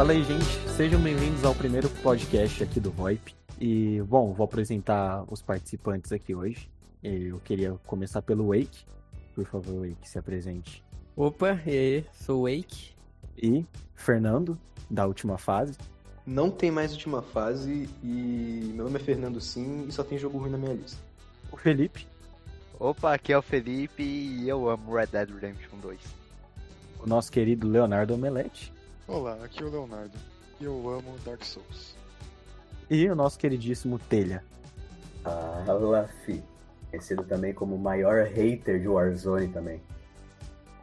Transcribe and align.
Fala 0.00 0.12
aí, 0.12 0.24
gente. 0.24 0.46
Sejam 0.78 0.98
bem-vindos 0.98 1.44
ao 1.44 1.54
primeiro 1.54 1.86
podcast 1.90 2.62
aqui 2.62 2.80
do 2.80 2.90
VoIP. 2.90 3.34
E, 3.60 4.00
bom, 4.08 4.32
vou 4.32 4.46
apresentar 4.46 5.26
os 5.30 5.42
participantes 5.42 6.10
aqui 6.10 6.34
hoje. 6.34 6.70
Eu 7.04 7.38
queria 7.40 7.72
começar 7.86 8.22
pelo 8.22 8.46
Wake. 8.46 8.86
Por 9.34 9.44
favor, 9.44 9.86
Wake, 9.86 10.08
se 10.08 10.18
apresente. 10.18 10.82
Opa, 11.14 11.60
e 11.66 11.70
aí? 11.70 12.06
Sou 12.14 12.40
o 12.40 12.42
Wake. 12.44 12.94
E 13.36 13.66
Fernando, 13.94 14.58
da 14.90 15.06
última 15.06 15.36
fase. 15.36 15.76
Não 16.24 16.50
tem 16.50 16.70
mais 16.70 16.92
última 16.92 17.20
fase 17.20 17.86
e 18.02 18.72
meu 18.72 18.86
nome 18.86 18.96
é 18.96 19.00
Fernando 19.00 19.38
Sim 19.38 19.84
e 19.86 19.92
só 19.92 20.02
tem 20.02 20.16
jogo 20.16 20.38
ruim 20.38 20.50
na 20.50 20.56
minha 20.56 20.72
lista. 20.72 20.98
O 21.52 21.58
Felipe. 21.58 22.06
Opa, 22.78 23.12
aqui 23.12 23.34
é 23.34 23.38
o 23.38 23.42
Felipe 23.42 24.02
e 24.02 24.48
eu 24.48 24.66
amo 24.70 24.94
Red 24.94 25.08
Dead 25.08 25.28
Redemption 25.28 25.78
2. 25.78 26.00
O 27.04 27.06
nosso 27.06 27.30
querido 27.30 27.68
Leonardo 27.68 28.14
Omelete. 28.14 28.72
Olá, 29.10 29.36
aqui 29.42 29.60
é 29.60 29.66
o 29.66 29.68
Leonardo 29.68 30.16
e 30.60 30.64
eu 30.64 30.88
amo 30.88 31.18
Dark 31.24 31.42
Souls. 31.42 31.96
E 32.88 33.08
o 33.08 33.14
nosso 33.16 33.36
queridíssimo 33.40 33.98
Telha. 33.98 34.44
Fala, 35.24 36.08
fi. 36.24 36.40
Conhecido 36.88 37.24
também 37.24 37.52
como 37.52 37.74
o 37.74 37.78
maior 37.78 38.24
hater 38.28 38.80
de 38.80 38.86
Warzone 38.86 39.48
também. 39.48 39.82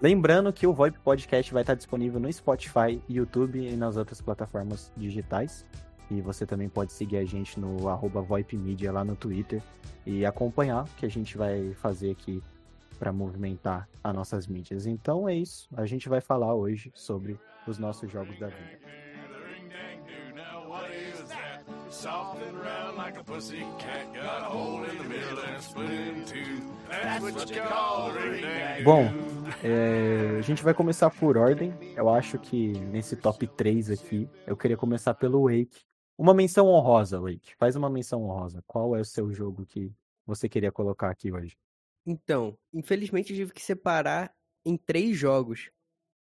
Lembrando 0.01 0.51
que 0.51 0.67
o 0.67 0.73
VoIP 0.73 0.99
Podcast 0.99 1.53
vai 1.53 1.63
estar 1.63 1.75
disponível 1.75 2.19
no 2.19 2.31
Spotify, 2.31 3.01
YouTube 3.07 3.65
e 3.65 3.77
nas 3.77 3.95
outras 3.95 4.19
plataformas 4.19 4.91
digitais. 4.97 5.65
E 6.11 6.19
você 6.19 6.45
também 6.45 6.67
pode 6.67 6.91
seguir 6.91 7.19
a 7.19 7.25
gente 7.25 7.57
no 7.57 7.87
arroba 7.87 8.21
VoIPmedia 8.21 8.91
lá 8.91 9.05
no 9.05 9.15
Twitter 9.15 9.63
e 10.05 10.25
acompanhar 10.25 10.83
o 10.83 10.95
que 10.97 11.05
a 11.05 11.09
gente 11.09 11.37
vai 11.37 11.73
fazer 11.75 12.11
aqui 12.11 12.43
para 12.99 13.13
movimentar 13.13 13.87
as 14.03 14.13
nossas 14.13 14.47
mídias. 14.47 14.85
Então 14.85 15.29
é 15.29 15.33
isso. 15.33 15.69
A 15.77 15.85
gente 15.85 16.09
vai 16.09 16.19
falar 16.19 16.53
hoje 16.53 16.91
sobre 16.93 17.39
os 17.71 17.77
nossos 17.77 18.11
jogos 18.11 18.37
da 18.39 18.47
vida. 18.47 18.79
Soft 21.89 22.41
and 22.43 22.53
round 22.59 22.97
like 22.97 23.17
a 23.17 23.23
pussy 23.23 23.65
cat, 23.79 24.13
got 24.13 24.43
a 24.43 24.49
hole 24.49 24.83
in 24.83 24.97
the 24.97 25.03
middle 25.03 25.39
and 25.39 25.59
split 25.59 25.89
in 25.89 26.25
two. 26.25 26.61
That's 26.89 27.23
what 27.23 27.49
you 27.49 27.61
call 27.63 28.11
a 28.11 28.83
Bom, 28.83 29.05
é, 29.63 30.37
a 30.37 30.41
gente 30.41 30.61
vai 30.61 30.73
começar 30.73 31.09
por 31.09 31.37
ordem. 31.37 31.73
Eu 31.95 32.09
acho 32.09 32.37
que 32.37 32.73
nesse 32.79 33.15
top 33.15 33.47
3 33.47 33.89
aqui, 33.89 34.29
eu 34.45 34.55
queria 34.55 34.77
começar 34.77 35.13
pelo 35.15 35.49
Wake. 35.49 35.81
Uma 36.17 36.33
menção 36.33 36.67
honrosa, 36.67 37.19
Wake. 37.19 37.55
Faz 37.57 37.75
uma 37.75 37.89
menção 37.89 38.23
honrosa. 38.23 38.63
Qual 38.67 38.95
é 38.95 38.99
o 38.99 39.05
seu 39.05 39.31
jogo 39.31 39.65
que 39.65 39.91
você 40.25 40.47
queria 40.49 40.71
colocar 40.71 41.09
aqui 41.09 41.31
hoje? 41.31 41.57
Então, 42.05 42.57
infelizmente 42.73 43.31
eu 43.31 43.37
tive 43.37 43.53
que 43.53 43.61
separar 43.61 44.33
em 44.65 44.77
três 44.77 45.17
jogos. 45.17 45.71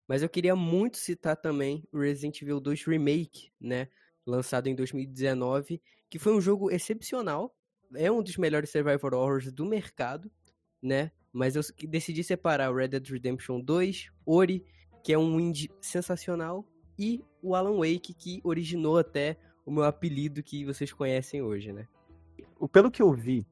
Mas 0.06 0.22
eu 0.22 0.28
queria 0.28 0.54
muito 0.54 0.96
citar 0.98 1.36
também 1.36 1.82
o 1.92 1.98
Resident 1.98 2.40
Evil 2.42 2.60
2 2.60 2.84
Remake, 2.84 3.50
né? 3.60 3.88
Lançado 4.26 4.68
em 4.68 4.74
2019, 4.74 5.80
que 6.10 6.18
foi 6.18 6.34
um 6.34 6.40
jogo 6.40 6.70
excepcional. 6.70 7.54
É 7.94 8.10
um 8.10 8.22
dos 8.22 8.36
melhores 8.36 8.70
survival 8.70 9.14
horrors 9.14 9.52
do 9.52 9.64
mercado, 9.64 10.30
né? 10.82 11.10
Mas 11.32 11.56
eu 11.56 11.62
decidi 11.88 12.22
separar 12.22 12.70
o 12.70 12.76
Red 12.76 12.88
Dead 12.88 13.08
Redemption 13.08 13.60
2, 13.60 14.10
Ori, 14.24 14.64
que 15.02 15.12
é 15.12 15.18
um 15.18 15.40
indie 15.40 15.70
sensacional, 15.80 16.64
e 16.98 17.24
o 17.42 17.54
Alan 17.54 17.76
Wake, 17.76 18.14
que 18.14 18.40
originou 18.44 18.98
até 18.98 19.36
o 19.66 19.70
meu 19.70 19.84
apelido 19.84 20.42
que 20.42 20.64
vocês 20.64 20.92
conhecem 20.92 21.42
hoje, 21.42 21.72
né? 21.72 21.88
Pelo 22.72 22.90
que 22.90 23.02
eu 23.02 23.12
vi 23.12 23.46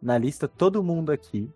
na 0.00 0.18
lista, 0.18 0.48
todo 0.48 0.82
mundo 0.82 1.12
aqui 1.12 1.50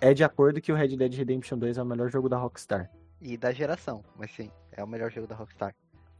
é 0.00 0.14
de 0.14 0.24
acordo 0.24 0.60
que 0.60 0.72
o 0.72 0.74
Red 0.74 0.96
Dead 0.96 1.14
Redemption 1.14 1.58
2 1.58 1.76
é 1.76 1.82
o 1.82 1.86
melhor 1.86 2.10
jogo 2.10 2.28
da 2.28 2.38
Rockstar. 2.38 2.90
E 3.22 3.36
da 3.36 3.52
geração, 3.52 4.04
mas 4.16 4.32
sim, 4.32 4.50
é 4.72 4.82
o 4.82 4.86
melhor 4.86 5.10
jogo 5.10 5.28
da 5.28 5.36
Rockstar. 5.36 5.72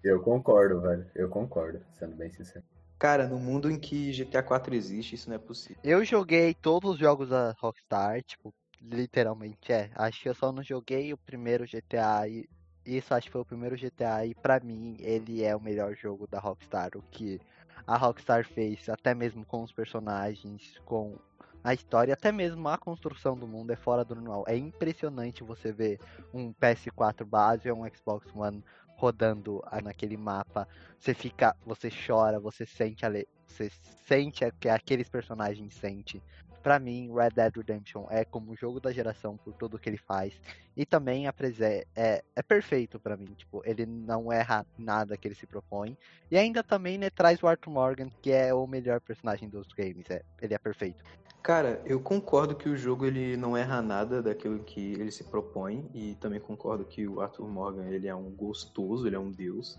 Eu 0.04 0.20
concordo, 0.22 0.80
velho. 0.80 1.10
Eu 1.14 1.28
concordo, 1.28 1.84
sendo 1.92 2.14
bem 2.14 2.30
sincero. 2.30 2.64
Cara, 2.98 3.26
no 3.26 3.38
mundo 3.38 3.68
em 3.68 3.78
que 3.78 4.12
GTA 4.12 4.42
4 4.42 4.72
existe, 4.72 5.16
isso 5.16 5.28
não 5.28 5.34
é 5.34 5.38
possível. 5.38 5.82
Eu 5.82 6.04
joguei 6.04 6.54
todos 6.54 6.92
os 6.92 6.98
jogos 6.98 7.30
da 7.30 7.56
Rockstar, 7.58 8.22
tipo, 8.22 8.54
literalmente, 8.80 9.72
é. 9.72 9.90
Acho 9.96 10.22
que 10.22 10.28
eu 10.28 10.34
só 10.34 10.52
não 10.52 10.62
joguei 10.62 11.12
o 11.12 11.18
primeiro 11.18 11.66
GTA 11.66 12.28
e 12.28 12.48
isso 12.84 13.14
acho 13.14 13.26
que 13.26 13.32
foi 13.32 13.40
o 13.40 13.46
primeiro 13.46 13.76
GTA 13.76 14.26
e 14.26 14.34
pra 14.34 14.60
mim 14.60 14.96
ele 15.00 15.42
é 15.42 15.54
o 15.54 15.60
melhor 15.60 15.94
jogo 15.96 16.26
da 16.28 16.38
Rockstar. 16.38 16.90
O 16.96 17.02
que 17.10 17.40
a 17.86 17.96
Rockstar 17.96 18.44
fez, 18.44 18.88
até 18.88 19.14
mesmo 19.14 19.44
com 19.44 19.62
os 19.62 19.72
personagens, 19.72 20.80
com 20.84 21.16
a 21.64 21.72
história, 21.72 22.14
até 22.14 22.32
mesmo 22.32 22.68
a 22.68 22.76
construção 22.76 23.36
do 23.36 23.46
mundo 23.46 23.70
é 23.72 23.76
fora 23.76 24.04
do 24.04 24.14
normal. 24.14 24.44
É 24.48 24.56
impressionante 24.56 25.44
você 25.44 25.72
ver 25.72 25.98
um 26.32 26.52
PS4 26.52 27.24
base 27.24 27.70
ou 27.70 27.82
um 27.82 27.88
Xbox 27.88 28.26
One 28.34 28.64
rodando 28.96 29.62
naquele 29.82 30.16
mapa. 30.16 30.66
Você 30.98 31.14
fica, 31.14 31.56
você 31.64 31.88
chora, 31.90 32.38
você 32.40 32.64
sente 32.66 33.04
a 33.04 33.10
você 33.46 33.70
sente 34.06 34.44
que 34.58 34.68
aqueles 34.68 35.08
personagens 35.08 35.74
sentem. 35.74 36.22
Pra 36.62 36.78
mim, 36.78 37.12
Red 37.12 37.30
Dead 37.30 37.56
Redemption 37.56 38.06
é 38.08 38.24
como 38.24 38.52
o 38.52 38.56
jogo 38.56 38.78
da 38.78 38.92
geração 38.92 39.36
por 39.36 39.52
tudo 39.54 39.78
que 39.78 39.88
ele 39.88 39.96
faz. 39.96 40.32
E 40.76 40.86
também 40.86 41.26
é, 41.26 42.22
é 42.36 42.42
perfeito 42.42 43.00
para 43.00 43.16
mim. 43.16 43.34
Tipo, 43.34 43.62
ele 43.64 43.84
não 43.84 44.32
erra 44.32 44.64
nada 44.78 45.16
que 45.16 45.26
ele 45.26 45.34
se 45.34 45.44
propõe. 45.44 45.98
E 46.30 46.38
ainda 46.38 46.62
também 46.62 46.98
né, 46.98 47.10
traz 47.10 47.42
o 47.42 47.48
Arthur 47.48 47.70
Morgan, 47.72 48.08
que 48.22 48.30
é 48.30 48.54
o 48.54 48.64
melhor 48.66 49.00
personagem 49.00 49.48
dos 49.48 49.66
games. 49.72 50.08
É, 50.08 50.22
ele 50.40 50.54
é 50.54 50.58
perfeito. 50.58 51.02
Cara, 51.42 51.82
eu 51.84 51.98
concordo 51.98 52.54
que 52.54 52.68
o 52.68 52.76
jogo 52.76 53.04
ele 53.04 53.36
não 53.36 53.56
erra 53.56 53.82
nada 53.82 54.22
daquilo 54.22 54.62
que 54.62 54.92
ele 54.92 55.10
se 55.10 55.24
propõe 55.24 55.90
e 55.92 56.14
também 56.14 56.38
concordo 56.38 56.84
que 56.84 57.08
o 57.08 57.20
Arthur 57.20 57.48
Morgan 57.48 57.84
ele 57.86 58.06
é 58.06 58.14
um 58.14 58.30
gostoso, 58.30 59.08
ele 59.08 59.16
é 59.16 59.18
um 59.18 59.30
deus. 59.30 59.76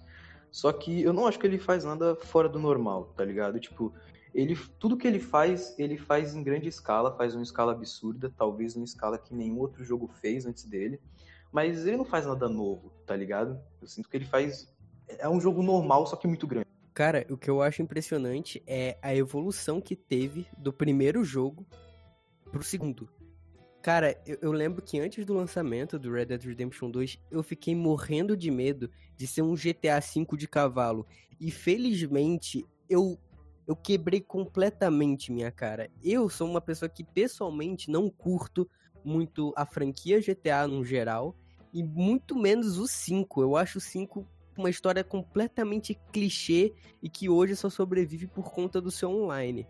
Só 0.52 0.73
que 0.73 1.02
eu 1.02 1.13
não 1.13 1.25
acho 1.25 1.40
que 1.40 1.47
ele 1.47 1.57
faz 1.57 1.85
nada 1.85 2.18
fora 2.18 2.50
do 2.50 2.59
normal, 2.59 3.13
tá 3.16 3.23
ligado? 3.23 3.62
Tipo, 3.62 3.94
ele 4.35 4.57
tudo 4.78 4.97
que 4.97 5.07
ele 5.07 5.22
faz, 5.22 5.73
ele 5.79 5.97
faz 5.97 6.35
em 6.35 6.44
grande 6.44 6.68
escala, 6.68 7.16
faz 7.16 7.34
uma 7.34 7.44
escala 7.44 7.72
absurda, 7.72 8.29
talvez 8.35 8.75
uma 8.75 8.84
escala 8.84 9.18
que 9.18 9.34
nenhum 9.34 9.59
outro 9.59 9.85
jogo 9.85 10.09
fez 10.19 10.46
antes 10.46 10.66
dele, 10.66 11.00
mas 11.50 11.88
ele 11.88 11.96
não 11.96 12.06
faz 12.06 12.25
nada 12.25 12.50
novo, 12.50 12.91
tá 13.06 13.16
ligado? 13.16 13.57
Eu 13.81 13.88
sinto 13.88 14.09
que 14.09 14.18
ele 14.18 14.25
faz 14.25 14.69
é 15.07 15.29
um 15.29 15.40
jogo 15.40 15.63
normal, 15.63 16.06
só 16.07 16.18
que 16.18 16.28
muito 16.28 16.46
grande. 16.46 16.72
Cara, 16.93 17.25
o 17.29 17.35
que 17.35 17.49
eu 17.49 17.61
acho 17.61 17.81
impressionante 17.81 18.61
é 18.67 18.97
a 19.01 19.15
evolução 19.15 19.81
que 19.81 19.95
teve 19.95 20.45
do 20.57 20.71
primeiro 20.71 21.23
jogo 21.23 21.65
pro 22.51 22.63
segundo. 22.63 23.09
Cara, 23.81 24.17
eu, 24.25 24.37
eu, 24.43 24.51
lembro 24.51 24.81
que 24.81 24.99
antes 24.99 25.25
do 25.25 25.33
lançamento 25.33 25.97
do 25.97 26.11
Red 26.11 26.25
Dead 26.25 26.43
Redemption 26.43 26.89
2, 26.91 27.19
eu 27.31 27.41
fiquei 27.41 27.75
morrendo 27.75 28.37
de 28.37 28.49
medo 28.51 28.89
de 29.17 29.25
ser 29.25 29.41
um 29.41 29.55
GTA 29.55 29.99
V 29.99 30.37
de 30.37 30.47
cavalo. 30.47 31.05
E 31.39 31.49
felizmente, 31.49 32.63
eu, 32.87 33.19
eu 33.67 33.75
quebrei 33.75 34.21
completamente 34.21 35.31
minha 35.33 35.51
cara. 35.51 35.89
Eu 36.01 36.29
sou 36.29 36.47
uma 36.47 36.61
pessoa 36.61 36.87
que 36.87 37.03
pessoalmente 37.03 37.89
não 37.89 38.09
curto 38.09 38.69
muito 39.03 39.51
a 39.57 39.65
franquia 39.65 40.21
GTA 40.21 40.67
no 40.67 40.85
geral. 40.85 41.35
E 41.73 41.83
muito 41.83 42.37
menos 42.37 42.77
o 42.77 42.87
5. 42.87 43.41
Eu 43.41 43.57
acho 43.57 43.79
o 43.79 43.81
5 43.81 44.25
uma 44.58 44.69
história 44.69 45.03
completamente 45.03 46.00
clichê 46.12 46.74
e 47.02 47.09
que 47.09 47.30
hoje 47.30 47.56
só 47.56 47.69
sobrevive 47.69 48.28
por 48.28 48.52
conta 48.52 48.80
do 48.80 48.91
seu 48.91 49.09
online. 49.09 49.68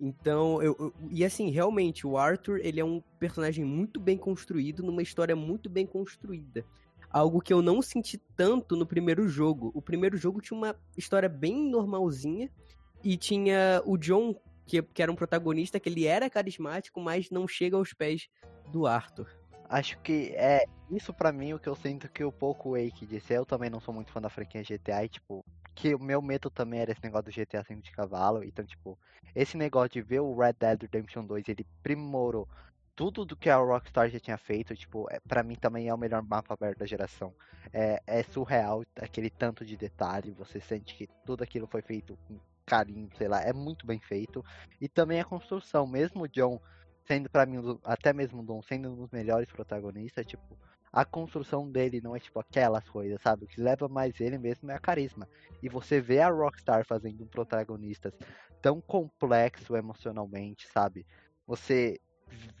Então, 0.00 0.62
eu, 0.62 0.76
eu, 0.78 0.94
e 1.10 1.24
assim, 1.24 1.50
realmente, 1.50 2.06
o 2.06 2.16
Arthur, 2.16 2.60
ele 2.62 2.78
é 2.78 2.84
um 2.84 3.02
personagem 3.18 3.64
muito 3.64 3.98
bem 3.98 4.16
construído, 4.16 4.82
numa 4.82 5.02
história 5.02 5.34
muito 5.34 5.68
bem 5.68 5.86
construída. 5.86 6.64
Algo 7.10 7.40
que 7.40 7.52
eu 7.52 7.60
não 7.60 7.82
senti 7.82 8.18
tanto 8.36 8.76
no 8.76 8.86
primeiro 8.86 9.26
jogo. 9.28 9.72
O 9.74 9.82
primeiro 9.82 10.16
jogo 10.16 10.40
tinha 10.40 10.56
uma 10.56 10.76
história 10.96 11.28
bem 11.28 11.68
normalzinha 11.68 12.50
e 13.02 13.16
tinha 13.16 13.82
o 13.84 13.96
John, 13.96 14.36
que, 14.66 14.82
que 14.82 15.02
era 15.02 15.10
um 15.10 15.16
protagonista, 15.16 15.80
que 15.80 15.88
ele 15.88 16.04
era 16.04 16.30
carismático, 16.30 17.00
mas 17.00 17.30
não 17.30 17.48
chega 17.48 17.76
aos 17.76 17.92
pés 17.92 18.28
do 18.70 18.86
Arthur. 18.86 19.28
Acho 19.68 19.98
que 19.98 20.32
é 20.34 20.64
isso 20.90 21.12
para 21.12 21.30
mim 21.30 21.52
o 21.52 21.58
que 21.58 21.68
eu 21.68 21.76
sinto 21.76 22.08
que 22.08 22.24
o 22.24 22.32
pouco 22.32 22.72
Wake 22.72 23.06
disse. 23.06 23.34
Eu 23.34 23.44
também 23.44 23.68
não 23.68 23.80
sou 23.80 23.92
muito 23.92 24.10
fã 24.10 24.20
da 24.20 24.30
franquia 24.30 24.62
GTA 24.62 25.04
e, 25.04 25.08
tipo, 25.08 25.44
que 25.74 25.94
o 25.94 25.98
meu 25.98 26.22
medo 26.22 26.48
também 26.50 26.80
era 26.80 26.90
esse 26.90 27.02
negócio 27.04 27.26
do 27.26 27.32
GTA 27.32 27.62
5 27.62 27.82
de 27.82 27.92
cavalo. 27.92 28.42
Então, 28.42 28.64
tipo, 28.64 28.98
esse 29.34 29.56
negócio 29.56 29.90
de 29.90 30.02
ver 30.02 30.20
o 30.20 30.34
Red 30.34 30.54
Dead 30.54 30.82
Redemption 30.82 31.24
2, 31.24 31.48
ele 31.48 31.66
primorou 31.82 32.48
tudo 32.96 33.24
do 33.24 33.36
que 33.36 33.48
a 33.48 33.56
Rockstar 33.56 34.10
já 34.10 34.18
tinha 34.18 34.36
feito, 34.36 34.74
tipo, 34.74 35.06
é, 35.08 35.20
para 35.20 35.44
mim 35.44 35.54
também 35.54 35.86
é 35.86 35.94
o 35.94 35.98
melhor 35.98 36.20
mapa 36.20 36.54
aberto 36.54 36.78
da 36.78 36.86
geração. 36.86 37.32
É, 37.72 38.02
é 38.06 38.22
surreal 38.24 38.82
aquele 38.96 39.30
tanto 39.30 39.64
de 39.64 39.76
detalhe, 39.76 40.32
você 40.32 40.58
sente 40.58 40.96
que 40.96 41.08
tudo 41.24 41.44
aquilo 41.44 41.68
foi 41.68 41.80
feito 41.80 42.18
com 42.26 42.40
carinho, 42.66 43.08
sei 43.16 43.28
lá, 43.28 43.40
é 43.40 43.52
muito 43.52 43.86
bem 43.86 44.00
feito. 44.00 44.44
E 44.80 44.88
também 44.88 45.20
a 45.20 45.24
construção, 45.24 45.86
mesmo 45.86 46.22
o 46.22 46.28
John 46.28 46.60
sendo 47.08 47.30
para 47.30 47.46
mim, 47.46 47.56
até 47.82 48.12
mesmo 48.12 48.42
Dom 48.42 48.62
sendo 48.62 48.92
um 48.92 48.96
dos 48.96 49.10
melhores 49.10 49.50
protagonistas, 49.50 50.26
tipo, 50.26 50.56
a 50.92 51.04
construção 51.04 51.70
dele 51.70 52.00
não 52.00 52.14
é 52.14 52.20
tipo 52.20 52.38
aquelas 52.38 52.86
coisas, 52.88 53.20
sabe? 53.22 53.44
O 53.44 53.48
que 53.48 53.60
leva 53.60 53.88
mais 53.88 54.20
ele 54.20 54.38
mesmo 54.38 54.70
é 54.70 54.74
a 54.74 54.78
carisma. 54.78 55.26
E 55.62 55.68
você 55.68 56.00
vê 56.00 56.20
a 56.20 56.30
Rockstar 56.30 56.84
fazendo 56.86 57.24
um 57.24 57.26
protagonista 57.26 58.12
tão 58.60 58.80
complexo 58.80 59.74
emocionalmente, 59.74 60.68
sabe? 60.68 61.06
Você 61.46 61.98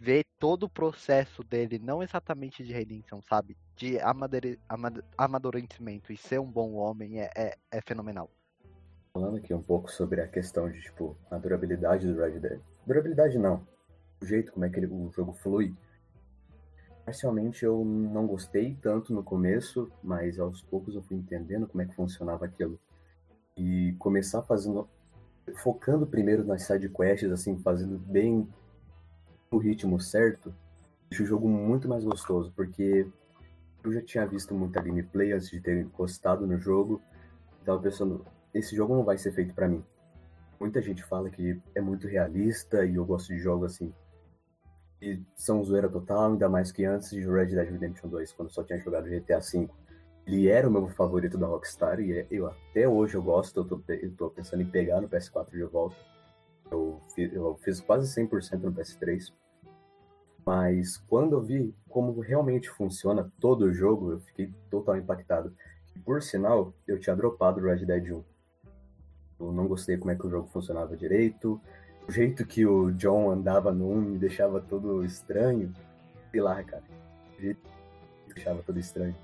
ver 0.00 0.24
todo 0.38 0.64
o 0.64 0.68
processo 0.68 1.44
dele, 1.44 1.78
não 1.78 2.02
exatamente 2.02 2.64
de 2.64 2.72
redenção, 2.72 3.20
sabe? 3.20 3.56
De 3.76 4.00
amadure- 4.00 4.58
ama- 4.68 5.04
amadurecimento 5.16 6.10
e 6.10 6.16
ser 6.16 6.40
um 6.40 6.50
bom 6.50 6.72
homem 6.74 7.20
é, 7.20 7.30
é, 7.36 7.54
é 7.70 7.80
fenomenal. 7.82 8.30
Falando 9.12 9.36
aqui 9.36 9.52
um 9.52 9.62
pouco 9.62 9.90
sobre 9.90 10.22
a 10.22 10.28
questão 10.28 10.70
de, 10.70 10.80
tipo, 10.80 11.16
a 11.30 11.36
durabilidade 11.36 12.06
do 12.06 12.18
Red 12.18 12.38
Dead. 12.38 12.60
Durabilidade 12.86 13.38
não. 13.38 13.66
Jeito 14.22 14.52
como 14.52 14.64
é 14.64 14.68
que 14.68 14.78
ele- 14.78 14.86
o 14.86 15.10
jogo 15.10 15.32
flui. 15.32 15.74
Parcialmente 17.04 17.64
eu 17.64 17.84
não 17.84 18.26
gostei 18.26 18.76
tanto 18.82 19.14
no 19.14 19.22
começo, 19.22 19.90
mas 20.02 20.38
aos 20.38 20.60
poucos 20.60 20.94
eu 20.94 21.02
fui 21.02 21.16
entendendo 21.16 21.66
como 21.66 21.80
é 21.82 21.86
que 21.86 21.94
funcionava 21.94 22.44
aquilo. 22.44 22.78
E 23.56 23.94
começar 23.98 24.42
fazendo. 24.42 24.88
focando 25.62 26.06
primeiro 26.06 26.44
nas 26.44 26.64
sidequests, 26.64 27.32
assim, 27.32 27.56
fazendo 27.60 27.98
bem 27.98 28.46
o 29.50 29.56
ritmo 29.56 29.98
certo, 29.98 30.54
deixa 31.08 31.24
o 31.24 31.26
jogo 31.26 31.48
muito 31.48 31.88
mais 31.88 32.04
gostoso, 32.04 32.52
porque 32.54 33.06
eu 33.82 33.92
já 33.92 34.02
tinha 34.02 34.26
visto 34.26 34.54
muita 34.54 34.82
gameplay 34.82 35.32
antes 35.32 35.48
de 35.48 35.58
ter 35.58 35.80
encostado 35.80 36.46
no 36.46 36.58
jogo. 36.58 37.00
Tava 37.64 37.80
pensando, 37.80 38.26
esse 38.52 38.76
jogo 38.76 38.94
não 38.94 39.04
vai 39.04 39.16
ser 39.16 39.32
feito 39.32 39.54
pra 39.54 39.66
mim. 39.66 39.82
Muita 40.60 40.82
gente 40.82 41.02
fala 41.02 41.30
que 41.30 41.58
é 41.74 41.80
muito 41.80 42.06
realista 42.06 42.84
e 42.84 42.96
eu 42.96 43.06
gosto 43.06 43.28
de 43.28 43.38
jogos 43.38 43.72
assim. 43.72 43.90
E 45.00 45.22
são 45.34 45.62
zoeira 45.62 45.88
total, 45.88 46.32
ainda 46.32 46.48
mais 46.48 46.72
que 46.72 46.84
antes 46.84 47.10
de 47.10 47.20
Red 47.20 47.46
Dead 47.46 47.70
Redemption 47.70 48.08
2, 48.08 48.32
quando 48.32 48.50
só 48.50 48.64
tinha 48.64 48.80
jogado 48.80 49.08
GTA 49.08 49.38
V. 49.38 49.68
Ele 50.26 50.48
era 50.48 50.68
o 50.68 50.70
meu 50.70 50.88
favorito 50.88 51.38
da 51.38 51.46
Rockstar 51.46 52.00
e 52.00 52.12
é- 52.18 52.26
eu 52.30 52.46
até 52.48 52.86
hoje 52.86 53.14
eu 53.14 53.22
gosto, 53.22 53.60
eu 53.60 53.64
tô, 53.64 53.80
eu 53.88 54.12
tô 54.14 54.30
pensando 54.30 54.62
em 54.62 54.66
pegar 54.66 55.00
no 55.00 55.08
PS4 55.08 55.50
de 55.56 55.64
volta. 55.64 55.96
Eu 56.70 57.00
fiz, 57.14 57.32
eu 57.32 57.56
fiz 57.62 57.80
quase 57.80 58.12
100% 58.12 58.64
no 58.64 58.72
PS3. 58.72 59.32
Mas 60.44 60.96
quando 60.96 61.34
eu 61.34 61.42
vi 61.42 61.74
como 61.88 62.20
realmente 62.20 62.68
funciona 62.68 63.30
todo 63.40 63.66
o 63.66 63.72
jogo, 63.72 64.12
eu 64.12 64.20
fiquei 64.20 64.52
totalmente 64.70 65.04
impactado. 65.04 65.54
E 65.94 65.98
por 65.98 66.22
sinal, 66.22 66.74
eu 66.86 66.98
tinha 66.98 67.16
dropado 67.16 67.60
Red 67.60 67.84
Dead 67.86 68.10
1. 68.10 68.24
Eu 69.40 69.52
não 69.52 69.68
gostei 69.68 69.96
como 69.96 70.10
é 70.10 70.16
que 70.16 70.26
o 70.26 70.30
jogo 70.30 70.48
funcionava 70.48 70.96
direito. 70.96 71.60
O 72.08 72.12
jeito 72.12 72.46
que 72.46 72.64
o 72.64 72.90
John 72.92 73.30
andava 73.30 73.70
no 73.70 73.90
1 73.90 74.00
me 74.00 74.18
deixava 74.18 74.60
todo 74.60 75.04
estranho. 75.04 75.74
Sei 76.30 76.40
lá, 76.40 76.64
cara. 76.64 76.82
O 77.36 77.40
jeito 77.40 77.60
que 77.60 78.28
me 78.28 78.34
deixava 78.34 78.62
todo 78.62 78.78
estranho. 78.78 79.14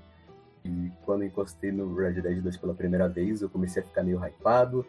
E 0.63 0.91
quando 1.03 1.23
encostei 1.23 1.71
no 1.71 1.95
Red 1.95 2.21
Dead 2.21 2.41
2 2.41 2.57
pela 2.57 2.75
primeira 2.75 3.09
vez, 3.09 3.41
eu 3.41 3.49
comecei 3.49 3.81
a 3.81 3.85
ficar 3.85 4.03
meio 4.03 4.23
hypado. 4.23 4.85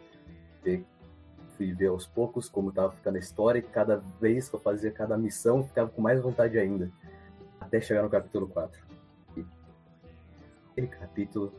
Fui 1.55 1.73
ver 1.73 1.87
aos 1.87 2.05
poucos 2.05 2.47
como 2.47 2.71
tava 2.71 2.91
ficando 2.91 3.15
a 3.15 3.19
história, 3.19 3.57
e 3.57 3.63
cada 3.63 3.97
vez 4.21 4.47
que 4.47 4.55
eu 4.55 4.59
fazia 4.59 4.91
cada 4.91 5.17
missão, 5.17 5.63
ficava 5.63 5.89
com 5.89 5.99
mais 5.99 6.21
vontade 6.21 6.59
ainda. 6.59 6.91
Até 7.59 7.81
chegar 7.81 8.03
no 8.03 8.09
capítulo 8.11 8.47
4. 8.47 8.79
E 9.35 9.45
aquele 10.71 10.87
capítulo 10.87 11.51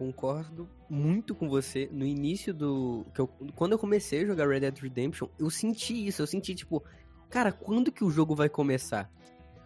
Concordo 0.00 0.66
muito 0.88 1.34
com 1.34 1.46
você. 1.46 1.86
No 1.92 2.06
início 2.06 2.54
do. 2.54 3.04
Eu, 3.18 3.26
quando 3.54 3.72
eu 3.72 3.78
comecei 3.78 4.22
a 4.22 4.26
jogar 4.26 4.48
Red 4.48 4.60
Dead 4.60 4.78
Redemption, 4.78 5.28
eu 5.38 5.50
senti 5.50 6.06
isso. 6.06 6.22
Eu 6.22 6.26
senti, 6.26 6.54
tipo, 6.54 6.82
cara, 7.28 7.52
quando 7.52 7.92
que 7.92 8.02
o 8.02 8.10
jogo 8.10 8.34
vai 8.34 8.48
começar? 8.48 9.12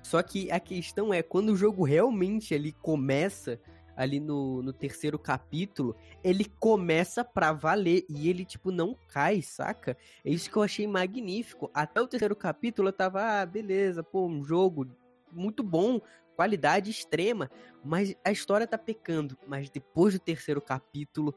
Só 0.02 0.20
que 0.24 0.50
a 0.50 0.58
questão 0.58 1.14
é, 1.14 1.22
quando 1.22 1.50
o 1.50 1.56
jogo 1.56 1.84
realmente 1.84 2.52
ali 2.52 2.72
começa, 2.72 3.60
ali 3.96 4.18
no, 4.18 4.60
no 4.60 4.72
terceiro 4.72 5.20
capítulo, 5.20 5.94
ele 6.24 6.46
começa 6.58 7.24
pra 7.24 7.52
valer. 7.52 8.04
E 8.08 8.28
ele, 8.28 8.44
tipo, 8.44 8.72
não 8.72 8.96
cai, 9.06 9.40
saca? 9.40 9.96
É 10.24 10.30
isso 10.32 10.50
que 10.50 10.56
eu 10.56 10.64
achei 10.64 10.84
magnífico. 10.84 11.70
Até 11.72 12.00
o 12.00 12.08
terceiro 12.08 12.34
capítulo 12.34 12.88
eu 12.88 12.92
tava, 12.92 13.22
ah, 13.22 13.46
beleza, 13.46 14.02
pô, 14.02 14.26
um 14.26 14.42
jogo 14.42 14.84
muito 15.32 15.62
bom, 15.62 16.00
qualidade 16.34 16.90
extrema. 16.90 17.50
Mas 17.84 18.14
a 18.24 18.30
história 18.30 18.66
tá 18.66 18.78
pecando. 18.78 19.38
Mas 19.46 19.70
depois 19.70 20.14
do 20.14 20.20
terceiro 20.20 20.60
capítulo, 20.60 21.34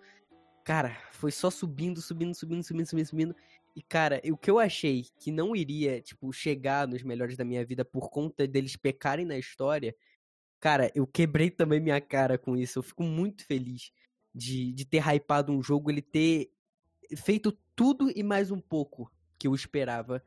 cara, 0.64 0.98
foi 1.12 1.32
só 1.32 1.50
subindo, 1.50 2.02
subindo, 2.02 2.34
subindo, 2.34 2.64
subindo, 2.64 2.88
subindo, 2.88 3.06
subindo. 3.08 3.36
E, 3.76 3.82
cara, 3.82 4.20
o 4.26 4.38
que 4.38 4.50
eu 4.50 4.58
achei 4.58 5.06
que 5.20 5.32
não 5.32 5.56
iria, 5.56 6.02
tipo, 6.02 6.34
chegar 6.34 6.88
nos 6.88 7.04
melhores 7.04 7.38
da 7.38 7.46
minha 7.46 7.64
vida 7.64 7.86
por 7.86 8.10
conta 8.10 8.48
deles 8.48 8.76
pecarem 8.76 9.26
na 9.26 9.38
história, 9.38 9.96
cara, 10.60 10.92
eu 10.96 11.06
quebrei 11.06 11.52
também 11.52 11.80
minha 11.80 12.02
cara 12.02 12.38
com 12.38 12.58
isso. 12.58 12.80
Eu 12.80 12.84
fico 12.84 13.04
muito 13.04 13.46
feliz 13.46 13.92
de, 14.34 14.74
de 14.74 14.84
ter 14.84 15.04
hypado 15.08 15.52
um 15.52 15.62
jogo, 15.62 15.92
ele 15.92 16.02
ter 16.02 16.50
feito 17.16 17.52
tudo 17.76 18.12
e 18.16 18.24
mais 18.24 18.50
um 18.50 18.60
pouco 18.60 19.12
que 19.38 19.48
eu 19.48 19.54
esperava, 19.54 20.24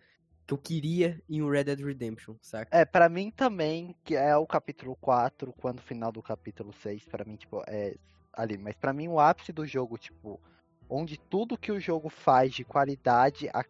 que 0.50 0.54
eu 0.54 0.58
queria 0.58 1.22
em 1.28 1.48
Red 1.48 1.64
Dead 1.64 1.80
Redemption, 1.80 2.34
saca? 2.40 2.76
É, 2.76 2.84
pra 2.84 3.08
mim 3.08 3.30
também, 3.30 3.94
que 4.04 4.16
é 4.16 4.36
o 4.36 4.46
capítulo 4.46 4.96
4, 4.96 5.52
quando 5.52 5.78
o 5.78 5.82
final 5.82 6.10
do 6.10 6.22
capítulo 6.22 6.72
6, 6.72 7.04
pra 7.06 7.24
mim, 7.24 7.36
tipo, 7.36 7.62
é 7.66 7.96
ali. 8.32 8.58
Mas 8.58 8.74
pra 8.76 8.92
mim 8.92 9.08
o 9.08 9.20
ápice 9.20 9.52
do 9.52 9.66
jogo, 9.66 9.98
tipo, 9.98 10.40
onde 10.88 11.18
tudo 11.18 11.58
que 11.58 11.70
o 11.70 11.80
jogo 11.80 12.08
faz 12.08 12.52
de 12.52 12.64
qualidade 12.64 13.48
a- 13.52 13.64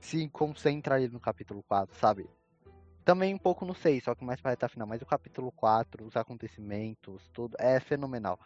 se 0.00 0.28
concentra 0.28 0.96
ali 0.96 1.08
no 1.08 1.20
capítulo 1.20 1.62
4, 1.68 1.96
sabe? 1.98 2.28
Também 3.04 3.34
um 3.34 3.38
pouco 3.38 3.64
no 3.64 3.74
6, 3.74 4.04
só 4.04 4.14
que 4.14 4.24
mais 4.24 4.40
pra 4.40 4.50
reta 4.50 4.68
final. 4.68 4.86
Mas 4.88 5.02
o 5.02 5.06
capítulo 5.06 5.52
4, 5.52 6.04
os 6.06 6.16
acontecimentos, 6.16 7.28
tudo, 7.32 7.54
é 7.60 7.78
fenomenal. 7.78 8.38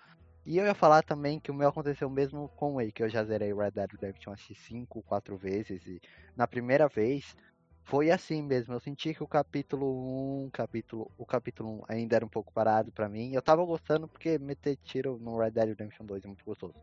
E 0.45 0.57
eu 0.57 0.65
ia 0.65 0.75
falar 0.75 1.03
também 1.03 1.39
que 1.39 1.51
o 1.51 1.55
meu 1.55 1.69
aconteceu 1.69 2.09
mesmo 2.09 2.49
com 2.57 2.77
o 2.77 2.93
que 2.93 3.03
eu 3.03 3.09
já 3.09 3.23
zerei 3.23 3.53
Red 3.53 3.73
Dead 3.73 3.91
Redemption 3.93 4.33
acho 4.33 4.47
que 4.49 4.55
5, 4.55 5.03
4 5.03 5.37
vezes. 5.37 5.87
E 5.87 6.01
na 6.35 6.47
primeira 6.47 6.89
vez, 6.89 7.37
foi 7.89 8.11
assim 8.11 8.43
mesmo. 8.43 8.75
Eu 8.75 8.81
senti 8.81 9.15
que 9.15 9.23
o 9.23 9.27
capítulo 9.27 10.45
1, 10.45 10.51
capítulo, 10.51 11.11
o 11.17 11.25
capítulo 11.25 11.81
1 11.81 11.83
ainda 11.89 12.17
era 12.17 12.25
um 12.25 12.29
pouco 12.29 12.53
parado 12.53 12.93
pra 12.93 13.09
mim. 13.09 13.33
Eu 13.33 13.41
tava 13.41 13.65
gostando 13.65 14.07
porque 14.07 14.39
meter 14.39 14.77
tiro 14.85 15.19
no 15.19 15.39
Red 15.39 15.53
Dead 15.53 15.69
Redemption 15.69 16.05
2 16.05 16.25
é 16.25 16.29
muito 16.29 16.45
gostoso. 16.45 16.75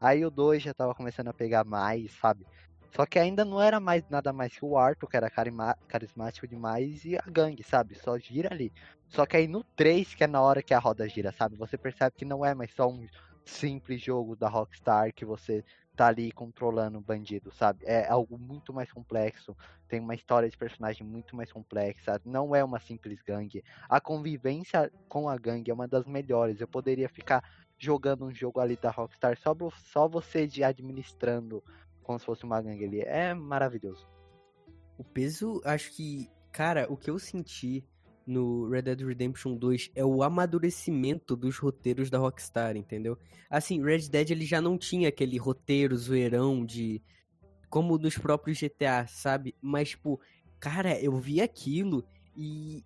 Aí 0.00 0.24
o 0.24 0.30
2 0.30 0.62
já 0.62 0.72
tava 0.72 0.94
começando 0.94 1.28
a 1.28 1.34
pegar 1.34 1.64
mais, 1.64 2.12
sabe? 2.12 2.46
Só 2.94 3.04
que 3.04 3.18
ainda 3.18 3.44
não 3.44 3.60
era 3.60 3.80
mais 3.80 4.08
nada 4.08 4.32
mais 4.32 4.56
que 4.56 4.64
o 4.64 4.78
Arthur, 4.78 5.08
que 5.08 5.16
era 5.16 5.30
carismático 5.30 6.46
demais, 6.46 7.04
e 7.04 7.16
a 7.16 7.22
gangue, 7.26 7.64
sabe? 7.64 7.94
Só 7.96 8.16
gira 8.18 8.52
ali. 8.52 8.70
Só 9.08 9.26
que 9.26 9.36
aí 9.36 9.48
no 9.48 9.64
3, 9.74 10.14
que 10.14 10.22
é 10.22 10.26
na 10.26 10.40
hora 10.42 10.62
que 10.62 10.74
a 10.74 10.78
roda 10.78 11.08
gira, 11.08 11.32
sabe? 11.32 11.56
Você 11.56 11.76
percebe 11.76 12.14
que 12.16 12.24
não 12.24 12.44
é 12.44 12.54
mais 12.54 12.70
só 12.72 12.88
um 12.88 13.06
simples 13.44 14.00
jogo 14.00 14.36
da 14.36 14.48
Rockstar 14.48 15.12
que 15.12 15.24
você 15.24 15.64
tá 15.96 16.06
ali 16.06 16.32
controlando 16.32 16.98
o 16.98 17.02
bandido, 17.02 17.52
sabe? 17.52 17.84
É 17.84 18.08
algo 18.08 18.38
muito 18.38 18.72
mais 18.72 18.90
complexo, 18.90 19.56
tem 19.88 20.00
uma 20.00 20.14
história 20.14 20.48
de 20.48 20.56
personagem 20.56 21.06
muito 21.06 21.36
mais 21.36 21.52
complexa, 21.52 22.20
não 22.24 22.56
é 22.56 22.64
uma 22.64 22.80
simples 22.80 23.20
gangue. 23.22 23.62
A 23.88 24.00
convivência 24.00 24.90
com 25.08 25.28
a 25.28 25.36
gangue 25.36 25.70
é 25.70 25.74
uma 25.74 25.86
das 25.86 26.06
melhores. 26.06 26.60
Eu 26.60 26.68
poderia 26.68 27.08
ficar 27.08 27.44
jogando 27.78 28.24
um 28.24 28.32
jogo 28.32 28.60
ali 28.60 28.76
da 28.76 28.90
Rockstar 28.90 29.36
só, 29.38 29.54
só 29.92 30.08
você 30.08 30.46
de 30.46 30.64
administrando 30.64 31.62
como 32.02 32.18
se 32.18 32.24
fosse 32.24 32.44
uma 32.44 32.60
gangue 32.60 32.84
ali. 32.84 33.00
É 33.00 33.34
maravilhoso. 33.34 34.08
O 34.96 35.04
peso, 35.04 35.60
acho 35.64 35.92
que, 35.92 36.30
cara, 36.50 36.86
o 36.88 36.96
que 36.96 37.10
eu 37.10 37.18
senti 37.18 37.84
no 38.26 38.68
Red 38.68 38.82
Dead 38.82 39.00
Redemption 39.00 39.56
2 39.56 39.90
é 39.94 40.04
o 40.04 40.22
amadurecimento 40.22 41.36
dos 41.36 41.58
roteiros 41.58 42.10
da 42.10 42.18
Rockstar, 42.18 42.76
entendeu? 42.76 43.18
Assim, 43.50 43.82
Red 43.82 44.08
Dead 44.08 44.30
ele 44.30 44.44
já 44.44 44.60
não 44.60 44.78
tinha 44.78 45.08
aquele 45.08 45.38
roteiro 45.38 45.96
zoeirão 45.96 46.64
de 46.64 47.02
como 47.68 47.96
nos 47.98 48.18
próprios 48.18 48.60
GTA, 48.60 49.06
sabe? 49.06 49.54
Mas 49.60 49.90
tipo, 49.90 50.20
cara, 50.60 51.00
eu 51.00 51.16
vi 51.18 51.40
aquilo 51.40 52.04
e, 52.36 52.84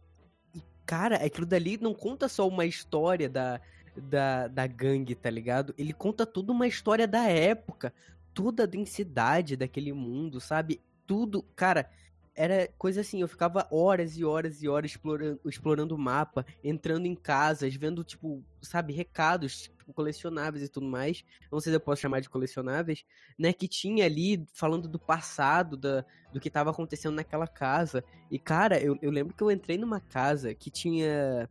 e 0.55 0.63
cara, 0.85 1.17
aquilo 1.17 1.47
dali 1.47 1.79
não 1.81 1.95
conta 1.95 2.29
só 2.29 2.47
uma 2.47 2.65
história 2.65 3.29
da 3.29 3.61
da, 3.97 4.49
da 4.49 4.67
gangue, 4.67 5.15
tá 5.15 5.31
ligado? 5.31 5.75
Ele 5.79 5.93
conta 5.93 6.27
toda 6.27 6.53
uma 6.53 6.67
história 6.67 7.07
da 7.07 7.25
época, 7.25 7.93
toda 8.35 8.65
a 8.65 8.67
densidade 8.67 9.57
daquele 9.57 9.93
mundo, 9.93 10.41
sabe? 10.41 10.81
Tudo, 11.07 11.43
cara, 11.55 11.89
era 12.37 12.69
coisa 12.77 13.01
assim, 13.01 13.23
eu 13.23 13.29
ficava 13.29 13.67
horas 13.71 14.17
e 14.19 14.25
horas 14.25 14.63
e 14.63 14.69
horas 14.69 14.91
explorando, 14.91 15.41
explorando 15.47 15.95
o 15.95 15.99
mapa, 15.99 16.45
entrando 16.63 17.07
em 17.07 17.15
casas, 17.15 17.75
vendo, 17.75 18.05
tipo, 18.05 18.45
sabe, 18.61 18.93
recados, 18.93 19.63
tipo, 19.63 19.93
colecionáveis 19.95 20.63
e 20.63 20.69
tudo 20.69 20.87
mais. 20.87 21.25
Não 21.51 21.59
sei 21.61 21.73
se 21.73 21.77
eu 21.77 21.81
posso 21.81 22.03
chamar 22.03 22.21
de 22.21 22.29
colecionáveis, 22.29 23.05
né? 23.39 23.53
Que 23.53 23.67
tinha 23.67 24.05
ali 24.05 24.47
falando 24.53 24.87
do 24.87 24.99
passado, 24.99 25.77
da, 25.77 26.05
do 26.33 26.39
que 26.39 26.51
tava 26.51 26.71
acontecendo 26.71 27.15
naquela 27.15 27.47
casa. 27.47 28.05
E, 28.31 28.39
cara, 28.39 28.79
eu, 28.79 28.99
eu 29.01 29.11
lembro 29.11 29.35
que 29.35 29.43
eu 29.43 29.51
entrei 29.51 29.79
numa 29.79 30.01
casa 30.01 30.55
que 30.55 30.71
tinha. 30.71 31.49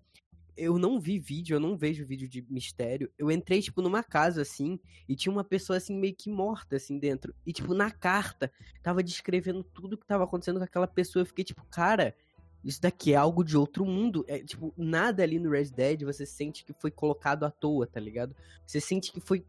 Eu 0.58 0.78
não 0.78 1.00
vi 1.00 1.20
vídeo, 1.20 1.56
eu 1.56 1.60
não 1.60 1.76
vejo 1.76 2.06
vídeo 2.06 2.28
de 2.28 2.46
mistério. 2.50 3.12
Eu 3.18 3.30
entrei, 3.30 3.62
tipo, 3.62 3.82
numa 3.82 4.04
casa 4.04 4.42
assim, 4.42 4.80
e 5.08 5.16
tinha 5.16 5.32
uma 5.32 5.44
pessoa 5.44 5.78
assim, 5.78 5.98
meio 5.98 6.16
que 6.16 6.30
morta, 6.30 6.78
assim, 6.78 6.98
dentro. 6.98 7.34
E, 7.46 7.52
tipo, 7.52 7.74
na 7.74 7.92
carta, 7.92 8.52
tava 8.82 9.04
descrevendo 9.04 9.64
tudo 9.64 9.98
que 9.98 10.06
tava 10.06 10.24
acontecendo 10.24 10.58
com 10.58 10.64
aquela 10.64 10.88
pessoa. 10.88 11.22
Eu 11.22 11.26
fiquei 11.28 11.44
tipo, 11.44 11.66
cara, 11.66 12.16
isso 12.64 12.82
daqui 12.82 13.14
é 13.14 13.16
algo 13.16 13.44
de 13.44 13.56
outro 13.56 13.86
mundo. 13.86 14.26
É 14.28 14.40
tipo, 14.40 14.74
nada 14.76 15.22
ali 15.22 15.38
no 15.38 15.52
Red 15.52 15.66
Dead 15.66 16.04
você 16.04 16.26
sente 16.26 16.66
que 16.66 16.74
foi 16.74 16.90
colocado 16.90 17.44
à 17.44 17.52
toa, 17.52 17.86
tá 17.86 18.00
ligado? 18.00 18.36
Você 18.66 18.82
sente 18.82 19.12
que 19.12 19.20
foi, 19.20 19.46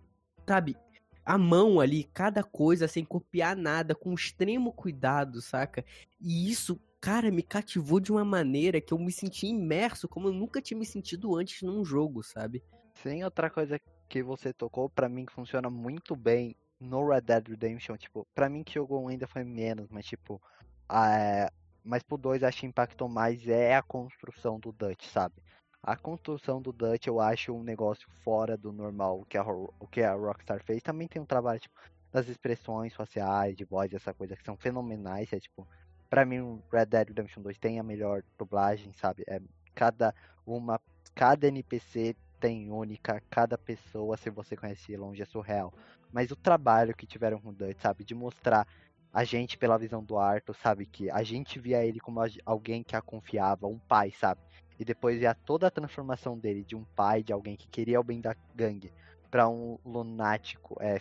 sabe, 0.47 0.77
a 1.25 1.39
mão 1.39 1.81
ali, 1.81 2.05
cada 2.05 2.45
coisa, 2.45 2.87
sem 2.87 3.05
copiar 3.05 3.57
nada, 3.57 3.95
com 3.95 4.13
extremo 4.13 4.73
cuidado, 4.73 5.41
saca? 5.41 5.85
E 6.21 6.49
isso, 6.51 6.79
cara, 7.07 7.31
me 7.31 7.41
cativou 7.41 8.01
de 8.01 8.11
uma 8.11 8.25
maneira 8.25 8.81
que 8.81 8.93
eu 8.93 8.99
me 8.99 9.13
senti 9.13 9.47
imerso 9.47 10.09
como 10.09 10.27
eu 10.27 10.33
nunca 10.33 10.61
tinha 10.61 10.77
me 10.77 10.85
sentido 10.85 11.37
antes 11.37 11.63
num 11.63 11.85
jogo, 11.85 12.21
sabe? 12.21 12.65
Sim, 12.95 13.23
outra 13.23 13.49
coisa 13.49 13.81
que 14.09 14.25
você 14.25 14.53
tocou, 14.53 14.91
pra 14.91 15.09
mim 15.09 15.25
que 15.25 15.33
funciona 15.33 15.71
muito 15.71 16.17
bem 16.17 16.57
no 16.81 17.09
Red 17.09 17.21
Dead 17.21 17.47
Redemption, 17.47 17.97
tipo, 17.97 18.27
pra 18.35 18.49
mim 18.49 18.65
que 18.65 18.75
jogou 18.75 19.07
ainda 19.07 19.25
foi 19.29 19.45
menos, 19.45 19.89
mas 19.89 20.05
tipo, 20.05 20.43
a, 20.89 21.49
mas 21.85 22.03
pro 22.03 22.19
2 22.19 22.43
acho 22.43 22.59
que 22.59 22.67
impactou 22.67 23.09
mais 23.09 23.47
é 23.47 23.77
a 23.77 23.83
construção 23.83 24.59
do 24.59 24.73
Dutch, 24.73 25.05
sabe? 25.07 25.37
A 25.81 25.97
construção 25.97 26.61
do 26.61 26.73
Dutch 26.73 27.07
eu 27.07 27.21
acho 27.21 27.53
um 27.53 27.63
negócio 27.63 28.11
fora 28.25 28.57
do 28.57 28.73
normal, 28.73 29.25
que 29.29 29.39
a, 29.39 29.45
o 29.45 29.87
que 29.87 30.03
a 30.03 30.13
Rockstar 30.13 30.61
fez. 30.65 30.83
Também 30.83 31.07
tem 31.07 31.23
um 31.23 31.27
trabalho, 31.27 31.61
tipo, 31.61 31.79
das 32.11 32.27
expressões 32.27 32.95
faciais, 32.95 33.57
de 33.57 33.65
voz, 33.65 33.93
essa 33.95 34.13
coisa 34.13 34.35
que 34.35 34.43
são 34.43 34.57
fenomenais, 34.57 35.33
é 35.33 35.39
tipo, 35.39 35.69
pra 36.09 36.25
mim 36.25 36.41
o 36.41 36.63
Red 36.73 36.87
Dead 36.87 37.09
Redemption 37.09 37.43
2 37.43 37.59
tem 37.59 37.79
a 37.79 37.83
melhor 37.83 38.23
dublagem, 38.39 38.93
sabe? 38.95 39.25
É 39.27 39.41
cada 39.75 40.15
uma, 40.47 40.81
cada 41.15 41.47
NPC 41.49 42.17
tem 42.41 42.71
única, 42.71 43.23
cada 43.31 43.59
pessoa, 43.59 44.17
se 44.17 44.31
você 44.31 44.57
conhece 44.57 44.97
longe, 44.97 45.23
é 45.23 45.27
surreal. 45.27 45.73
Mas 46.13 46.31
o 46.31 46.37
trabalho 46.37 46.95
que 46.95 47.07
tiveram 47.07 47.41
com 47.41 47.51
o 47.51 47.53
Dutch, 47.53 47.81
sabe? 47.81 48.05
De 48.05 48.15
mostrar 48.15 48.67
a 49.13 49.25
gente 49.25 49.57
pela 49.57 49.79
visão 49.79 50.03
do 50.03 50.19
Arthur, 50.19 50.55
sabe? 50.55 50.87
Que 50.87 51.11
a 51.11 51.23
gente 51.23 51.59
via 51.59 51.85
ele 51.85 51.99
como 51.99 52.21
alguém 52.45 52.83
que 52.83 52.95
a 52.95 53.03
confiava, 53.03 53.67
um 53.67 53.79
pai, 53.79 54.11
sabe? 54.11 54.41
E 54.79 54.85
depois 54.85 55.19
via 55.19 55.35
toda 55.35 55.67
a 55.67 55.71
transformação 55.71 56.39
dele 56.39 56.63
de 56.63 56.77
um 56.77 56.85
pai, 56.85 57.23
de 57.23 57.33
alguém 57.33 57.57
que 57.57 57.67
queria 57.69 58.01
o 58.01 58.05
bem 58.05 58.21
da 58.21 58.37
gangue, 58.55 58.93
pra 59.31 59.49
um 59.49 59.79
lunático, 59.85 60.77
é, 60.81 61.01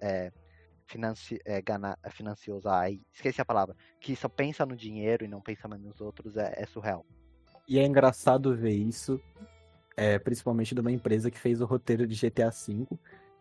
é, 0.00 0.32
financi, 0.86 1.38
é, 1.44 1.60
gana, 1.60 1.98
é 2.02 2.10
financioso, 2.10 2.68
esqueci 3.12 3.40
a 3.40 3.44
palavra, 3.44 3.76
que 4.00 4.14
só 4.16 4.28
pensa 4.28 4.64
no 4.64 4.76
dinheiro 4.76 5.24
e 5.24 5.28
não 5.28 5.40
pensa 5.40 5.68
mais 5.68 5.82
nos 5.82 6.00
outros, 6.00 6.36
é, 6.36 6.54
é 6.56 6.66
surreal. 6.66 7.04
E 7.68 7.78
é 7.78 7.84
engraçado 7.84 8.56
ver 8.56 8.74
isso, 8.74 9.20
é, 9.96 10.18
principalmente 10.18 10.74
de 10.74 10.80
uma 10.80 10.92
empresa 10.92 11.30
que 11.30 11.38
fez 11.38 11.60
o 11.60 11.66
roteiro 11.66 12.06
de 12.06 12.14
GTA 12.14 12.50
V, 12.50 12.86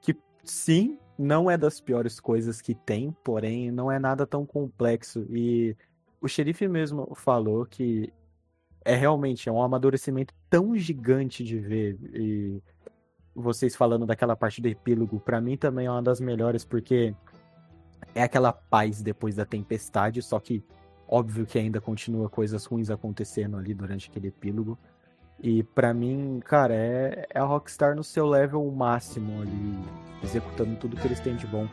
que 0.01 0.17
sim, 0.43 0.97
não 1.17 1.49
é 1.49 1.57
das 1.57 1.79
piores 1.79 2.19
coisas 2.19 2.61
que 2.61 2.73
tem, 2.73 3.11
porém 3.23 3.71
não 3.71 3.91
é 3.91 3.99
nada 3.99 4.25
tão 4.25 4.45
complexo. 4.45 5.25
E 5.29 5.75
o 6.19 6.27
xerife 6.27 6.67
mesmo 6.67 7.13
falou 7.15 7.65
que 7.65 8.11
é 8.83 8.95
realmente 8.95 9.47
é 9.47 9.51
um 9.51 9.61
amadurecimento 9.61 10.33
tão 10.49 10.75
gigante 10.75 11.43
de 11.43 11.57
ver. 11.57 11.97
E 12.13 12.61
vocês 13.33 13.75
falando 13.75 14.05
daquela 14.05 14.35
parte 14.35 14.61
do 14.61 14.67
epílogo, 14.67 15.19
pra 15.19 15.41
mim 15.41 15.57
também 15.57 15.87
é 15.87 15.91
uma 15.91 16.01
das 16.01 16.19
melhores, 16.19 16.65
porque 16.65 17.15
é 18.13 18.23
aquela 18.23 18.53
paz 18.53 19.01
depois 19.01 19.35
da 19.35 19.45
tempestade, 19.45 20.21
só 20.21 20.39
que 20.39 20.63
óbvio 21.07 21.45
que 21.45 21.59
ainda 21.59 21.79
continua 21.79 22.29
coisas 22.29 22.65
ruins 22.65 22.89
acontecendo 22.89 23.57
ali 23.57 23.73
durante 23.73 24.09
aquele 24.09 24.29
epílogo. 24.29 24.77
E 25.39 25.63
pra 25.63 25.93
mim, 25.93 26.39
cara, 26.43 26.73
é, 26.73 27.27
é 27.29 27.39
a 27.39 27.43
Rockstar 27.43 27.95
no 27.95 28.03
seu 28.03 28.25
level 28.25 28.69
máximo 28.71 29.41
ali, 29.41 29.77
executando 30.23 30.75
tudo 30.77 30.95
que 30.95 31.05
eles 31.05 31.19
têm 31.19 31.35
de 31.35 31.45
bom. 31.45 31.67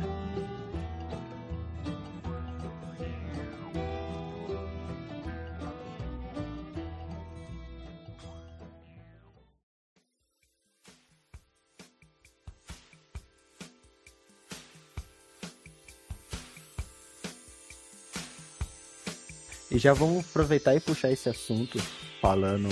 E 19.75 19.79
já 19.79 19.95
vamos 19.95 20.29
aproveitar 20.29 20.77
e 20.77 20.81
puxar 20.81 21.11
esse 21.11 21.31
assunto, 21.31 21.79
falando 22.21 22.69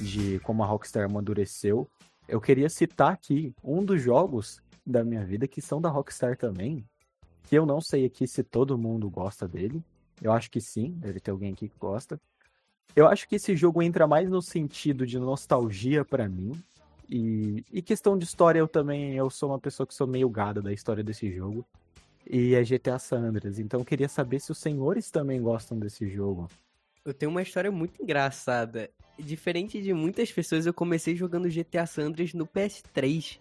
de 0.00 0.38
como 0.40 0.62
a 0.62 0.66
Rockstar 0.66 1.06
amadureceu. 1.06 1.90
Eu 2.28 2.40
queria 2.40 2.68
citar 2.68 3.12
aqui 3.12 3.52
um 3.64 3.84
dos 3.84 4.00
jogos 4.00 4.62
da 4.86 5.02
minha 5.02 5.24
vida 5.24 5.48
que 5.48 5.60
são 5.60 5.80
da 5.80 5.88
Rockstar 5.88 6.36
também, 6.36 6.84
que 7.48 7.56
eu 7.58 7.66
não 7.66 7.80
sei 7.80 8.04
aqui 8.04 8.28
se 8.28 8.44
todo 8.44 8.78
mundo 8.78 9.10
gosta 9.10 9.48
dele. 9.48 9.82
Eu 10.22 10.30
acho 10.30 10.48
que 10.52 10.60
sim, 10.60 10.92
deve 10.98 11.18
ter 11.18 11.32
alguém 11.32 11.52
aqui 11.52 11.68
que 11.68 11.78
gosta. 11.80 12.20
Eu 12.94 13.08
acho 13.08 13.28
que 13.28 13.34
esse 13.34 13.56
jogo 13.56 13.82
entra 13.82 14.06
mais 14.06 14.30
no 14.30 14.40
sentido 14.40 15.04
de 15.04 15.18
nostalgia 15.18 16.04
pra 16.04 16.28
mim. 16.28 16.52
E, 17.08 17.64
e 17.72 17.82
questão 17.82 18.16
de 18.16 18.24
história, 18.24 18.60
eu 18.60 18.68
também 18.68 19.16
eu 19.16 19.28
sou 19.30 19.48
uma 19.48 19.58
pessoa 19.58 19.84
que 19.84 19.94
sou 19.94 20.06
meio 20.06 20.30
gada 20.30 20.62
da 20.62 20.72
história 20.72 21.02
desse 21.02 21.28
jogo. 21.34 21.66
E 22.32 22.54
é 22.54 22.62
GTA 22.62 22.96
San 22.96 23.22
Andreas. 23.22 23.58
Então 23.58 23.80
eu 23.80 23.84
queria 23.84 24.08
saber 24.08 24.38
se 24.38 24.52
os 24.52 24.58
senhores 24.58 25.10
também 25.10 25.42
gostam 25.42 25.76
desse 25.76 26.08
jogo. 26.08 26.48
Eu 27.04 27.12
tenho 27.12 27.28
uma 27.28 27.42
história 27.42 27.72
muito 27.72 28.00
engraçada. 28.00 28.88
Diferente 29.18 29.82
de 29.82 29.92
muitas 29.92 30.30
pessoas, 30.30 30.64
eu 30.64 30.72
comecei 30.72 31.16
jogando 31.16 31.48
GTA 31.48 31.84
San 31.86 32.04
Andreas 32.04 32.32
no 32.32 32.46
PS3. 32.46 33.40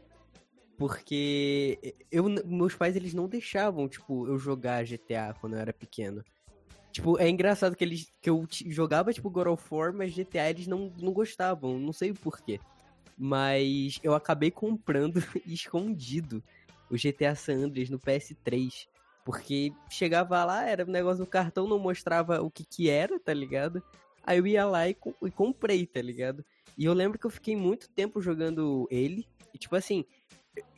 Porque 0.75 1.95
eu, 2.11 2.23
meus 2.45 2.73
pais 2.73 2.95
eles 2.95 3.13
não 3.13 3.27
deixavam, 3.27 3.87
tipo, 3.87 4.25
eu 4.27 4.39
jogar 4.39 4.83
GTA 4.85 5.35
quando 5.39 5.53
eu 5.53 5.59
era 5.59 5.73
pequeno. 5.73 6.23
Tipo, 6.91 7.19
é 7.19 7.29
engraçado 7.29 7.75
que 7.75 7.83
eles 7.83 8.11
que 8.19 8.29
eu 8.29 8.47
jogava 8.49 9.13
tipo 9.13 9.29
God 9.29 9.47
of 9.47 9.63
War, 9.69 9.93
mas 9.93 10.15
GTA 10.15 10.49
eles 10.49 10.65
não, 10.65 10.91
não 10.97 11.13
gostavam, 11.13 11.77
não 11.77 11.93
sei 11.93 12.11
porquê. 12.11 12.59
Mas 13.15 13.99
eu 14.01 14.15
acabei 14.15 14.49
comprando 14.49 15.21
escondido 15.45 16.41
o 16.89 16.97
GTA 16.97 17.35
San 17.35 17.55
Andreas 17.65 17.89
no 17.89 17.99
PS3. 17.99 18.87
Porque 19.25 19.71
chegava 19.89 20.43
lá, 20.43 20.67
era 20.67 20.83
um 20.85 20.91
negócio 20.91 21.19
no 21.19 21.27
cartão, 21.27 21.67
não 21.67 21.77
mostrava 21.77 22.41
o 22.41 22.49
que 22.49 22.65
que 22.65 22.89
era, 22.89 23.19
tá 23.19 23.33
ligado? 23.33 23.83
Aí 24.23 24.37
eu 24.37 24.47
ia 24.47 24.65
lá 24.65 24.87
e, 24.89 24.95
e 25.23 25.31
comprei, 25.31 25.85
tá 25.85 26.01
ligado? 26.01 26.43
E 26.77 26.85
eu 26.85 26.93
lembro 26.93 27.19
que 27.19 27.25
eu 27.25 27.29
fiquei 27.29 27.55
muito 27.55 27.89
tempo 27.89 28.21
jogando 28.21 28.87
ele. 28.89 29.27
E 29.53 29.57
tipo 29.57 29.75
assim, 29.75 30.03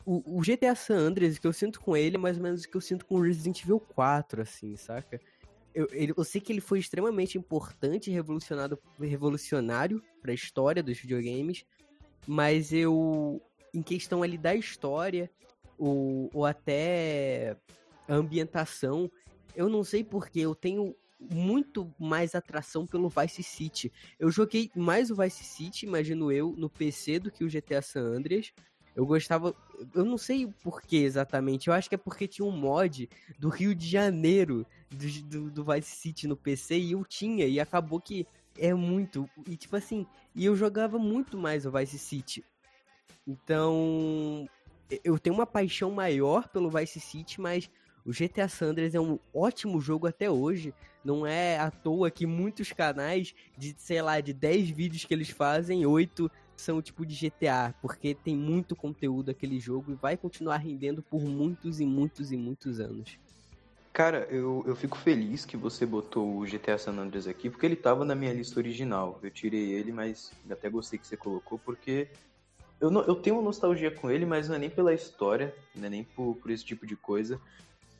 o, 0.04 0.38
o 0.38 0.42
GTA 0.42 0.74
San 0.74 0.96
Andreas, 0.96 1.36
o 1.36 1.40
que 1.40 1.46
eu 1.46 1.52
sinto 1.52 1.80
com 1.80 1.96
ele 1.96 2.16
é 2.16 2.18
mais 2.18 2.36
ou 2.36 2.42
menos 2.42 2.64
o 2.64 2.68
que 2.68 2.76
eu 2.76 2.80
sinto 2.80 3.06
com 3.06 3.20
Resident 3.20 3.62
Evil 3.62 3.80
4, 3.80 4.42
assim, 4.42 4.76
saca? 4.76 5.20
Eu, 5.74 5.88
ele- 5.92 6.12
eu 6.16 6.24
sei 6.24 6.40
que 6.40 6.52
ele 6.52 6.60
foi 6.60 6.78
extremamente 6.78 7.38
importante 7.38 8.10
e 8.10 8.12
revolucionado, 8.12 8.78
revolucionário 9.00 10.02
pra 10.20 10.32
história 10.34 10.82
dos 10.82 10.98
videogames, 10.98 11.64
mas 12.26 12.72
eu, 12.72 13.40
em 13.72 13.82
questão 13.82 14.22
ali 14.22 14.36
da 14.36 14.54
história, 14.54 15.30
ou, 15.82 16.30
ou 16.32 16.46
até 16.46 17.56
a 18.08 18.14
ambientação, 18.14 19.10
eu 19.56 19.68
não 19.68 19.82
sei 19.82 20.04
porque 20.04 20.38
eu 20.38 20.54
tenho 20.54 20.94
muito 21.18 21.92
mais 21.98 22.36
atração 22.36 22.86
pelo 22.86 23.08
Vice 23.08 23.42
City. 23.42 23.92
Eu 24.18 24.30
joguei 24.30 24.70
mais 24.76 25.10
o 25.10 25.16
Vice 25.16 25.42
City, 25.42 25.84
imagino 25.84 26.30
eu, 26.30 26.54
no 26.56 26.70
PC 26.70 27.18
do 27.18 27.32
que 27.32 27.44
o 27.44 27.48
GTA 27.48 27.82
San 27.82 28.16
Andreas. 28.16 28.52
Eu 28.94 29.04
gostava, 29.04 29.56
eu 29.92 30.04
não 30.04 30.16
sei 30.16 30.44
o 30.44 30.52
porquê 30.62 30.98
exatamente, 30.98 31.68
eu 31.68 31.74
acho 31.74 31.88
que 31.88 31.94
é 31.94 31.98
porque 31.98 32.28
tinha 32.28 32.46
um 32.46 32.56
mod 32.56 33.08
do 33.38 33.48
Rio 33.48 33.74
de 33.74 33.88
Janeiro 33.88 34.66
do, 34.90 35.22
do, 35.22 35.50
do 35.50 35.64
Vice 35.64 35.96
City 35.96 36.28
no 36.28 36.36
PC 36.36 36.78
e 36.78 36.92
eu 36.92 37.02
tinha, 37.04 37.46
e 37.46 37.58
acabou 37.58 37.98
que 38.00 38.26
é 38.58 38.74
muito, 38.74 39.28
e 39.48 39.56
tipo 39.56 39.74
assim, 39.76 40.06
e 40.34 40.44
eu 40.44 40.54
jogava 40.54 40.98
muito 40.98 41.38
mais 41.38 41.64
o 41.64 41.72
Vice 41.72 41.98
City. 41.98 42.44
Então, 43.26 44.46
eu 45.04 45.18
tenho 45.18 45.34
uma 45.34 45.46
paixão 45.46 45.90
maior 45.90 46.48
pelo 46.48 46.70
Vice 46.70 47.00
City, 47.00 47.40
mas 47.40 47.70
o 48.04 48.10
GTA 48.12 48.48
San 48.48 48.70
Andreas 48.70 48.94
é 48.94 49.00
um 49.00 49.18
ótimo 49.32 49.80
jogo 49.80 50.06
até 50.06 50.30
hoje. 50.30 50.74
Não 51.04 51.26
é 51.26 51.58
à 51.58 51.70
toa 51.70 52.10
que 52.10 52.26
muitos 52.26 52.72
canais, 52.72 53.34
de 53.56 53.74
sei 53.78 54.02
lá, 54.02 54.20
de 54.20 54.32
10 54.32 54.70
vídeos 54.70 55.04
que 55.04 55.14
eles 55.14 55.30
fazem, 55.30 55.86
8 55.86 56.30
são 56.56 56.80
tipo 56.80 57.04
de 57.04 57.14
GTA, 57.14 57.74
porque 57.80 58.14
tem 58.14 58.36
muito 58.36 58.76
conteúdo 58.76 59.30
aquele 59.30 59.58
jogo 59.58 59.92
e 59.92 59.94
vai 59.94 60.16
continuar 60.16 60.58
rendendo 60.58 61.02
por 61.02 61.22
muitos 61.22 61.80
e 61.80 61.86
muitos 61.86 62.30
e 62.30 62.36
muitos 62.36 62.78
anos. 62.78 63.18
Cara, 63.92 64.26
eu, 64.30 64.64
eu 64.66 64.74
fico 64.74 64.96
feliz 64.96 65.44
que 65.44 65.56
você 65.56 65.84
botou 65.84 66.38
o 66.38 66.46
GTA 66.46 66.78
San 66.78 66.92
Andreas 66.92 67.26
aqui, 67.26 67.50
porque 67.50 67.66
ele 67.66 67.76
tava 67.76 68.04
na 68.04 68.14
minha 68.14 68.32
lista 68.32 68.58
original. 68.58 69.18
Eu 69.22 69.30
tirei 69.30 69.72
ele, 69.72 69.92
mas 69.92 70.32
até 70.50 70.70
gostei 70.70 70.98
que 70.98 71.06
você 71.06 71.16
colocou, 71.16 71.58
porque 71.58 72.08
eu, 72.82 72.90
não, 72.90 73.02
eu 73.02 73.14
tenho 73.14 73.40
nostalgia 73.40 73.92
com 73.92 74.10
ele, 74.10 74.26
mas 74.26 74.48
não 74.48 74.56
é 74.56 74.58
nem 74.58 74.68
pela 74.68 74.92
história, 74.92 75.54
não 75.72 75.86
é 75.86 75.88
nem 75.88 76.02
por, 76.02 76.34
por 76.34 76.50
esse 76.50 76.64
tipo 76.64 76.84
de 76.84 76.96
coisa. 76.96 77.40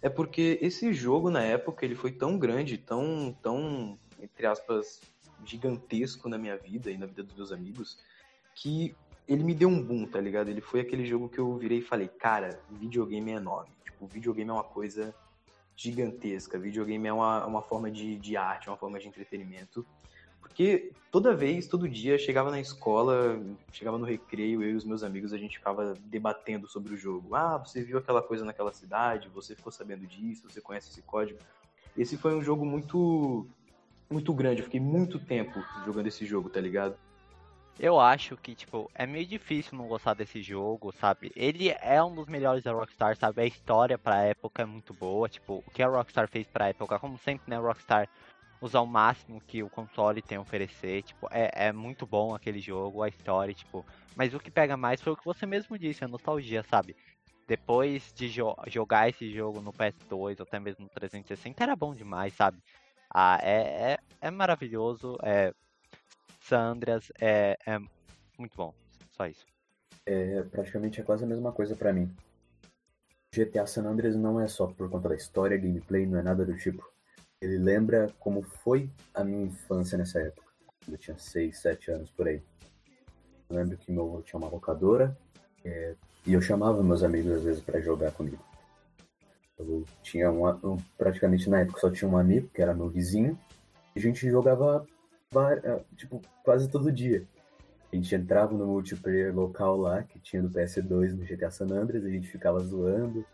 É 0.02 0.08
porque 0.08 0.58
esse 0.60 0.92
jogo, 0.92 1.30
na 1.30 1.40
época, 1.40 1.84
ele 1.84 1.94
foi 1.94 2.10
tão 2.10 2.36
grande, 2.36 2.76
tão, 2.76 3.32
tão, 3.40 3.96
entre 4.20 4.44
aspas, 4.44 5.00
gigantesco 5.44 6.28
na 6.28 6.36
minha 6.36 6.56
vida 6.56 6.90
e 6.90 6.98
na 6.98 7.06
vida 7.06 7.22
dos 7.22 7.36
meus 7.36 7.52
amigos, 7.52 7.96
que 8.56 8.92
ele 9.28 9.44
me 9.44 9.54
deu 9.54 9.68
um 9.68 9.80
boom, 9.80 10.04
tá 10.04 10.20
ligado? 10.20 10.48
Ele 10.48 10.60
foi 10.60 10.80
aquele 10.80 11.06
jogo 11.06 11.28
que 11.28 11.38
eu 11.38 11.56
virei 11.56 11.78
e 11.78 11.82
falei, 11.82 12.08
cara, 12.08 12.60
videogame 12.68 13.30
é 13.30 13.36
enorme. 13.36 13.70
Tipo, 13.84 14.08
videogame 14.08 14.50
é 14.50 14.52
uma 14.52 14.64
coisa 14.64 15.14
gigantesca. 15.76 16.58
Videogame 16.58 17.06
é 17.06 17.12
uma, 17.12 17.46
uma 17.46 17.62
forma 17.62 17.88
de, 17.88 18.16
de 18.16 18.36
arte, 18.36 18.68
uma 18.68 18.76
forma 18.76 18.98
de 18.98 19.06
entretenimento. 19.06 19.86
Porque 20.52 20.92
toda 21.10 21.34
vez, 21.34 21.66
todo 21.66 21.88
dia, 21.88 22.18
chegava 22.18 22.50
na 22.50 22.60
escola, 22.60 23.42
chegava 23.72 23.96
no 23.96 24.04
recreio, 24.04 24.62
eu 24.62 24.72
e 24.72 24.74
os 24.74 24.84
meus 24.84 25.02
amigos, 25.02 25.32
a 25.32 25.38
gente 25.38 25.56
ficava 25.56 25.94
debatendo 26.04 26.68
sobre 26.68 26.92
o 26.92 26.96
jogo. 26.96 27.34
Ah, 27.34 27.56
você 27.56 27.82
viu 27.82 27.96
aquela 27.96 28.22
coisa 28.22 28.44
naquela 28.44 28.70
cidade, 28.70 29.30
você 29.30 29.56
ficou 29.56 29.72
sabendo 29.72 30.06
disso, 30.06 30.48
você 30.48 30.60
conhece 30.60 30.90
esse 30.90 31.00
código. 31.00 31.38
Esse 31.96 32.18
foi 32.18 32.34
um 32.34 32.42
jogo 32.42 32.66
muito 32.66 33.46
muito 34.10 34.34
grande. 34.34 34.60
Eu 34.60 34.64
fiquei 34.64 34.80
muito 34.80 35.18
tempo 35.18 35.64
jogando 35.86 36.08
esse 36.08 36.26
jogo, 36.26 36.50
tá 36.50 36.60
ligado? 36.60 36.96
Eu 37.80 37.98
acho 37.98 38.36
que, 38.36 38.54
tipo, 38.54 38.90
é 38.94 39.06
meio 39.06 39.26
difícil 39.26 39.78
não 39.78 39.88
gostar 39.88 40.12
desse 40.12 40.42
jogo, 40.42 40.92
sabe? 40.92 41.32
Ele 41.34 41.70
é 41.80 42.02
um 42.04 42.14
dos 42.14 42.26
melhores 42.26 42.62
da 42.62 42.72
Rockstar, 42.72 43.16
sabe? 43.16 43.40
A 43.40 43.46
história 43.46 43.96
pra 43.96 44.22
época 44.22 44.62
é 44.62 44.66
muito 44.66 44.92
boa, 44.92 45.30
tipo, 45.30 45.64
o 45.66 45.70
que 45.70 45.82
a 45.82 45.88
Rockstar 45.88 46.28
fez 46.28 46.46
pra 46.46 46.68
época, 46.68 46.98
como 46.98 47.16
sempre, 47.18 47.48
né, 47.48 47.56
Rockstar 47.56 48.06
usar 48.62 48.80
o 48.80 48.86
máximo 48.86 49.40
que 49.40 49.62
o 49.62 49.68
console 49.68 50.22
tem 50.22 50.38
a 50.38 50.40
oferecer, 50.40 51.02
tipo, 51.02 51.28
é, 51.32 51.66
é 51.66 51.72
muito 51.72 52.06
bom 52.06 52.32
aquele 52.32 52.60
jogo, 52.60 53.02
a 53.02 53.08
história, 53.08 53.52
tipo, 53.52 53.84
mas 54.14 54.32
o 54.32 54.38
que 54.38 54.52
pega 54.52 54.76
mais 54.76 55.00
foi 55.02 55.12
o 55.12 55.16
que 55.16 55.24
você 55.24 55.44
mesmo 55.44 55.76
disse, 55.76 56.04
a 56.04 56.08
nostalgia, 56.08 56.62
sabe? 56.70 56.96
Depois 57.46 58.12
de 58.14 58.28
jo 58.28 58.54
jogar 58.68 59.08
esse 59.08 59.30
jogo 59.34 59.60
no 59.60 59.72
PS2 59.72 60.38
ou 60.38 60.44
até 60.44 60.60
mesmo 60.60 60.84
no 60.84 60.90
360, 60.90 61.62
era 61.62 61.74
bom 61.74 61.92
demais, 61.92 62.32
sabe? 62.34 62.62
Ah, 63.12 63.38
é, 63.42 63.92
é, 63.92 63.98
é 64.20 64.30
maravilhoso, 64.30 65.18
é, 65.24 65.52
Sandras 66.40 67.10
é, 67.20 67.58
é 67.66 67.78
muito 68.38 68.56
bom, 68.56 68.72
só 69.10 69.26
isso. 69.26 69.44
É, 70.06 70.42
praticamente 70.44 71.00
é 71.00 71.04
quase 71.04 71.24
a 71.24 71.26
mesma 71.26 71.52
coisa 71.52 71.74
pra 71.74 71.92
mim. 71.92 72.08
GTA 73.34 73.66
San 73.66 73.86
Andreas 73.86 74.14
não 74.14 74.40
é 74.40 74.46
só 74.46 74.68
por 74.68 74.88
conta 74.88 75.08
da 75.08 75.16
história, 75.16 75.56
gameplay, 75.56 76.06
não 76.06 76.18
é 76.18 76.22
nada 76.22 76.44
do 76.44 76.56
tipo. 76.56 76.91
Ele 77.42 77.58
lembra 77.58 78.08
como 78.20 78.40
foi 78.40 78.88
a 79.12 79.24
minha 79.24 79.46
infância 79.46 79.98
nessa 79.98 80.20
época. 80.20 80.46
Eu 80.88 80.96
tinha 80.96 81.18
6, 81.18 81.58
7 81.58 81.90
anos 81.90 82.10
por 82.10 82.28
aí. 82.28 82.40
Eu 83.50 83.56
lembro 83.56 83.76
que 83.76 83.90
meu 83.90 84.04
avô 84.04 84.22
tinha 84.22 84.38
uma 84.38 84.48
locadora 84.48 85.18
é, 85.64 85.96
e 86.24 86.34
eu 86.34 86.40
chamava 86.40 86.80
meus 86.84 87.02
amigos 87.02 87.32
às 87.32 87.42
vezes 87.42 87.60
pra 87.60 87.80
jogar 87.80 88.12
comigo. 88.12 88.38
Eu 89.58 89.84
tinha 90.04 90.30
uma, 90.30 90.54
um, 90.62 90.76
praticamente 90.96 91.50
na 91.50 91.60
época 91.60 91.80
só 91.80 91.90
tinha 91.90 92.08
um 92.08 92.16
amigo 92.16 92.48
que 92.54 92.62
era 92.62 92.72
meu 92.72 92.88
vizinho 92.88 93.36
e 93.94 93.98
a 93.98 94.02
gente 94.02 94.30
jogava 94.30 94.86
eh, 95.64 95.80
tipo 95.96 96.22
quase 96.44 96.70
todo 96.70 96.92
dia. 96.92 97.26
A 97.92 97.96
gente 97.96 98.14
entrava 98.14 98.54
no 98.54 98.66
multiplayer 98.66 99.34
local 99.34 99.76
lá, 99.76 100.04
que 100.04 100.20
tinha 100.20 100.40
no 100.40 100.48
PS2 100.48 101.12
no 101.12 101.24
GTA 101.24 101.50
San 101.50 101.66
Andreas, 101.66 102.04
a 102.04 102.08
gente 102.08 102.28
ficava 102.28 102.60
zoando. 102.60 103.26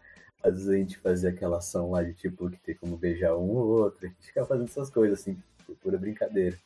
Às 0.42 0.54
vezes 0.54 0.68
a 0.68 0.76
gente 0.76 0.98
fazia 0.98 1.30
aquela 1.30 1.58
ação 1.58 1.90
lá 1.90 2.02
de 2.02 2.14
tipo 2.14 2.48
que 2.48 2.58
tem 2.58 2.74
como 2.74 2.96
beijar 2.96 3.36
um 3.36 3.50
ou 3.50 3.66
outro, 3.66 4.06
a 4.06 4.08
gente 4.08 4.26
ficava 4.26 4.46
fazendo 4.46 4.66
essas 4.66 4.90
coisas 4.90 5.20
assim, 5.20 5.36
pura 5.82 5.98
brincadeira. 5.98 6.56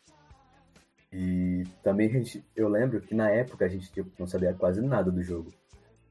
E 1.12 1.64
também 1.82 2.08
a 2.08 2.12
gente, 2.12 2.44
eu 2.56 2.68
lembro 2.68 3.00
que 3.00 3.14
na 3.14 3.30
época 3.30 3.64
a 3.64 3.68
gente 3.68 3.90
tipo, 3.92 4.10
não 4.18 4.26
sabia 4.26 4.54
quase 4.54 4.80
nada 4.80 5.10
do 5.10 5.22
jogo. 5.22 5.52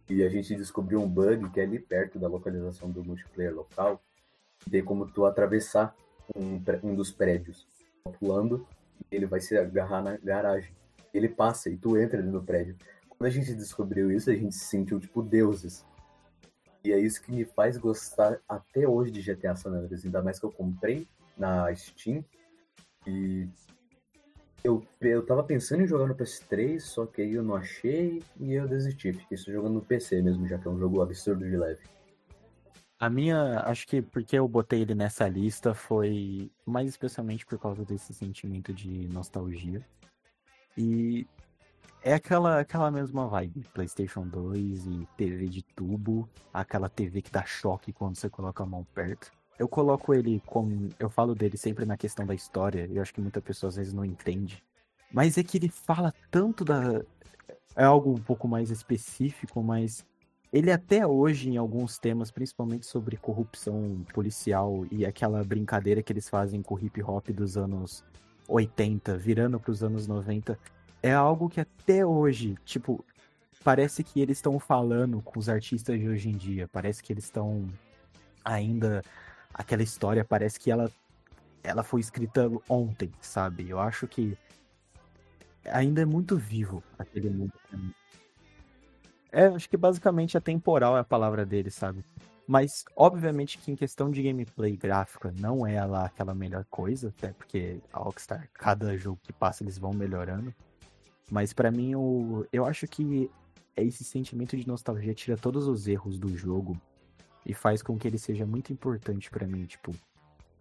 E 0.10 0.24
a 0.24 0.30
gente 0.30 0.56
descobriu 0.56 1.02
um 1.02 1.08
bug 1.08 1.50
que 1.50 1.60
é 1.60 1.64
ali 1.64 1.80
perto 1.80 2.20
da 2.20 2.28
localização 2.28 2.90
do 2.90 3.04
multiplayer 3.04 3.54
local, 3.54 4.02
tem 4.70 4.84
como 4.84 5.08
tu 5.08 5.26
atravessar 5.26 5.96
um, 6.36 6.62
um 6.84 6.94
dos 6.94 7.12
prédios 7.12 7.68
pulando 8.20 8.68
e 9.12 9.16
ele 9.16 9.26
vai 9.26 9.40
se 9.40 9.58
agarrar 9.58 10.04
na 10.04 10.18
garagem. 10.18 10.72
Ele 11.14 11.28
passa 11.28 11.70
e 11.70 11.78
tu 11.78 11.98
entra 11.98 12.22
no 12.22 12.44
prédio. 12.44 12.76
Quando 13.10 13.26
a 13.26 13.30
gente 13.30 13.54
descobriu 13.54 14.12
isso, 14.12 14.30
a 14.30 14.36
gente 14.36 14.56
se 14.56 14.66
sentiu 14.66 15.00
tipo 15.00 15.22
deuses. 15.22 15.86
E 16.84 16.92
é 16.92 17.00
isso 17.00 17.22
que 17.22 17.32
me 17.32 17.46
faz 17.46 17.78
gostar 17.78 18.40
até 18.48 18.88
hoje 18.88 19.12
de 19.12 19.22
GTA 19.22 19.56
San 19.56 19.72
Andreas, 19.72 20.04
ainda 20.04 20.22
mais 20.22 20.40
que 20.40 20.46
eu 20.46 20.52
comprei 20.52 21.08
na 21.38 21.74
Steam 21.76 22.24
e 23.08 23.48
eu, 24.64 24.84
eu 25.00 25.26
tava 25.26 25.44
pensando 25.44 25.82
em 25.84 25.88
jogar 25.88 26.08
no 26.08 26.16
PS3, 26.16 26.80
só 26.80 27.06
que 27.06 27.22
aí 27.22 27.34
eu 27.34 27.44
não 27.44 27.56
achei 27.56 28.22
e 28.40 28.54
eu 28.54 28.68
desisti. 28.68 29.12
Fiquei 29.12 29.38
só 29.38 29.52
jogando 29.52 29.74
no 29.74 29.82
PC 29.82 30.22
mesmo, 30.22 30.48
já 30.48 30.58
que 30.58 30.68
é 30.68 30.72
um 30.72 30.78
jogo 30.78 31.02
absurdo 31.02 31.44
de 31.48 31.58
leve. 31.58 31.82
A 33.00 33.10
minha, 33.10 33.62
acho 33.62 33.88
que 33.88 34.02
porque 34.02 34.38
eu 34.38 34.48
botei 34.48 34.82
ele 34.82 34.94
nessa 34.94 35.28
lista 35.28 35.74
foi 35.74 36.52
mais 36.64 36.88
especialmente 36.88 37.44
por 37.44 37.58
causa 37.58 37.84
desse 37.84 38.14
sentimento 38.14 38.72
de 38.72 39.08
nostalgia. 39.08 39.84
E 40.78 41.26
é 42.04 42.14
aquela, 42.14 42.60
aquela 42.60 42.90
mesma 42.90 43.28
vibe, 43.28 43.66
PlayStation 43.74 44.28
2 44.28 44.88
e 44.88 45.08
TV 45.16 45.48
de 45.48 45.62
tubo, 45.62 46.28
aquela 46.54 46.90
TV 46.90 47.22
que 47.22 47.32
dá 47.32 47.46
choque 47.46 47.94
quando 47.94 48.16
você 48.16 48.30
coloca 48.30 48.64
a 48.64 48.66
mão 48.66 48.86
perto. 48.94 49.32
Eu 49.60 49.68
coloco 49.68 50.14
ele 50.14 50.42
como, 50.46 50.90
eu 51.00 51.10
falo 51.10 51.36
dele 51.36 51.58
sempre 51.58 51.86
na 51.86 51.96
questão 51.96 52.26
da 52.26 52.34
história, 52.34 52.90
eu 52.92 53.02
acho 53.02 53.14
que 53.14 53.22
muita 53.22 53.42
pessoa 53.42 53.70
às 53.70 53.76
vezes 53.76 53.94
não 53.94 54.04
entende. 54.04 54.64
Mas 55.14 55.38
é 55.38 55.44
que 55.44 55.58
ele 55.58 55.70
fala 55.70 56.14
tanto 56.32 56.66
da 56.66 57.04
é 57.76 57.84
algo 57.84 58.12
um 58.12 58.22
pouco 58.22 58.48
mais 58.48 58.70
específico, 58.70 59.62
mas 59.64 60.06
ele 60.52 60.72
até 60.72 61.08
hoje, 61.08 61.50
em 61.50 61.58
alguns 61.58 61.98
temas, 61.98 62.30
principalmente 62.30 62.86
sobre 62.86 63.16
corrupção 63.16 64.04
policial 64.14 64.86
e 64.92 65.06
aquela 65.06 65.44
brincadeira 65.44 66.04
que 66.04 66.12
eles 66.12 66.28
fazem 66.28 66.62
com 66.62 66.76
o 66.76 66.80
hip 66.80 67.02
hop 67.02 67.30
dos 67.30 67.56
anos 67.56 68.04
80, 68.50 69.18
virando 69.18 69.60
para 69.60 69.72
os 69.72 69.82
anos 69.84 70.08
90, 70.08 70.60
é 71.02 71.12
algo 71.12 71.50
que 71.50 71.60
até 71.60 72.06
hoje, 72.06 72.58
tipo, 72.66 73.04
parece 73.64 74.04
que 74.04 74.22
eles 74.22 74.38
estão 74.38 74.60
falando 74.60 75.22
com 75.22 75.40
os 75.40 75.50
artistas 75.50 76.00
de 76.00 76.08
hoje 76.08 76.30
em 76.30 76.38
dia. 76.38 76.68
Parece 76.68 77.02
que 77.02 77.12
eles 77.12 77.26
estão 77.26 77.68
ainda. 78.44 79.04
Aquela 79.54 79.84
história 79.84 80.24
parece 80.24 80.60
que 80.60 80.72
ela, 80.72 80.92
ela 81.64 81.84
foi 81.84 82.00
escrita 82.00 82.50
ontem, 82.70 83.12
sabe? 83.20 83.70
Eu 83.70 83.80
acho 83.80 84.08
que 84.08 84.38
ainda 85.66 86.02
é 86.02 86.06
muito 86.06 86.38
vivo 86.38 86.84
aquele 86.98 87.30
mundo. 87.30 87.54
É, 89.32 89.46
acho 89.46 89.70
que 89.70 89.78
basicamente 89.78 90.38
atemporal 90.38 90.98
é 90.98 91.02
a 91.02 91.06
palavra 91.06 91.46
dele, 91.46 91.70
sabe? 91.70 92.04
Mas, 92.48 92.84
obviamente, 92.96 93.58
que 93.58 93.72
em 93.72 93.76
questão 93.76 94.12
de 94.12 94.22
gameplay 94.22 94.76
gráfica 94.76 95.34
não 95.38 95.66
é 95.66 95.84
lá 95.86 96.06
aquela 96.06 96.34
melhor 96.34 96.66
coisa, 96.70 97.10
até 97.10 97.32
porque 97.32 97.80
a 97.94 98.00
Rockstar, 98.00 98.50
cada 98.54 98.98
jogo 98.98 99.20
que 99.24 99.32
passa, 99.32 99.64
eles 99.64 99.78
vão 99.78 99.94
melhorando. 99.94 100.54
Mas 101.32 101.54
pra 101.54 101.72
mim, 101.72 101.96
o... 101.96 102.46
eu 102.52 102.66
acho 102.66 102.86
que 102.86 103.32
esse 103.78 104.04
sentimento 104.04 104.58
de 104.58 104.68
nostalgia 104.68 105.14
tira 105.14 105.38
todos 105.38 105.66
os 105.66 105.88
erros 105.88 106.20
do 106.20 106.36
jogo 106.38 106.80
e 107.46 107.54
faz 107.54 107.82
com 107.82 107.98
que 107.98 108.06
ele 108.06 108.18
seja 108.18 108.46
muito 108.46 108.74
importante 108.74 109.30
pra 109.30 109.48
mim. 109.48 109.66
Tipo, 109.66 109.96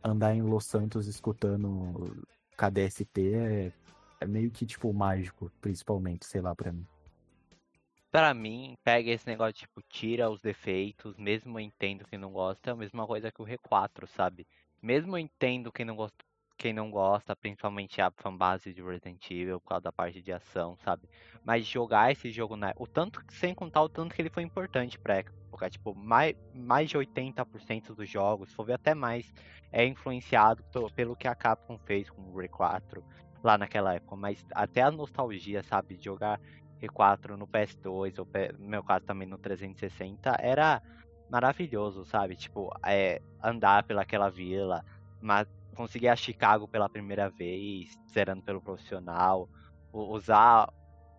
andar 0.03 0.33
em 0.33 0.43
Los 0.43 0.67
Santos 0.67 1.09
escutando 1.09 2.25
KDST 2.57 3.35
é, 3.35 3.73
é 4.21 4.27
meio 4.27 4.49
que, 4.53 4.65
tipo, 4.65 4.93
mágico, 4.93 5.51
principalmente, 5.61 6.25
sei 6.25 6.41
lá, 6.41 6.55
pra 6.55 6.71
mim. 6.71 6.87
Pra 8.13 8.33
mim, 8.33 8.77
pega 8.85 9.11
esse 9.11 9.27
negócio, 9.27 9.55
tipo, 9.55 9.83
tira 9.89 10.31
os 10.31 10.41
defeitos, 10.41 11.17
mesmo 11.17 11.59
eu 11.59 11.65
entendo 11.65 12.05
quem 12.05 12.19
não 12.19 12.31
gosta, 12.31 12.71
é 12.71 12.73
a 12.73 12.77
mesma 12.77 13.07
coisa 13.09 13.33
que 13.33 13.43
o 13.43 13.45
R4, 13.45 14.07
sabe? 14.07 14.47
Mesmo 14.81 15.17
eu 15.17 15.19
entendo 15.19 15.73
quem 15.73 15.85
não 15.85 15.97
gosta, 15.97 16.17
quem 16.61 16.75
não 16.75 16.91
gosta, 16.91 17.35
principalmente 17.35 18.03
a 18.03 18.11
fanbase 18.11 18.75
de 18.75 18.83
Resident 18.83 19.31
Evil, 19.31 19.59
por 19.59 19.71
causa 19.71 19.85
da 19.85 19.93
parte 19.93 20.21
de 20.21 20.31
ação, 20.31 20.77
sabe? 20.85 21.09
Mas 21.43 21.65
jogar 21.67 22.13
esse 22.13 22.31
jogo 22.31 22.55
na. 22.55 22.75
O 22.77 22.87
tanto, 22.87 23.25
sem 23.31 23.55
contar 23.55 23.83
o 23.83 23.89
tanto 23.89 24.15
que 24.15 24.21
ele 24.21 24.29
foi 24.29 24.43
importante 24.43 24.99
pra 24.99 25.17
época, 25.17 25.71
tipo, 25.71 25.95
mais, 25.95 26.37
mais 26.55 26.91
de 26.91 26.99
80% 26.99 27.95
dos 27.95 28.11
jogos, 28.11 28.51
se 28.51 28.55
for 28.55 28.67
ver 28.67 28.75
até 28.75 28.95
mais, 28.95 29.33
é 29.73 29.87
influenciado 29.87 30.63
pelo 30.95 31.17
que 31.17 31.27
a 31.27 31.35
Capcom 31.35 31.79
fez 31.79 32.11
com 32.11 32.21
o 32.21 32.35
R4 32.35 33.03
lá 33.43 33.57
naquela 33.57 33.95
época. 33.95 34.15
Mas 34.15 34.45
até 34.55 34.83
a 34.83 34.91
nostalgia, 34.91 35.63
sabe? 35.63 35.97
De 35.97 36.05
jogar 36.05 36.39
R4 36.83 37.39
no 37.39 37.49
PS2, 37.49 38.19
ou 38.19 38.29
no 38.59 38.69
meu 38.69 38.85
caso 38.85 39.07
também 39.07 39.27
no 39.27 39.39
360, 39.39 40.37
era 40.39 40.83
maravilhoso, 41.31 42.05
sabe? 42.05 42.37
Tipo, 42.37 42.71
é, 42.85 43.23
andar 43.43 43.83
pelaquela 43.85 44.29
vila, 44.29 44.85
mas 45.23 45.49
conseguir 45.81 46.09
a 46.09 46.17
Chicago 46.17 46.69
pela 46.69 46.89
primeira 46.91 47.31
vez, 47.31 47.89
zerando 48.13 48.43
pelo 48.43 48.61
profissional, 48.63 49.49
usar, 49.93 50.69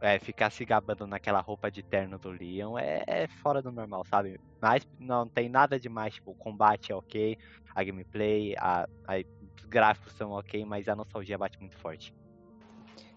é, 0.02 0.20
ficar 0.20 0.52
se 0.52 0.64
gabando 0.66 1.08
naquela 1.08 1.40
roupa 1.42 1.72
de 1.72 1.82
terno 1.84 2.20
do 2.20 2.30
Leon, 2.30 2.78
é, 2.78 3.04
é 3.08 3.28
fora 3.42 3.62
do 3.62 3.72
normal, 3.72 4.04
sabe? 4.06 4.40
Mas 4.62 4.86
não 5.00 5.28
tem 5.28 5.50
nada 5.50 5.80
demais, 5.80 6.14
tipo, 6.16 6.32
o 6.32 6.36
combate 6.36 6.92
é 6.92 6.96
ok, 6.96 7.38
a 7.76 7.84
gameplay, 7.84 8.56
a, 8.58 8.84
a- 9.08 9.18
os 9.42 9.66
gráficos 9.68 10.14
são 10.14 10.32
ok, 10.32 10.64
mas 10.66 10.88
a 10.88 10.96
nostalgia 10.96 11.38
bate 11.38 11.58
muito 11.60 11.78
forte. 11.80 12.14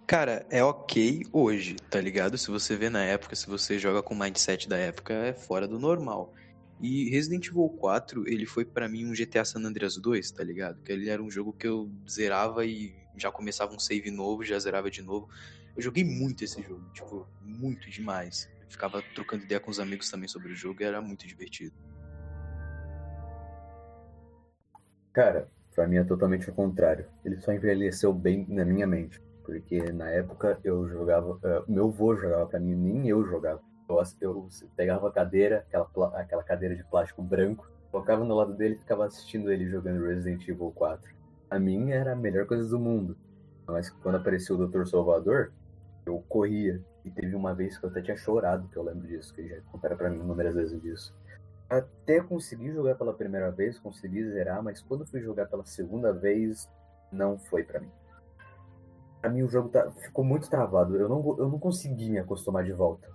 Cara, 0.06 0.46
é 0.50 0.62
ok 0.62 1.22
hoje, 1.32 1.76
tá 1.90 2.00
ligado? 2.00 2.36
Se 2.38 2.50
você 2.50 2.76
vê 2.76 2.90
na 2.90 3.02
época, 3.02 3.34
se 3.34 3.46
você 3.46 3.78
joga 3.78 4.02
com 4.02 4.14
o 4.14 4.18
mindset 4.18 4.68
da 4.68 4.76
época, 4.76 5.12
é 5.14 5.32
fora 5.32 5.66
do 5.66 5.78
normal. 5.78 6.32
E 6.86 7.08
Resident 7.08 7.46
Evil 7.48 7.70
4, 7.80 8.28
ele 8.28 8.44
foi 8.44 8.62
pra 8.62 8.86
mim 8.86 9.06
um 9.06 9.14
GTA 9.14 9.42
San 9.42 9.60
Andreas 9.60 9.96
2, 9.96 10.30
tá 10.30 10.44
ligado? 10.44 10.82
Que 10.82 10.92
ele 10.92 11.08
era 11.08 11.22
um 11.22 11.30
jogo 11.30 11.50
que 11.50 11.66
eu 11.66 11.90
zerava 12.06 12.66
e 12.66 12.94
já 13.16 13.32
começava 13.32 13.74
um 13.74 13.78
save 13.78 14.10
novo, 14.10 14.44
já 14.44 14.58
zerava 14.58 14.90
de 14.90 15.00
novo. 15.00 15.26
Eu 15.74 15.80
joguei 15.80 16.04
muito 16.04 16.44
esse 16.44 16.60
jogo, 16.60 16.84
tipo, 16.92 17.26
muito 17.40 17.88
demais. 17.88 18.50
Eu 18.60 18.70
ficava 18.70 19.00
trocando 19.00 19.44
ideia 19.44 19.58
com 19.58 19.70
os 19.70 19.80
amigos 19.80 20.10
também 20.10 20.28
sobre 20.28 20.52
o 20.52 20.54
jogo 20.54 20.82
e 20.82 20.84
era 20.84 21.00
muito 21.00 21.26
divertido. 21.26 21.74
Cara, 25.14 25.50
pra 25.74 25.88
mim 25.88 25.96
é 25.96 26.04
totalmente 26.04 26.50
o 26.50 26.54
contrário. 26.54 27.06
Ele 27.24 27.40
só 27.40 27.54
envelheceu 27.54 28.12
bem 28.12 28.44
na 28.46 28.62
minha 28.62 28.86
mente. 28.86 29.18
Porque 29.42 29.80
na 29.90 30.10
época 30.10 30.60
eu 30.62 30.86
jogava. 30.86 31.40
eh, 31.42 31.62
meu 31.66 31.86
avô 31.86 32.14
jogava 32.14 32.44
pra 32.44 32.60
mim, 32.60 32.74
nem 32.74 33.08
eu 33.08 33.24
jogava. 33.24 33.62
Eu, 33.88 34.02
eu 34.20 34.48
pegava 34.76 35.08
a 35.08 35.12
cadeira, 35.12 35.64
aquela, 35.68 35.88
aquela 36.18 36.42
cadeira 36.42 36.74
de 36.74 36.84
plástico 36.84 37.22
branco, 37.22 37.68
colocava 37.90 38.24
no 38.24 38.34
lado 38.34 38.54
dele 38.54 38.74
e 38.74 38.78
ficava 38.78 39.06
assistindo 39.06 39.52
ele 39.52 39.68
jogando 39.68 40.04
Resident 40.04 40.46
Evil 40.48 40.72
4. 40.74 41.14
a 41.50 41.58
mim 41.58 41.90
era 41.90 42.12
a 42.12 42.16
melhor 42.16 42.46
coisa 42.46 42.68
do 42.68 42.78
mundo. 42.78 43.16
Mas 43.66 43.88
quando 43.90 44.16
apareceu 44.16 44.56
o 44.56 44.66
Dr. 44.66 44.84
Salvador, 44.86 45.52
eu 46.04 46.22
corria. 46.28 46.82
E 47.04 47.10
teve 47.10 47.34
uma 47.34 47.54
vez 47.54 47.78
que 47.78 47.84
eu 47.84 47.90
até 47.90 48.00
tinha 48.00 48.16
chorado, 48.16 48.68
que 48.68 48.76
eu 48.76 48.82
lembro 48.82 49.06
disso, 49.06 49.32
que 49.34 49.46
já 49.46 49.60
contaram 49.70 49.96
pra 49.96 50.10
mim 50.10 50.20
inúmeras 50.20 50.54
vezes 50.54 50.80
disso. 50.80 51.14
Até 51.68 52.20
consegui 52.20 52.72
jogar 52.72 52.94
pela 52.94 53.12
primeira 53.12 53.50
vez, 53.50 53.78
consegui 53.78 54.24
zerar, 54.30 54.62
mas 54.62 54.80
quando 54.80 55.06
fui 55.06 55.20
jogar 55.20 55.46
pela 55.46 55.64
segunda 55.64 56.12
vez, 56.12 56.68
não 57.12 57.38
foi 57.38 57.62
pra 57.62 57.80
mim. 57.80 57.90
Pra 59.20 59.30
mim 59.30 59.42
o 59.42 59.48
jogo 59.48 59.68
tá, 59.68 59.90
ficou 59.92 60.24
muito 60.24 60.48
travado. 60.50 60.96
Eu 60.96 61.08
não, 61.08 61.38
eu 61.38 61.48
não 61.48 61.58
consegui 61.58 62.10
me 62.10 62.18
acostumar 62.18 62.64
de 62.64 62.72
volta. 62.72 63.08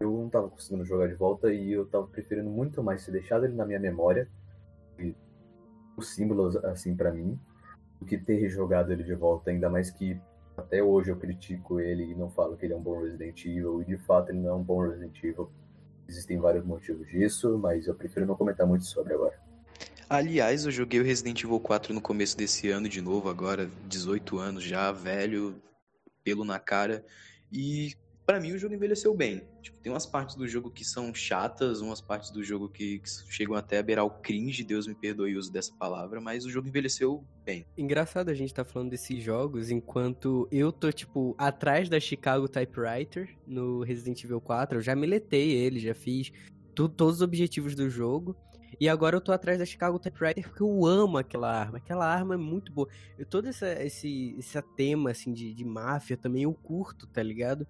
Eu 0.00 0.10
não 0.10 0.30
tava 0.30 0.48
conseguindo 0.48 0.84
jogar 0.84 1.08
de 1.08 1.14
volta 1.14 1.52
e 1.52 1.72
eu 1.72 1.84
tava 1.84 2.06
preferindo 2.06 2.48
muito 2.48 2.82
mais 2.82 3.04
ter 3.04 3.12
deixado 3.12 3.44
ele 3.44 3.54
na 3.54 3.66
minha 3.66 3.78
memória, 3.78 4.26
e 4.98 5.14
os 5.94 6.14
símbolos 6.14 6.56
assim 6.56 6.96
pra 6.96 7.12
mim, 7.12 7.38
do 8.00 8.06
que 8.06 8.16
ter 8.16 8.36
rejogado 8.36 8.90
ele 8.90 9.04
de 9.04 9.14
volta, 9.14 9.50
ainda 9.50 9.68
mais 9.68 9.90
que 9.90 10.18
até 10.56 10.82
hoje 10.82 11.10
eu 11.10 11.16
critico 11.16 11.80
ele 11.80 12.04
e 12.04 12.14
não 12.14 12.30
falo 12.30 12.56
que 12.56 12.64
ele 12.64 12.72
é 12.72 12.76
um 12.76 12.82
bom 12.82 13.02
Resident 13.02 13.44
Evil, 13.44 13.82
e 13.82 13.84
de 13.84 13.98
fato 13.98 14.30
ele 14.30 14.38
não 14.38 14.50
é 14.50 14.54
um 14.54 14.62
bom 14.62 14.80
Resident 14.80 15.22
Evil. 15.22 15.50
Existem 16.08 16.38
vários 16.38 16.64
motivos 16.64 17.06
disso, 17.06 17.58
mas 17.58 17.86
eu 17.86 17.94
prefiro 17.94 18.24
não 18.24 18.34
comentar 18.34 18.66
muito 18.66 18.86
sobre 18.86 19.12
agora. 19.12 19.38
Aliás, 20.08 20.64
eu 20.64 20.70
joguei 20.70 20.98
o 20.98 21.04
Resident 21.04 21.44
Evil 21.44 21.60
4 21.60 21.94
no 21.94 22.00
começo 22.00 22.36
desse 22.36 22.70
ano 22.70 22.88
de 22.88 23.00
novo, 23.02 23.28
agora 23.28 23.70
18 23.86 24.38
anos 24.38 24.64
já, 24.64 24.90
velho, 24.90 25.54
pelo 26.24 26.44
na 26.44 26.58
cara. 26.58 27.04
E 27.52 27.94
pra 28.30 28.38
mim 28.38 28.52
o 28.52 28.58
jogo 28.58 28.72
envelheceu 28.72 29.12
bem. 29.12 29.42
Tipo, 29.60 29.76
tem 29.78 29.92
umas 29.92 30.06
partes 30.06 30.36
do 30.36 30.46
jogo 30.46 30.70
que 30.70 30.84
são 30.84 31.12
chatas, 31.12 31.80
umas 31.80 32.00
partes 32.00 32.30
do 32.30 32.44
jogo 32.44 32.68
que, 32.68 33.00
que 33.00 33.10
chegam 33.28 33.56
até 33.56 33.78
a 33.78 33.82
beirar 33.82 34.04
o 34.04 34.10
cringe, 34.10 34.62
Deus 34.62 34.86
me 34.86 34.94
perdoe 34.94 35.34
o 35.34 35.38
uso 35.40 35.52
dessa 35.52 35.74
palavra, 35.74 36.20
mas 36.20 36.46
o 36.46 36.50
jogo 36.50 36.68
envelheceu 36.68 37.24
bem. 37.44 37.66
Engraçado 37.76 38.28
a 38.28 38.34
gente 38.34 38.54
tá 38.54 38.64
falando 38.64 38.90
desses 38.90 39.20
jogos 39.20 39.68
enquanto 39.68 40.46
eu 40.52 40.70
tô, 40.70 40.92
tipo, 40.92 41.34
atrás 41.36 41.88
da 41.88 41.98
Chicago 41.98 42.46
Typewriter 42.46 43.36
no 43.44 43.82
Resident 43.82 44.22
Evil 44.22 44.40
4. 44.40 44.78
Eu 44.78 44.82
já 44.82 44.94
miletei 44.94 45.50
ele, 45.50 45.80
já 45.80 45.92
fiz 45.92 46.30
todos 46.72 47.16
os 47.16 47.22
objetivos 47.22 47.74
do 47.74 47.90
jogo. 47.90 48.36
E 48.78 48.88
agora 48.88 49.16
eu 49.16 49.20
tô 49.20 49.32
atrás 49.32 49.58
da 49.58 49.66
Chicago 49.66 49.98
Typewriter 49.98 50.44
porque 50.46 50.62
eu 50.62 50.86
amo 50.86 51.18
aquela 51.18 51.52
arma. 51.52 51.78
Aquela 51.78 52.06
arma 52.06 52.34
é 52.34 52.38
muito 52.38 52.72
boa. 52.72 52.86
Eu, 53.18 53.26
todo 53.26 53.48
essa, 53.48 53.72
esse, 53.82 54.36
esse 54.38 54.62
tema, 54.76 55.10
assim, 55.10 55.32
de, 55.32 55.52
de 55.52 55.64
máfia 55.64 56.16
também 56.16 56.44
eu 56.44 56.54
curto, 56.54 57.08
tá 57.08 57.22
ligado? 57.22 57.66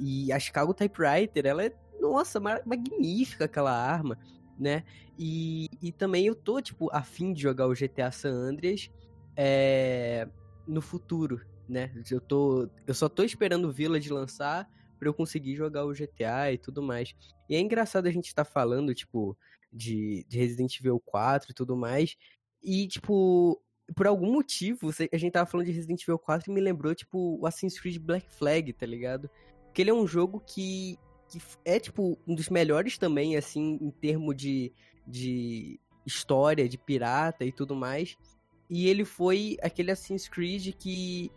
E 0.00 0.32
a 0.32 0.38
Chicago 0.38 0.72
Typewriter, 0.72 1.44
ela 1.46 1.64
é, 1.64 1.72
nossa, 2.00 2.40
ma- 2.40 2.60
magnífica 2.64 3.44
aquela 3.44 3.70
arma, 3.70 4.18
né? 4.58 4.82
E, 5.18 5.68
e 5.82 5.92
também 5.92 6.26
eu 6.26 6.34
tô, 6.34 6.60
tipo, 6.60 6.88
afim 6.90 7.32
de 7.32 7.42
jogar 7.42 7.66
o 7.66 7.74
GTA 7.74 8.10
San 8.10 8.32
Andreas 8.32 8.90
é, 9.36 10.26
no 10.66 10.80
futuro, 10.80 11.40
né? 11.68 11.92
Eu, 12.10 12.20
tô, 12.20 12.68
eu 12.86 12.94
só 12.94 13.08
tô 13.08 13.22
esperando 13.22 13.66
o 13.66 13.72
Village 13.72 14.10
lançar 14.10 14.66
pra 14.98 15.08
eu 15.08 15.14
conseguir 15.14 15.54
jogar 15.54 15.84
o 15.84 15.94
GTA 15.94 16.52
e 16.52 16.58
tudo 16.58 16.82
mais. 16.82 17.14
E 17.48 17.54
é 17.54 17.60
engraçado 17.60 18.06
a 18.06 18.10
gente 18.10 18.34
tá 18.34 18.44
falando, 18.44 18.94
tipo, 18.94 19.36
de, 19.72 20.24
de 20.28 20.38
Resident 20.38 20.78
Evil 20.78 21.00
4 21.04 21.50
e 21.50 21.54
tudo 21.54 21.76
mais. 21.76 22.16
E, 22.62 22.86
tipo, 22.88 23.62
por 23.94 24.06
algum 24.06 24.32
motivo, 24.32 24.90
a 25.12 25.16
gente 25.16 25.32
tava 25.32 25.50
falando 25.50 25.66
de 25.66 25.72
Resident 25.72 26.02
Evil 26.02 26.18
4 26.18 26.50
e 26.50 26.54
me 26.54 26.60
lembrou, 26.60 26.94
tipo, 26.94 27.38
o 27.40 27.46
Assassin's 27.46 27.78
Creed 27.78 27.98
Black 27.98 28.30
Flag, 28.30 28.72
tá 28.72 28.86
ligado? 28.86 29.28
Porque 29.80 29.84
ele 29.84 29.90
é 29.90 29.94
um 29.94 30.06
jogo 30.06 30.42
que, 30.44 30.98
que 31.26 31.40
é, 31.64 31.80
tipo, 31.80 32.18
um 32.28 32.34
dos 32.34 32.50
melhores 32.50 32.98
também, 32.98 33.34
assim, 33.34 33.78
em 33.80 33.90
termos 33.90 34.36
de, 34.36 34.70
de 35.06 35.80
história, 36.04 36.68
de 36.68 36.76
pirata 36.76 37.46
e 37.46 37.52
tudo 37.52 37.74
mais. 37.74 38.14
E 38.68 38.88
ele 38.88 39.06
foi 39.06 39.56
aquele 39.62 39.90
Assassin's 39.90 40.28
Creed 40.28 40.74
que, 40.78 41.32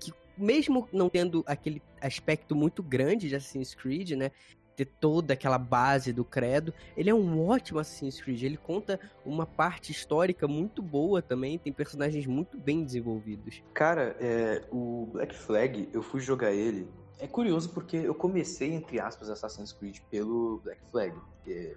que 0.00 0.12
mesmo 0.36 0.88
não 0.92 1.08
tendo 1.08 1.44
aquele 1.46 1.80
aspecto 2.00 2.56
muito 2.56 2.82
grande 2.82 3.28
de 3.28 3.36
Assassin's 3.36 3.76
Creed, 3.76 4.10
né? 4.12 4.32
Ter 4.74 4.86
toda 4.86 5.34
aquela 5.34 5.56
base 5.56 6.12
do 6.12 6.24
credo, 6.24 6.74
ele 6.96 7.10
é 7.10 7.14
um 7.14 7.46
ótimo 7.46 7.78
Assassin's 7.78 8.20
Creed. 8.20 8.42
Ele 8.42 8.56
conta 8.56 8.98
uma 9.24 9.46
parte 9.46 9.92
histórica 9.92 10.48
muito 10.48 10.82
boa 10.82 11.22
também, 11.22 11.58
tem 11.58 11.72
personagens 11.72 12.26
muito 12.26 12.58
bem 12.58 12.82
desenvolvidos. 12.82 13.62
Cara, 13.72 14.16
é, 14.18 14.64
o 14.72 15.08
Black 15.12 15.32
Flag, 15.32 15.88
eu 15.92 16.02
fui 16.02 16.20
jogar 16.20 16.52
ele. 16.52 16.88
É 17.18 17.28
curioso 17.28 17.70
porque 17.70 17.96
eu 17.96 18.14
comecei, 18.14 18.72
entre 18.72 18.98
aspas, 18.98 19.30
Assassin's 19.30 19.72
Creed 19.72 20.00
pelo 20.10 20.60
Black 20.60 20.82
Flag. 20.90 21.18
porque 21.18 21.76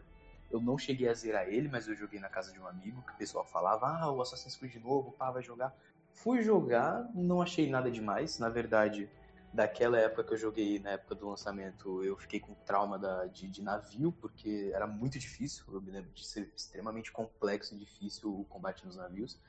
eu 0.49 0.61
não 0.61 0.77
cheguei 0.77 1.07
a 1.07 1.13
zerar 1.13 1.47
ele, 1.47 1.67
mas 1.67 1.87
eu 1.87 1.95
joguei 1.95 2.19
na 2.19 2.29
casa 2.29 2.51
de 2.51 2.59
um 2.59 2.67
amigo 2.67 3.01
que 3.03 3.13
o 3.13 3.17
pessoal 3.17 3.45
falava: 3.45 3.87
Ah, 3.87 4.11
o 4.11 4.21
Assassin's 4.21 4.55
Creed 4.55 4.75
novo, 4.75 5.11
pá, 5.11 5.29
vai 5.29 5.43
jogar. 5.43 5.75
Fui 6.13 6.41
jogar, 6.41 7.09
não 7.13 7.41
achei 7.41 7.69
nada 7.69 7.91
demais. 7.91 8.39
Na 8.39 8.49
verdade, 8.49 9.09
daquela 9.53 9.99
época 9.99 10.23
que 10.23 10.33
eu 10.33 10.37
joguei, 10.37 10.79
na 10.79 10.91
época 10.91 11.15
do 11.15 11.29
lançamento, 11.29 12.03
eu 12.03 12.17
fiquei 12.17 12.39
com 12.39 12.53
trauma 12.65 12.97
da, 12.97 13.25
de, 13.25 13.47
de 13.49 13.61
navio, 13.61 14.11
porque 14.11 14.71
era 14.73 14.87
muito 14.87 15.19
difícil. 15.19 15.63
Eu 15.67 15.81
me 15.81 15.91
lembro 15.91 16.11
de 16.11 16.25
ser 16.25 16.51
extremamente 16.55 17.11
complexo 17.11 17.75
e 17.75 17.77
difícil 17.77 18.39
o 18.39 18.45
combate 18.45 18.85
nos 18.85 18.95
navios. 18.95 19.39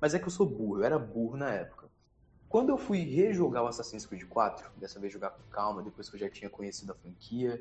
Mas 0.00 0.14
é 0.14 0.18
que 0.18 0.26
eu 0.26 0.30
sou 0.30 0.46
burro, 0.46 0.78
eu 0.78 0.84
era 0.84 0.98
burro 0.98 1.36
na 1.36 1.50
época. 1.50 1.90
Quando 2.54 2.68
eu 2.68 2.78
fui 2.78 3.00
rejogar 3.00 3.64
o 3.64 3.66
Assassin's 3.66 4.06
Creed 4.06 4.28
4, 4.28 4.70
dessa 4.76 5.00
vez 5.00 5.12
jogar 5.12 5.30
com 5.30 5.42
calma, 5.50 5.82
depois 5.82 6.08
que 6.08 6.14
eu 6.14 6.20
já 6.20 6.30
tinha 6.30 6.48
conhecido 6.48 6.92
a 6.92 6.94
franquia, 6.94 7.60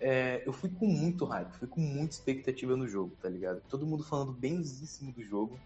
é, 0.00 0.42
eu 0.46 0.52
fui 0.54 0.70
com 0.70 0.86
muito 0.86 1.26
hype, 1.26 1.52
fui 1.52 1.68
com 1.68 1.82
muita 1.82 2.14
expectativa 2.14 2.74
no 2.74 2.88
jogo, 2.88 3.14
tá 3.20 3.28
ligado? 3.28 3.60
Todo 3.68 3.84
mundo 3.84 4.02
falando 4.02 4.32
benzíssimo 4.32 5.12
do 5.12 5.22
jogo. 5.22 5.60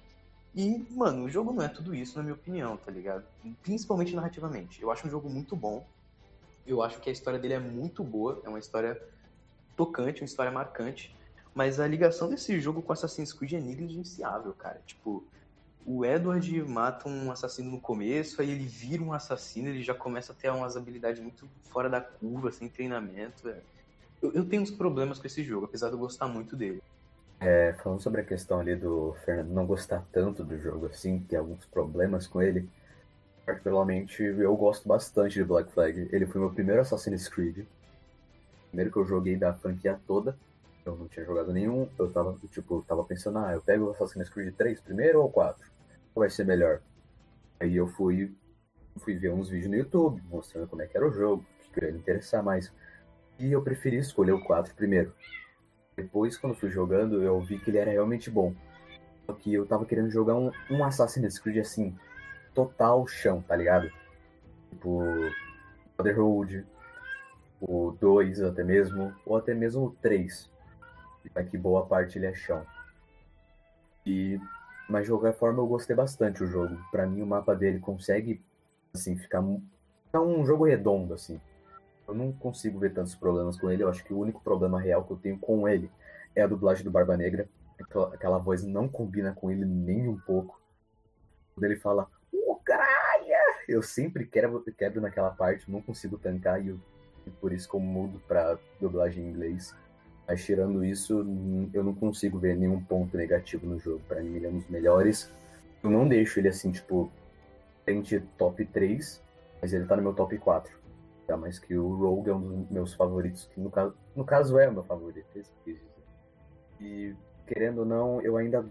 E, 0.57 0.85
mano, 0.91 1.27
o 1.27 1.31
jogo 1.31 1.53
não 1.53 1.63
é 1.63 1.69
tudo 1.69 1.95
isso, 1.95 2.17
na 2.17 2.25
minha 2.25 2.35
opinião, 2.35 2.77
tá 2.77 2.91
ligado? 2.91 3.25
Principalmente 3.63 4.13
narrativamente. 4.13 4.83
Eu 4.83 4.91
acho 4.91 5.07
um 5.07 5.11
jogo 5.11 5.31
muito 5.31 5.55
bom. 5.55 5.87
Eu 6.67 6.83
acho 6.83 7.01
que 7.01 7.09
a 7.09 7.13
história 7.13 7.39
dele 7.39 7.55
é 7.55 7.61
muito 7.61 8.03
boa. 8.03 8.43
É 8.45 8.49
uma 8.49 8.59
história 8.59 9.01
tocante, 9.77 10.21
uma 10.21 10.27
história 10.27 10.51
marcante. 10.51 11.15
Mas 11.55 11.79
a 11.79 11.87
ligação 11.87 12.29
desse 12.29 12.59
jogo 12.59 12.83
com 12.83 12.93
Assassin's 12.93 13.33
Creed 13.33 13.53
é 13.53 13.61
negligenciável, 13.61 14.53
cara. 14.53 14.83
Tipo, 14.85 15.25
o 15.89 16.05
Edward 16.05 16.63
mata 16.65 17.09
um 17.09 17.33
assassino 17.33 17.71
no 17.71 17.81
começo, 17.81 18.43
aí 18.43 18.51
ele 18.51 18.67
vira 18.67 19.03
um 19.03 19.15
assassino, 19.15 19.69
ele 19.71 19.83
já 19.83 19.95
começa 19.95 20.33
a 20.33 20.35
ter 20.35 20.51
umas 20.51 20.77
habilidades 20.77 21.23
muito 21.23 21.49
fora 21.71 21.89
da 21.89 21.99
curva, 21.99 22.53
sem 22.53 22.69
treinamento. 22.69 23.49
é. 23.49 23.59
Eu, 24.21 24.33
eu 24.35 24.45
tenho 24.45 24.63
uns 24.63 24.71
problemas 24.71 25.19
com 25.19 25.27
esse 25.27 25.43
jogo, 25.43 25.65
apesar 25.65 25.89
de 25.89 25.95
eu 25.95 25.99
gostar 25.99 26.29
muito 26.29 26.55
dele. 26.55 26.83
É, 27.41 27.73
falando 27.83 28.03
sobre 28.03 28.21
a 28.21 28.25
questão 28.25 28.61
ali 28.61 28.77
do 28.77 29.17
Fernando 29.25 29.49
não 29.49 29.65
gostar 29.65 30.05
tanto 30.13 30.45
do 30.45 30.59
jogo 30.59 30.87
assim, 30.87 31.21
ter 31.21 31.37
alguns 31.37 31.65
problemas 31.65 32.27
com 32.27 32.43
ele, 32.43 32.69
particularmente 33.47 34.23
eu 34.23 34.55
gosto 34.57 34.87
bastante 34.87 35.35
de 35.35 35.45
Black 35.45 35.73
Flag. 35.73 36.07
Ele 36.13 36.27
foi 36.27 36.39
meu 36.39 36.51
primeiro 36.51 36.83
Assassin's 36.83 37.29
Creed. 37.29 37.65
Primeiro 38.67 38.93
que 38.93 38.99
eu 38.99 39.07
joguei 39.07 39.37
da 39.37 39.55
franquia 39.55 39.99
toda. 40.07 40.37
Eu 40.85 40.97
não 40.97 41.09
tinha 41.09 41.25
jogado 41.25 41.51
nenhum. 41.51 41.89
Eu 41.99 42.11
tava, 42.11 42.37
tipo, 42.51 42.85
tava 42.87 43.05
pensando, 43.05 43.39
ah, 43.39 43.53
eu 43.55 43.63
pego 43.63 43.87
o 43.87 43.91
Assassin's 43.93 44.29
Creed 44.29 44.55
3 44.55 44.81
primeiro 44.81 45.23
ou 45.23 45.31
4? 45.31 45.78
Vai 46.15 46.31
ser 46.31 46.45
melhor? 46.45 46.81
Aí 47.61 47.77
eu 47.77 47.89
fui, 47.89 48.35
fui 48.99 49.17
ver 49.17 49.33
uns 49.33 49.49
vídeos 49.49 49.71
no 49.71 49.77
YouTube, 49.77 50.23
mostrando 50.29 50.69
como 50.69 50.83
é 50.83 50.87
que 50.87 50.97
era 50.97 51.07
o 51.07 51.13
jogo, 51.13 51.45
o 51.69 51.73
que 51.73 51.85
ia 51.85 51.93
me 51.93 51.99
interessar 51.99 52.43
mais. 52.43 52.73
E 53.39 53.53
eu 53.53 53.63
preferi 53.63 53.97
escolher 53.97 54.33
o 54.33 54.43
4 54.43 54.75
primeiro. 54.75 55.15
Depois, 55.97 56.37
quando 56.37 56.55
fui 56.55 56.71
jogando, 56.71 57.23
eu 57.23 57.41
vi 57.41 57.59
que 57.59 57.71
ele 57.71 57.79
era 57.79 57.91
realmente 57.91 58.31
bom. 58.31 58.55
Só 59.27 59.33
que 59.33 59.53
eu 59.53 59.67
tava 59.67 59.85
querendo 59.85 60.11
jogar 60.11 60.35
um, 60.37 60.51
um 60.71 60.85
Assassin's 60.85 61.39
Creed 61.39 61.59
assim, 61.59 61.97
total 62.55 63.07
chão, 63.07 63.43
tá 63.43 63.55
ligado? 63.55 63.93
Tipo, 64.71 65.03
Brotherhood, 65.97 66.65
o 67.61 67.97
2 68.01 68.43
até 68.43 68.63
mesmo, 68.63 69.15
ou 69.27 69.37
até 69.37 69.55
mesmo 69.55 69.87
o 69.87 69.91
3. 70.01 70.51
Que 71.51 71.59
boa 71.59 71.85
parte 71.85 72.19
ele 72.19 72.27
é 72.27 72.35
chão. 72.35 72.65
E, 74.07 74.41
mas 74.89 75.05
de 75.05 75.11
qualquer 75.11 75.35
forma 75.35 75.61
eu 75.61 75.67
gostei 75.67 75.95
bastante 75.95 76.43
o 76.43 76.47
jogo. 76.47 76.77
Pra 76.91 77.07
mim 77.07 77.23
o 77.23 77.27
mapa 77.27 77.55
dele 77.55 77.79
consegue, 77.79 78.41
assim, 78.95 79.17
ficar, 79.17 79.43
ficar 80.07 80.21
um 80.23 80.45
jogo 80.47 80.65
redondo, 80.65 81.15
assim. 81.15 81.41
Eu 82.07 82.15
não 82.15 82.33
consigo 82.33 82.79
ver 82.79 82.95
tantos 82.95 83.15
problemas 83.15 83.59
com 83.61 83.71
ele. 83.71 83.83
Eu 83.83 83.89
acho 83.89 84.03
que 84.05 84.15
o 84.15 84.19
único 84.19 84.41
problema 84.43 84.81
real 84.81 85.05
que 85.05 85.11
eu 85.13 85.17
tenho 85.19 85.39
com 85.39 85.69
ele 85.69 85.91
é 86.35 86.43
a 86.43 86.47
dublagem 86.47 86.83
do 86.85 86.91
Barba 86.91 87.17
Negra. 87.17 87.49
Aquela, 88.13 88.39
voz 88.39 88.65
não 88.65 88.89
combina 88.89 89.33
com 89.33 89.51
ele 89.51 89.65
nem 89.65 90.09
um 90.09 90.19
pouco. 90.19 90.61
Quando 91.55 91.65
ele 91.65 91.77
fala, 91.77 92.09
caralho! 92.65 93.29
Eu 93.69 93.83
sempre 93.83 94.27
quebro, 94.27 94.63
quebro 94.77 95.01
naquela 95.01 95.31
parte, 95.31 95.71
não 95.71 95.83
consigo 95.83 96.19
tancar 96.19 96.65
e, 96.65 96.69
eu- 96.69 96.81
e 97.27 97.31
por 97.31 97.53
isso 97.53 97.69
que 97.69 97.75
eu 97.75 97.81
mudo 97.81 98.21
pra 98.27 98.59
dublagem 98.81 99.25
em 99.25 99.29
inglês. 99.29 99.75
Mas 100.29 100.45
tirando 100.45 100.85
isso, 100.85 101.27
eu 101.73 101.83
não 101.83 101.95
consigo 101.95 102.39
ver 102.39 102.55
nenhum 102.55 102.85
ponto 102.85 103.17
negativo 103.17 103.67
no 103.67 103.79
jogo. 103.79 104.03
Pra 104.07 104.23
mim, 104.23 104.37
ele 104.37 104.47
é 104.47 104.51
um 104.51 104.59
dos 104.59 104.69
melhores. 104.69 105.33
Eu 105.83 105.89
não 105.89 106.07
deixo 106.07 106.39
ele 106.39 106.49
assim, 106.49 106.71
tipo, 106.71 107.11
frente 107.85 108.21
top 108.37 108.63
3, 108.67 109.23
mas 109.63 109.73
ele 109.73 109.87
tá 109.87 109.97
no 109.97 110.03
meu 110.03 110.13
top 110.13 110.37
4. 110.37 110.77
Tá, 111.27 111.37
mas 111.37 111.59
que 111.59 111.75
o 111.77 111.95
Rogue 111.95 112.31
é 112.31 112.35
um 112.35 112.63
dos 112.63 112.71
meus 112.71 112.95
favoritos, 112.95 113.51
que 113.55 113.61
no 113.61 113.71
caso, 113.71 113.95
no 114.15 114.25
caso 114.25 114.59
é 114.59 114.69
o 114.69 114.73
meu 114.73 114.83
favorito, 114.83 115.27
isso 115.39 115.51
que 115.65 115.73
quis 115.73 115.81
dizer. 115.81 115.95
E, 116.81 117.17
querendo 117.47 117.79
ou 117.79 117.85
não, 117.85 118.21
eu 118.23 118.37
ainda 118.37 118.65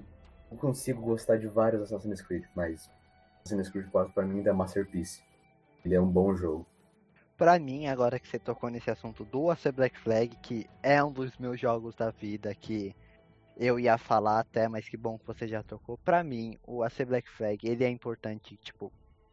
não 0.52 0.58
consigo 0.58 1.02
gostar 1.02 1.38
de 1.38 1.48
vários 1.48 1.82
Assassin's 1.82 2.22
Creed, 2.22 2.46
mas 2.56 2.90
Assassin's 3.46 3.70
Creed 3.70 3.88
4 3.90 4.14
pra 4.14 4.24
mim 4.26 4.38
ainda 4.38 4.50
é 4.50 4.54
masterpiece. 4.54 5.22
Ele 5.86 5.96
é 5.96 6.02
um 6.02 6.08
bom 6.08 6.36
jogo. 6.36 6.66
Pra 7.38 7.60
mim, 7.60 7.86
agora 7.88 8.20
que 8.20 8.28
você 8.28 8.40
tocou 8.40 8.70
nesse 8.70 8.90
assunto 8.90 9.24
do 9.24 9.52
AC 9.52 9.72
Black 9.72 10.00
Flag, 10.00 10.36
que 10.42 10.68
é 10.82 11.04
um 11.04 11.12
dos 11.12 11.38
meus 11.38 11.60
jogos 11.60 11.94
da 11.96 12.10
vida, 12.10 12.54
que 12.56 12.96
eu 13.58 13.80
ia 13.80 13.98
falar 13.98 14.40
até, 14.42 14.68
mas 14.68 14.90
que 14.90 14.98
bom 14.98 15.18
que 15.20 15.28
você 15.28 15.48
já 15.48 15.64
tocou. 15.64 15.98
Pra 16.00 16.24
mim, 16.24 16.58
o 16.68 16.84
AC 16.84 17.06
Black 17.06 17.30
Flag, 17.32 17.68
ele 17.68 17.84
é 17.84 17.90
importante, 17.90 18.58
tipo, 18.58 18.92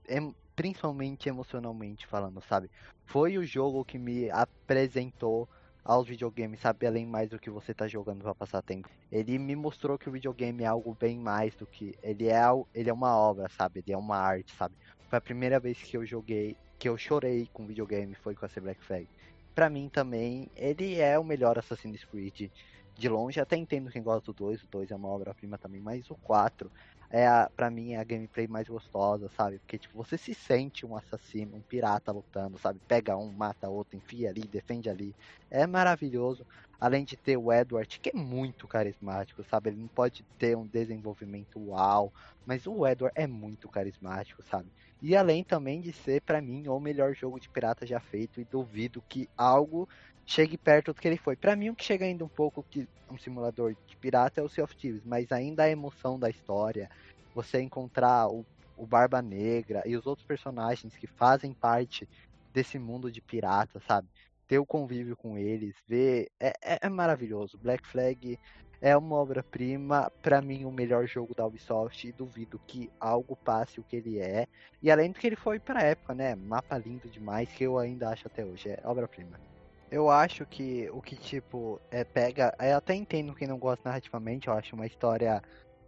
em- 0.08 0.34
principalmente 0.56 1.28
emocionalmente 1.28 2.06
falando, 2.06 2.42
sabe? 2.42 2.70
Foi 3.06 3.38
o 3.38 3.44
jogo 3.46 3.84
que 3.84 3.98
me 3.98 4.30
apresentou 4.30 5.48
aos 5.84 6.08
videogames, 6.08 6.60
sabe? 6.60 6.86
Além 6.86 7.06
mais 7.06 7.30
do 7.30 7.38
que 7.40 7.50
você 7.50 7.74
tá 7.74 7.86
jogando 7.88 8.22
pra 8.22 8.34
passar 8.34 8.62
tempo. 8.62 8.88
Ele 9.10 9.38
me 9.38 9.56
mostrou 9.56 9.98
que 9.98 10.08
o 10.08 10.12
videogame 10.12 10.62
é 10.64 10.66
algo 10.66 10.94
bem 11.00 11.18
mais 11.18 11.54
do 11.56 11.66
que. 11.66 11.94
Ele 12.02 12.28
é, 12.28 12.42
ele 12.74 12.90
é 12.90 12.92
uma 12.92 13.16
obra, 13.16 13.48
sabe? 13.50 13.80
Ele 13.80 13.92
é 13.92 13.98
uma 13.98 14.16
arte, 14.18 14.54
sabe? 14.56 14.74
Foi 15.14 15.18
a 15.18 15.20
primeira 15.20 15.60
vez 15.60 15.80
que 15.80 15.96
eu 15.96 16.04
joguei, 16.04 16.56
que 16.76 16.88
eu 16.88 16.98
chorei 16.98 17.48
com 17.52 17.64
videogame, 17.64 18.16
foi 18.16 18.34
com 18.34 18.44
a 18.44 18.60
Black 18.60 18.82
Flag. 18.82 19.06
Pra 19.54 19.70
mim 19.70 19.88
também, 19.88 20.50
ele 20.56 20.98
é 20.98 21.16
o 21.16 21.22
melhor 21.22 21.56
Assassin's 21.56 22.04
Creed 22.04 22.50
de 22.96 23.08
longe. 23.08 23.40
Até 23.40 23.56
entendo 23.56 23.90
quem 23.90 24.02
gosta 24.02 24.32
do 24.32 24.34
2, 24.34 24.62
o 24.62 24.68
2 24.68 24.90
é 24.90 24.96
uma 24.96 25.08
obra-prima 25.08 25.58
também, 25.58 25.80
mas 25.80 26.10
o 26.10 26.16
4 26.22 26.70
é, 27.10 27.26
a, 27.26 27.48
pra 27.54 27.70
mim, 27.70 27.92
é 27.92 27.98
a 27.98 28.04
gameplay 28.04 28.48
mais 28.48 28.66
gostosa, 28.66 29.28
sabe? 29.28 29.58
Porque, 29.60 29.78
tipo, 29.78 29.96
você 29.96 30.18
se 30.18 30.34
sente 30.34 30.84
um 30.84 30.96
assassino, 30.96 31.56
um 31.56 31.62
pirata 31.62 32.10
lutando, 32.10 32.58
sabe? 32.58 32.80
Pega 32.88 33.16
um, 33.16 33.32
mata 33.32 33.68
outro, 33.68 33.96
enfia 33.96 34.30
ali, 34.30 34.42
defende 34.42 34.90
ali. 34.90 35.14
É 35.50 35.66
maravilhoso. 35.66 36.44
Além 36.80 37.04
de 37.04 37.16
ter 37.16 37.36
o 37.36 37.52
Edward, 37.52 38.00
que 38.00 38.10
é 38.10 38.18
muito 38.18 38.66
carismático, 38.66 39.44
sabe? 39.44 39.70
Ele 39.70 39.80
não 39.80 39.88
pode 39.88 40.24
ter 40.36 40.56
um 40.56 40.66
desenvolvimento 40.66 41.58
uau, 41.58 42.12
mas 42.44 42.66
o 42.66 42.86
Edward 42.86 43.12
é 43.16 43.26
muito 43.26 43.68
carismático, 43.68 44.42
sabe? 44.42 44.70
E 45.00 45.14
além 45.16 45.44
também 45.44 45.80
de 45.80 45.92
ser, 45.92 46.20
pra 46.22 46.42
mim, 46.42 46.66
o 46.68 46.80
melhor 46.80 47.14
jogo 47.14 47.38
de 47.38 47.48
pirata 47.48 47.86
já 47.86 48.00
feito, 48.00 48.40
e 48.40 48.44
duvido 48.44 49.02
que 49.08 49.28
algo 49.36 49.88
chegue 50.26 50.56
perto 50.56 50.92
do 50.92 51.00
que 51.00 51.06
ele 51.06 51.16
foi. 51.16 51.36
Pra 51.36 51.56
mim, 51.56 51.70
o 51.70 51.76
que 51.76 51.84
chega 51.84 52.04
ainda 52.04 52.24
um 52.24 52.28
pouco 52.28 52.64
que 52.70 52.88
um 53.10 53.18
simulador 53.18 53.74
de 53.86 53.96
pirata 53.96 54.40
é 54.40 54.44
o 54.44 54.48
Sea 54.48 54.64
of 54.64 54.76
Thieves, 54.76 55.04
mas 55.04 55.30
ainda 55.30 55.64
a 55.64 55.70
emoção 55.70 56.18
da 56.18 56.30
história, 56.30 56.88
você 57.34 57.60
encontrar 57.60 58.28
o, 58.28 58.44
o 58.76 58.86
Barba 58.86 59.20
Negra 59.20 59.82
e 59.86 59.96
os 59.96 60.06
outros 60.06 60.26
personagens 60.26 60.96
que 60.96 61.06
fazem 61.06 61.52
parte 61.52 62.08
desse 62.52 62.78
mundo 62.78 63.10
de 63.10 63.20
pirata, 63.20 63.80
sabe? 63.86 64.08
Ter 64.46 64.58
o 64.58 64.66
convívio 64.66 65.16
com 65.16 65.36
eles, 65.36 65.74
ver. 65.86 66.30
É, 66.40 66.54
é, 66.62 66.78
é 66.82 66.88
maravilhoso. 66.88 67.58
Black 67.58 67.86
Flag 67.86 68.38
é 68.80 68.96
uma 68.96 69.16
obra-prima, 69.16 70.12
pra 70.22 70.42
mim, 70.42 70.64
o 70.64 70.70
melhor 70.70 71.06
jogo 71.06 71.34
da 71.34 71.46
Ubisoft, 71.46 72.06
e 72.06 72.12
duvido 72.12 72.60
que 72.66 72.90
algo 73.00 73.36
passe 73.36 73.80
o 73.80 73.84
que 73.84 73.96
ele 73.96 74.18
é. 74.18 74.46
E 74.82 74.90
além 74.90 75.10
do 75.10 75.18
que 75.18 75.26
ele 75.26 75.36
foi 75.36 75.58
pra 75.58 75.82
época, 75.82 76.14
né? 76.14 76.34
Mapa 76.34 76.76
lindo 76.76 77.08
demais, 77.08 77.50
que 77.50 77.64
eu 77.64 77.78
ainda 77.78 78.10
acho 78.10 78.26
até 78.26 78.44
hoje. 78.44 78.68
É 78.68 78.80
obra-prima. 78.84 79.53
Eu 79.96 80.10
acho 80.10 80.44
que 80.46 80.90
o 80.90 81.00
que, 81.00 81.16
tipo, 81.16 81.80
é, 81.90 82.04
pega. 82.04 82.52
Eu 82.60 82.76
até 82.76 82.94
entendo 82.94 83.34
quem 83.34 83.46
não 83.46 83.58
gosta 83.58 83.88
narrativamente, 83.88 84.48
eu 84.48 84.54
acho 84.54 84.74
uma 84.74 84.86
história 84.86 85.40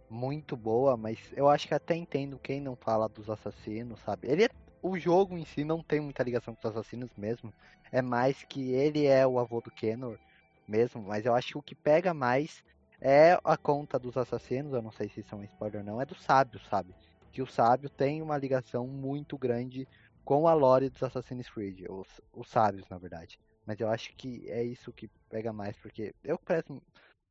muito 0.09 0.57
boa, 0.57 0.97
mas 0.97 1.19
eu 1.33 1.49
acho 1.49 1.67
que 1.67 1.73
até 1.75 1.95
entendo 1.95 2.39
quem 2.39 2.61
não 2.61 2.77
fala 2.77 3.09
dos 3.09 3.29
assassinos, 3.29 4.01
sabe? 4.01 4.29
Ele 4.29 4.45
é- 4.45 4.49
o 4.81 4.97
jogo 4.99 5.37
em 5.37 5.45
si 5.45 5.63
não 5.65 5.83
tem 5.83 5.99
muita 6.01 6.23
ligação 6.23 6.55
com 6.55 6.67
os 6.69 6.75
assassinos 6.75 7.11
mesmo. 7.17 7.53
É 7.91 8.01
mais 8.01 8.43
que 8.45 8.71
ele 8.73 9.05
é 9.07 9.27
o 9.27 9.39
avô 9.39 9.61
do 9.61 9.71
Kenor 9.73 10.19
mesmo, 10.67 11.01
mas 11.03 11.25
eu 11.25 11.35
acho 11.35 11.49
que 11.49 11.57
o 11.59 11.63
que 11.63 11.75
pega 11.75 12.13
mais 12.13 12.61
é 13.01 13.33
a 13.43 13.57
conta 13.57 13.99
dos 13.99 14.17
assassinos, 14.17 14.73
eu 14.73 14.81
não 14.83 14.91
sei 14.91 15.09
se 15.09 15.21
isso 15.21 15.35
é 15.35 15.37
um 15.39 15.43
spoiler 15.45 15.81
ou 15.81 15.85
não, 15.87 16.01
é 16.01 16.05
do 16.05 16.15
sábio, 16.15 16.59
sabe? 16.69 16.95
Que 17.33 17.41
o 17.41 17.47
sábio 17.47 17.89
tem 17.91 18.21
uma 18.21 18.37
ligação 18.37 18.87
muito 18.87 19.37
grande 19.37 19.87
com 20.25 20.47
a 20.47 20.53
lore 20.53 20.89
dos 20.89 21.03
Assassin's 21.03 21.49
Creed, 21.49 21.85
os, 21.89 22.07
os 22.33 22.49
sábios, 22.49 22.87
na 22.89 22.97
verdade. 22.99 23.39
Mas 23.67 23.77
eu 23.81 23.89
acho 23.89 24.15
que 24.15 24.49
é 24.49 24.63
isso 24.63 24.93
que 24.93 25.09
pega 25.29 25.51
mais, 25.51 25.75
porque 25.77 26.15
eu 26.23 26.39
presto. 26.39 26.81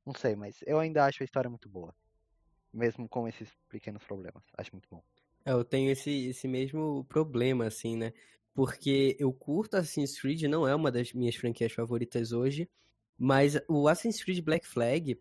Não 0.04 0.14
sei, 0.14 0.36
mas 0.36 0.62
eu 0.66 0.78
ainda 0.78 1.06
acho 1.06 1.22
a 1.22 1.24
história 1.24 1.48
muito 1.48 1.66
boa. 1.66 1.94
Mesmo 2.70 3.08
com 3.08 3.26
esses 3.26 3.48
pequenos 3.70 4.04
problemas. 4.04 4.42
Acho 4.54 4.72
muito 4.72 4.86
bom. 4.90 5.02
É, 5.46 5.52
Eu 5.52 5.64
tenho 5.64 5.90
esse, 5.90 6.10
esse 6.26 6.46
mesmo 6.46 7.06
problema, 7.08 7.64
assim, 7.66 7.96
né? 7.96 8.12
Porque 8.54 9.16
eu 9.18 9.32
curto 9.32 9.78
Assassin's 9.78 10.20
Creed, 10.20 10.42
não 10.42 10.68
é 10.68 10.74
uma 10.74 10.92
das 10.92 11.14
minhas 11.14 11.36
franquias 11.36 11.72
favoritas 11.72 12.32
hoje, 12.32 12.68
mas 13.18 13.58
o 13.66 13.88
Assassin's 13.88 14.22
Creed 14.22 14.44
Black 14.44 14.66
Flag, 14.66 15.18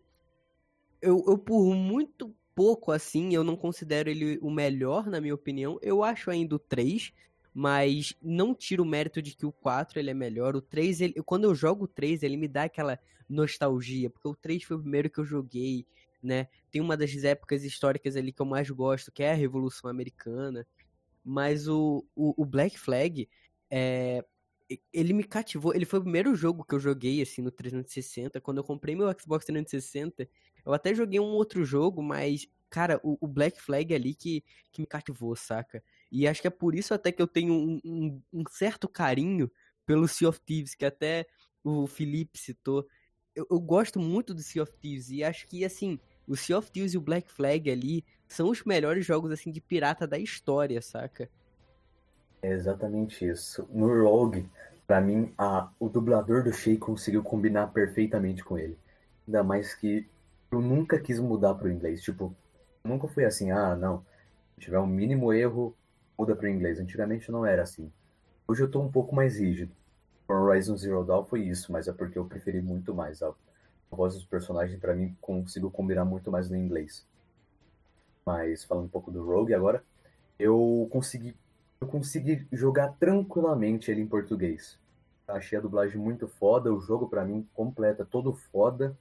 eu, 1.00 1.24
eu 1.26 1.38
por 1.38 1.74
muito 1.74 2.34
pouco, 2.54 2.92
assim, 2.92 3.34
eu 3.34 3.42
não 3.42 3.56
considero 3.56 4.10
ele 4.10 4.38
o 4.42 4.50
melhor, 4.50 5.06
na 5.06 5.20
minha 5.20 5.34
opinião. 5.34 5.78
Eu 5.80 6.04
acho 6.04 6.30
ainda 6.30 6.56
o 6.56 6.58
3, 6.58 7.12
mas 7.58 8.14
não 8.20 8.54
tiro 8.54 8.82
o 8.82 8.86
mérito 8.86 9.22
de 9.22 9.34
que 9.34 9.46
o 9.46 9.50
4 9.50 9.98
ele 9.98 10.10
é 10.10 10.14
melhor. 10.14 10.54
O 10.54 10.60
3, 10.60 11.00
ele, 11.00 11.14
quando 11.22 11.44
eu 11.44 11.54
jogo 11.54 11.86
o 11.86 11.88
3, 11.88 12.22
ele 12.22 12.36
me 12.36 12.46
dá 12.46 12.64
aquela 12.64 13.00
nostalgia, 13.26 14.10
porque 14.10 14.28
o 14.28 14.36
3 14.36 14.62
foi 14.62 14.76
o 14.76 14.80
primeiro 14.80 15.08
que 15.08 15.18
eu 15.18 15.24
joguei, 15.24 15.86
né? 16.22 16.48
Tem 16.70 16.82
uma 16.82 16.98
das 16.98 17.14
épocas 17.24 17.64
históricas 17.64 18.14
ali 18.14 18.30
que 18.30 18.42
eu 18.42 18.44
mais 18.44 18.68
gosto, 18.68 19.10
que 19.10 19.22
é 19.22 19.32
a 19.32 19.34
Revolução 19.34 19.88
Americana. 19.88 20.66
Mas 21.24 21.66
o, 21.66 22.04
o, 22.14 22.34
o 22.42 22.44
Black 22.44 22.78
Flag, 22.78 23.26
é, 23.70 24.22
ele 24.92 25.14
me 25.14 25.24
cativou. 25.24 25.74
Ele 25.74 25.86
foi 25.86 26.00
o 26.00 26.02
primeiro 26.02 26.34
jogo 26.34 26.62
que 26.62 26.74
eu 26.74 26.80
joguei, 26.80 27.22
assim, 27.22 27.40
no 27.40 27.50
360. 27.50 28.38
Quando 28.38 28.58
eu 28.58 28.64
comprei 28.64 28.94
meu 28.94 29.10
Xbox 29.18 29.46
360, 29.46 30.28
eu 30.62 30.74
até 30.74 30.94
joguei 30.94 31.20
um 31.20 31.32
outro 31.32 31.64
jogo, 31.64 32.02
mas, 32.02 32.46
cara, 32.68 33.00
o, 33.02 33.16
o 33.18 33.26
Black 33.26 33.62
Flag 33.62 33.94
ali 33.94 34.14
que, 34.14 34.44
que 34.70 34.82
me 34.82 34.86
cativou, 34.86 35.34
saca? 35.34 35.82
E 36.10 36.26
acho 36.26 36.40
que 36.40 36.48
é 36.48 36.50
por 36.50 36.74
isso 36.74 36.94
até 36.94 37.10
que 37.10 37.20
eu 37.20 37.26
tenho 37.26 37.52
um, 37.52 37.80
um, 37.84 38.22
um 38.32 38.44
certo 38.50 38.88
carinho 38.88 39.50
pelo 39.84 40.08
Sea 40.08 40.28
of 40.28 40.40
Thieves, 40.40 40.74
que 40.74 40.84
até 40.84 41.26
o 41.62 41.86
Felipe 41.86 42.38
citou. 42.38 42.86
Eu, 43.34 43.46
eu 43.50 43.60
gosto 43.60 43.98
muito 43.98 44.32
do 44.32 44.42
Sea 44.42 44.62
of 44.62 44.72
Thieves 44.80 45.10
e 45.10 45.22
acho 45.22 45.46
que, 45.46 45.64
assim, 45.64 45.98
o 46.26 46.36
Sea 46.36 46.58
of 46.58 46.70
Thieves 46.70 46.94
e 46.94 46.98
o 46.98 47.00
Black 47.00 47.30
Flag 47.30 47.70
ali 47.70 48.04
são 48.28 48.48
os 48.48 48.64
melhores 48.64 49.04
jogos, 49.04 49.30
assim, 49.30 49.50
de 49.50 49.60
pirata 49.60 50.06
da 50.06 50.18
história, 50.18 50.80
saca? 50.82 51.28
É 52.42 52.52
exatamente 52.52 53.26
isso. 53.26 53.68
No 53.72 53.86
Rogue, 54.02 54.48
pra 54.86 55.00
mim, 55.00 55.32
a, 55.36 55.70
o 55.78 55.88
dublador 55.88 56.42
do 56.42 56.52
Shay 56.52 56.76
conseguiu 56.76 57.22
combinar 57.22 57.68
perfeitamente 57.68 58.44
com 58.44 58.58
ele. 58.58 58.76
Ainda 59.26 59.42
mais 59.42 59.74
que 59.74 60.06
eu 60.50 60.60
nunca 60.60 60.98
quis 60.98 61.18
mudar 61.18 61.54
pro 61.54 61.70
inglês. 61.70 62.02
Tipo, 62.02 62.34
nunca 62.84 63.08
fui 63.08 63.24
assim, 63.24 63.50
ah, 63.50 63.74
não. 63.74 64.04
Se 64.54 64.62
tiver 64.62 64.78
um 64.78 64.86
mínimo 64.86 65.32
erro, 65.32 65.76
muda 66.18 66.34
pro 66.34 66.48
inglês. 66.48 66.78
Antigamente 66.78 67.30
não 67.30 67.44
era 67.44 67.62
assim. 67.62 67.90
Hoje 68.46 68.62
eu 68.62 68.70
tô 68.70 68.80
um 68.80 68.90
pouco 68.90 69.14
mais 69.14 69.38
rígido. 69.38 69.72
Horizon 70.28 70.76
Zero 70.76 71.04
Dawn 71.04 71.24
foi 71.24 71.42
isso, 71.42 71.70
mas 71.72 71.88
é 71.88 71.92
porque 71.92 72.18
eu 72.18 72.24
preferi 72.24 72.60
muito 72.60 72.94
mais. 72.94 73.22
A, 73.22 73.28
a 73.28 73.96
voz 73.96 74.14
dos 74.14 74.24
personagens, 74.24 74.78
pra 74.78 74.94
mim, 74.94 75.16
consigo 75.20 75.70
combinar 75.70 76.04
muito 76.04 76.30
mais 76.30 76.50
no 76.50 76.56
inglês. 76.56 77.06
Mas 78.24 78.64
falando 78.64 78.86
um 78.86 78.88
pouco 78.88 79.10
do 79.10 79.24
Rogue 79.24 79.54
agora, 79.54 79.84
eu 80.38 80.88
consegui 80.90 81.36
eu 81.80 81.86
consegui 81.86 82.46
jogar 82.50 82.88
tranquilamente 82.98 83.90
ele 83.90 84.00
em 84.00 84.06
português. 84.06 84.78
Achei 85.28 85.58
a 85.58 85.60
dublagem 85.60 86.00
muito 86.00 86.26
foda, 86.26 86.72
o 86.72 86.80
jogo 86.80 87.08
pra 87.08 87.24
mim 87.24 87.46
completa 87.54 88.04
todo 88.04 88.32
foda. 88.32 88.96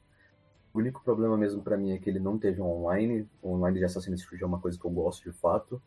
O 0.74 0.80
único 0.80 1.02
problema 1.04 1.38
mesmo 1.38 1.64
pra 1.64 1.78
mim 1.78 1.92
é 1.92 1.98
que 1.98 2.10
ele 2.10 2.20
não 2.20 2.38
teve 2.38 2.62
um 2.62 2.66
online. 2.66 3.28
O 3.42 3.54
online 3.54 3.80
de 3.80 3.86
Assassin's 3.86 4.26
Creed 4.26 4.42
é 4.42 4.46
uma 4.46 4.60
coisa 4.60 4.78
que 4.78 4.86
eu 4.86 4.92
gosto 4.92 5.24
de 5.24 5.32
fato. 5.38 5.82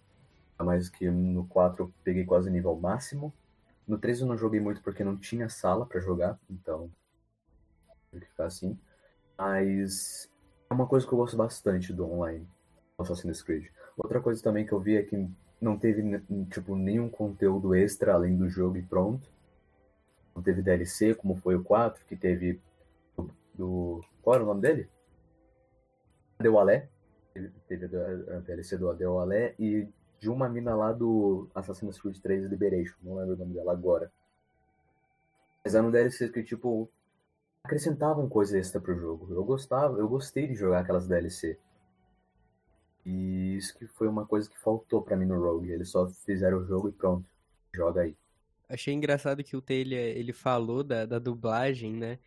A 0.58 0.64
mais 0.64 0.88
que 0.88 1.08
no 1.10 1.46
4 1.46 1.84
eu 1.84 1.92
peguei 2.04 2.24
quase 2.24 2.50
nível 2.50 2.76
máximo. 2.76 3.32
No 3.86 3.98
3 3.98 4.20
eu 4.20 4.26
não 4.26 4.36
joguei 4.36 4.60
muito 4.60 4.82
porque 4.82 5.04
não 5.04 5.16
tinha 5.16 5.48
sala 5.48 5.86
pra 5.86 6.00
jogar, 6.00 6.38
então 6.50 6.90
tive 8.10 8.24
que 8.24 8.30
ficar 8.30 8.46
assim. 8.46 8.78
Mas 9.38 10.30
é 10.70 10.74
uma 10.74 10.86
coisa 10.86 11.06
que 11.06 11.12
eu 11.12 11.18
gosto 11.18 11.36
bastante 11.36 11.92
do 11.92 12.06
online, 12.10 12.46
do 12.98 13.02
Assassin's 13.02 13.42
Creed. 13.42 13.66
Outra 13.96 14.20
coisa 14.20 14.42
também 14.42 14.66
que 14.66 14.72
eu 14.72 14.80
vi 14.80 14.96
é 14.96 15.02
que 15.02 15.28
não 15.60 15.78
teve 15.78 16.02
tipo 16.52 16.76
nenhum 16.76 17.08
conteúdo 17.08 17.74
extra 17.74 18.14
além 18.14 18.36
do 18.36 18.48
jogo 18.48 18.76
e 18.78 18.82
pronto. 18.82 19.28
Não 20.34 20.42
teve 20.42 20.62
DLC, 20.62 21.14
como 21.14 21.36
foi 21.36 21.54
o 21.56 21.62
4, 21.62 22.02
que 22.06 22.16
teve 22.16 22.60
do, 23.16 23.30
do- 23.54 24.04
qual 24.22 24.36
era 24.36 24.44
o 24.44 24.46
nome 24.46 24.62
dele? 24.62 24.88
Adewale. 26.38 26.88
Teve, 27.34 27.50
teve 27.68 27.84
a, 27.96 28.38
DLC 28.40 28.76
do 28.78 28.90
Adewale 28.90 29.54
e 29.58 29.86
de 30.18 30.28
uma 30.30 30.48
mina 30.48 30.74
lá 30.74 30.92
do 30.92 31.48
Assassin's 31.54 32.00
Creed 32.00 32.18
3 32.18 32.46
Liberation, 32.46 32.96
não 33.02 33.16
lembro 33.16 33.34
o 33.34 33.38
nome 33.38 33.54
dela 33.54 33.72
agora. 33.72 34.10
Mas 35.64 35.74
era 35.74 35.86
um 35.86 35.90
DLC 35.90 36.28
que 36.30 36.42
tipo 36.42 36.90
acrescentavam 37.62 38.28
coisa 38.28 38.58
extra 38.58 38.80
pro 38.80 38.98
jogo. 38.98 39.32
Eu 39.32 39.44
gostava, 39.44 39.98
eu 39.98 40.08
gostei 40.08 40.46
de 40.46 40.54
jogar 40.54 40.80
aquelas 40.80 41.06
DLC. 41.06 41.58
E 43.04 43.56
isso 43.56 43.76
que 43.78 43.86
foi 43.86 44.08
uma 44.08 44.26
coisa 44.26 44.48
que 44.48 44.58
faltou 44.58 45.02
pra 45.02 45.16
mim 45.16 45.26
no 45.26 45.40
Rogue. 45.40 45.70
Eles 45.70 45.90
só 45.90 46.08
fizeram 46.08 46.58
o 46.58 46.64
jogo 46.66 46.88
e 46.88 46.92
pronto. 46.92 47.28
Joga 47.74 48.02
aí. 48.02 48.16
Achei 48.68 48.92
engraçado 48.92 49.42
que 49.42 49.56
o 49.56 49.62
Taylor, 49.62 49.98
ele 49.98 50.32
falou 50.32 50.82
da, 50.82 51.06
da 51.06 51.18
dublagem, 51.18 51.94
né? 51.94 52.18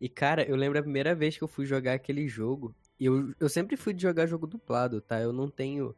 E, 0.00 0.08
cara, 0.08 0.44
eu 0.44 0.54
lembro 0.54 0.78
a 0.78 0.82
primeira 0.82 1.14
vez 1.14 1.36
que 1.36 1.42
eu 1.42 1.48
fui 1.48 1.66
jogar 1.66 1.94
aquele 1.94 2.28
jogo. 2.28 2.74
E 3.00 3.06
eu, 3.06 3.34
eu 3.40 3.48
sempre 3.48 3.76
fui 3.76 3.98
jogar 3.98 4.26
jogo 4.26 4.46
dublado, 4.46 5.00
tá? 5.00 5.20
Eu 5.20 5.32
não 5.32 5.50
tenho 5.50 5.94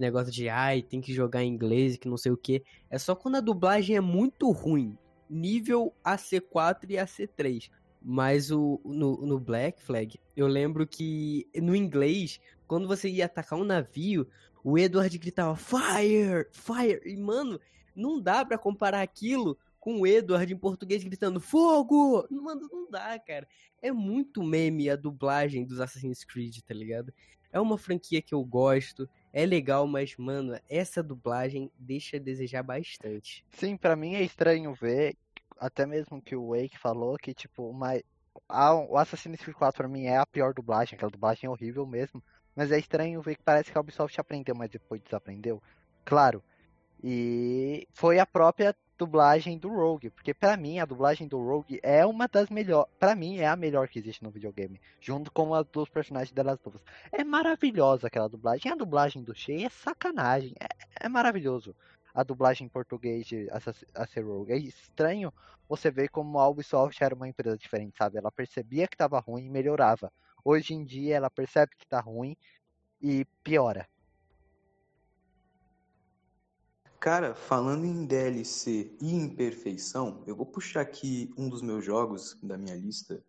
negócio 0.00 0.32
de 0.32 0.48
ai, 0.48 0.82
tem 0.82 1.00
que 1.00 1.12
jogar 1.12 1.42
em 1.42 1.52
inglês, 1.52 1.96
que 1.96 2.08
não 2.08 2.16
sei 2.16 2.32
o 2.32 2.36
que. 2.36 2.62
É 2.90 2.98
só 2.98 3.14
quando 3.14 3.36
a 3.36 3.40
dublagem 3.40 3.96
é 3.96 4.00
muito 4.00 4.50
ruim, 4.50 4.96
nível 5.28 5.94
AC4 6.04 6.90
e 6.90 6.94
AC3. 6.94 7.70
Mas 8.04 8.50
o, 8.50 8.80
no, 8.84 9.24
no 9.24 9.38
Black 9.38 9.80
Flag, 9.80 10.18
eu 10.36 10.48
lembro 10.48 10.86
que 10.86 11.46
no 11.54 11.76
inglês, 11.76 12.40
quando 12.66 12.88
você 12.88 13.08
ia 13.08 13.26
atacar 13.26 13.58
um 13.58 13.64
navio, 13.64 14.26
o 14.64 14.76
Edward 14.76 15.16
gritava 15.18 15.56
Fire! 15.56 16.48
Fire! 16.52 17.00
E, 17.04 17.16
mano, 17.16 17.60
não 17.94 18.20
dá 18.20 18.44
pra 18.44 18.58
comparar 18.58 19.02
aquilo 19.02 19.56
com 19.78 20.00
o 20.00 20.06
Edward 20.06 20.52
em 20.52 20.56
português 20.56 21.04
gritando 21.04 21.40
Fogo! 21.40 22.26
Mano, 22.30 22.68
não 22.72 22.90
dá, 22.90 23.18
cara. 23.20 23.46
É 23.80 23.92
muito 23.92 24.42
meme 24.42 24.90
a 24.90 24.96
dublagem 24.96 25.64
dos 25.64 25.80
Assassin's 25.80 26.24
Creed, 26.24 26.58
tá 26.66 26.74
ligado? 26.74 27.12
É 27.52 27.60
uma 27.60 27.76
franquia 27.78 28.22
que 28.22 28.34
eu 28.34 28.42
gosto, 28.44 29.08
é 29.32 29.44
legal, 29.44 29.86
mas, 29.86 30.16
mano, 30.16 30.58
essa 30.68 31.02
dublagem 31.02 31.70
deixa 31.78 32.16
a 32.16 32.20
desejar 32.20 32.62
bastante. 32.62 33.44
Sim, 33.52 33.76
pra 33.76 33.94
mim 33.94 34.14
é 34.14 34.22
estranho 34.22 34.72
ver, 34.74 35.16
até 35.58 35.84
mesmo 35.86 36.20
que 36.22 36.34
o 36.34 36.48
Wake 36.50 36.78
falou 36.78 37.16
que, 37.16 37.34
tipo, 37.34 37.68
uma... 37.68 37.92
a- 38.48 38.74
o 38.74 38.96
Assassin's 38.96 39.40
Creed 39.40 39.56
4 39.56 39.78
pra 39.78 39.88
mim 39.88 40.04
é 40.04 40.16
a 40.16 40.26
pior 40.26 40.54
dublagem, 40.54 40.96
aquela 40.96 41.10
dublagem 41.10 41.46
é 41.46 41.50
horrível 41.50 41.86
mesmo. 41.86 42.22
Mas 42.54 42.70
é 42.70 42.78
estranho 42.78 43.22
ver 43.22 43.36
que 43.36 43.42
parece 43.42 43.70
que 43.70 43.78
a 43.78 43.80
Ubisoft 43.80 44.18
aprendeu, 44.20 44.54
mas 44.54 44.70
depois 44.70 45.00
desaprendeu. 45.02 45.62
Claro. 46.04 46.42
E 47.02 47.86
foi 47.92 48.18
a 48.18 48.26
própria 48.26 48.74
dublagem 49.02 49.58
do 49.58 49.68
Rogue, 49.68 50.10
porque 50.10 50.32
pra 50.32 50.56
mim 50.56 50.78
a 50.78 50.84
dublagem 50.84 51.26
do 51.26 51.36
Rogue 51.36 51.80
é 51.82 52.06
uma 52.06 52.28
das 52.28 52.48
melhores, 52.48 52.88
Pra 53.00 53.16
mim 53.16 53.38
é 53.38 53.48
a 53.48 53.56
melhor 53.56 53.88
que 53.88 53.98
existe 53.98 54.22
no 54.22 54.30
videogame, 54.30 54.80
junto 55.00 55.32
com 55.32 55.52
a 55.56 55.62
dos 55.62 55.88
personagens 55.88 56.28
de 56.28 56.34
The 56.36 56.42
Last 56.44 56.68
of 56.68 56.76
Us. 56.76 56.84
É 57.10 57.24
maravilhosa 57.24 58.06
aquela 58.06 58.28
dublagem, 58.28 58.70
a 58.70 58.76
dublagem 58.76 59.20
do 59.24 59.34
Shea 59.34 59.66
é 59.66 59.68
sacanagem, 59.68 60.54
é, 60.60 60.68
é 61.06 61.08
maravilhoso. 61.08 61.74
A 62.14 62.22
dublagem 62.22 62.66
em 62.66 62.70
português 62.70 63.26
de 63.26 63.48
ser 64.08 64.20
Rogue. 64.20 64.52
É 64.52 64.56
estranho 64.56 65.32
você 65.68 65.90
ver 65.90 66.08
como 66.08 66.38
a 66.38 66.48
Ubisoft 66.48 67.02
era 67.02 67.14
uma 67.14 67.26
empresa 67.26 67.58
diferente, 67.58 67.96
sabe? 67.96 68.18
Ela 68.18 68.30
percebia 68.30 68.86
que 68.86 68.96
tava 68.96 69.18
ruim 69.18 69.46
e 69.46 69.50
melhorava. 69.50 70.12
Hoje 70.44 70.74
em 70.74 70.84
dia 70.84 71.16
ela 71.16 71.30
percebe 71.30 71.72
que 71.76 71.86
tá 71.88 71.98
ruim 71.98 72.36
e 73.00 73.24
piora. 73.42 73.88
Cara, 77.02 77.34
falando 77.34 77.84
em 77.84 78.06
DLC 78.06 78.96
e 79.00 79.12
imperfeição, 79.12 80.22
eu 80.24 80.36
vou 80.36 80.46
puxar 80.46 80.82
aqui 80.82 81.34
um 81.36 81.48
dos 81.48 81.60
meus 81.60 81.84
jogos 81.84 82.38
da 82.40 82.56
minha 82.56 82.76
lista, 82.76 83.20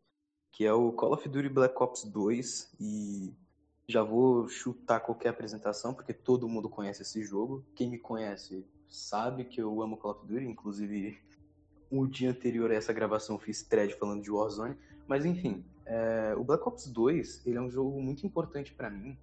que 0.51 0.63
é 0.63 0.71
o 0.71 0.91
Call 0.91 1.13
of 1.13 1.27
Duty 1.27 1.49
Black 1.49 1.73
Ops 1.81 2.03
2, 2.03 2.75
e 2.79 3.33
já 3.87 4.03
vou 4.03 4.47
chutar 4.47 4.99
qualquer 4.99 5.29
apresentação, 5.29 5.91
porque 5.91 6.13
todo 6.13 6.47
mundo 6.47 6.69
conhece 6.69 7.01
esse 7.01 7.23
jogo. 7.23 7.65
Quem 7.73 7.89
me 7.89 7.97
conhece 7.97 8.63
sabe 8.87 9.43
que 9.43 9.59
eu 9.59 9.81
amo 9.81 9.97
Call 9.97 10.11
of 10.11 10.27
Duty, 10.27 10.45
inclusive 10.45 11.17
o 11.89 12.05
dia 12.05 12.29
anterior 12.29 12.69
a 12.69 12.75
essa 12.75 12.93
gravação 12.93 13.39
fiz 13.39 13.63
thread 13.63 13.95
falando 13.95 14.21
de 14.21 14.29
Warzone, 14.29 14.77
mas 15.07 15.25
enfim, 15.25 15.65
é, 15.87 16.35
o 16.37 16.43
Black 16.43 16.63
Ops 16.67 16.85
2, 16.85 17.41
ele 17.43 17.57
é 17.57 17.61
um 17.61 17.71
jogo 17.71 17.99
muito 17.99 18.23
importante 18.23 18.71
pra 18.71 18.91
mim, 18.91 19.17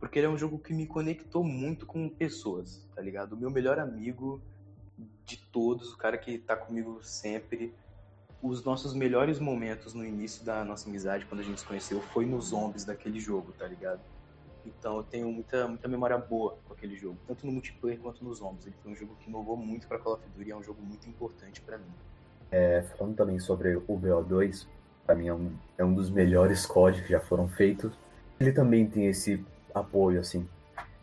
porque 0.00 0.18
ele 0.18 0.26
é 0.26 0.30
um 0.30 0.38
jogo 0.38 0.58
que 0.58 0.72
me 0.72 0.86
conectou 0.86 1.44
muito 1.44 1.84
com 1.84 2.08
pessoas, 2.08 2.88
tá 2.96 3.02
ligado? 3.02 3.34
O 3.34 3.36
meu 3.36 3.50
melhor 3.50 3.78
amigo 3.78 4.40
de 5.26 5.36
todos, 5.36 5.92
o 5.92 5.98
cara 5.98 6.16
que 6.16 6.38
tá 6.38 6.56
comigo 6.56 6.98
sempre. 7.02 7.72
Os 8.42 8.64
nossos 8.64 8.94
melhores 8.94 9.38
momentos 9.38 9.92
no 9.92 10.02
início 10.02 10.42
da 10.42 10.64
nossa 10.64 10.88
amizade, 10.88 11.26
quando 11.26 11.42
a 11.42 11.44
gente 11.44 11.60
se 11.60 11.66
conheceu, 11.66 12.00
foi 12.00 12.24
nos 12.24 12.46
zombies 12.46 12.86
daquele 12.86 13.20
jogo, 13.20 13.52
tá 13.52 13.66
ligado? 13.66 14.00
Então 14.64 14.96
eu 14.96 15.02
tenho 15.02 15.30
muita, 15.30 15.68
muita 15.68 15.86
memória 15.86 16.16
boa 16.16 16.56
com 16.66 16.72
aquele 16.72 16.96
jogo, 16.96 17.18
tanto 17.26 17.44
no 17.44 17.52
multiplayer 17.52 18.00
quanto 18.00 18.24
nos 18.24 18.38
zombies. 18.38 18.66
Ele 18.66 18.76
foi 18.82 18.92
um 18.92 18.96
jogo 18.96 19.14
que 19.20 19.28
inovou 19.28 19.58
muito 19.58 19.86
pra 19.86 19.98
Call 19.98 20.14
of 20.14 20.22
Duty 20.34 20.50
é 20.50 20.56
um 20.56 20.62
jogo 20.62 20.80
muito 20.80 21.06
importante 21.06 21.60
pra 21.60 21.76
mim. 21.76 21.92
É, 22.50 22.82
falando 22.96 23.14
também 23.14 23.38
sobre 23.38 23.76
o 23.76 23.82
BO2, 23.98 24.66
pra 25.04 25.14
mim 25.14 25.28
é 25.28 25.34
um, 25.34 25.52
é 25.76 25.84
um 25.84 25.92
dos 25.92 26.08
melhores 26.08 26.64
COD 26.64 27.02
que 27.02 27.10
já 27.10 27.20
foram 27.20 27.46
feitos. 27.46 27.92
Ele 28.40 28.52
também 28.52 28.88
tem 28.88 29.06
esse 29.06 29.44
apoio, 29.74 30.20
assim. 30.20 30.48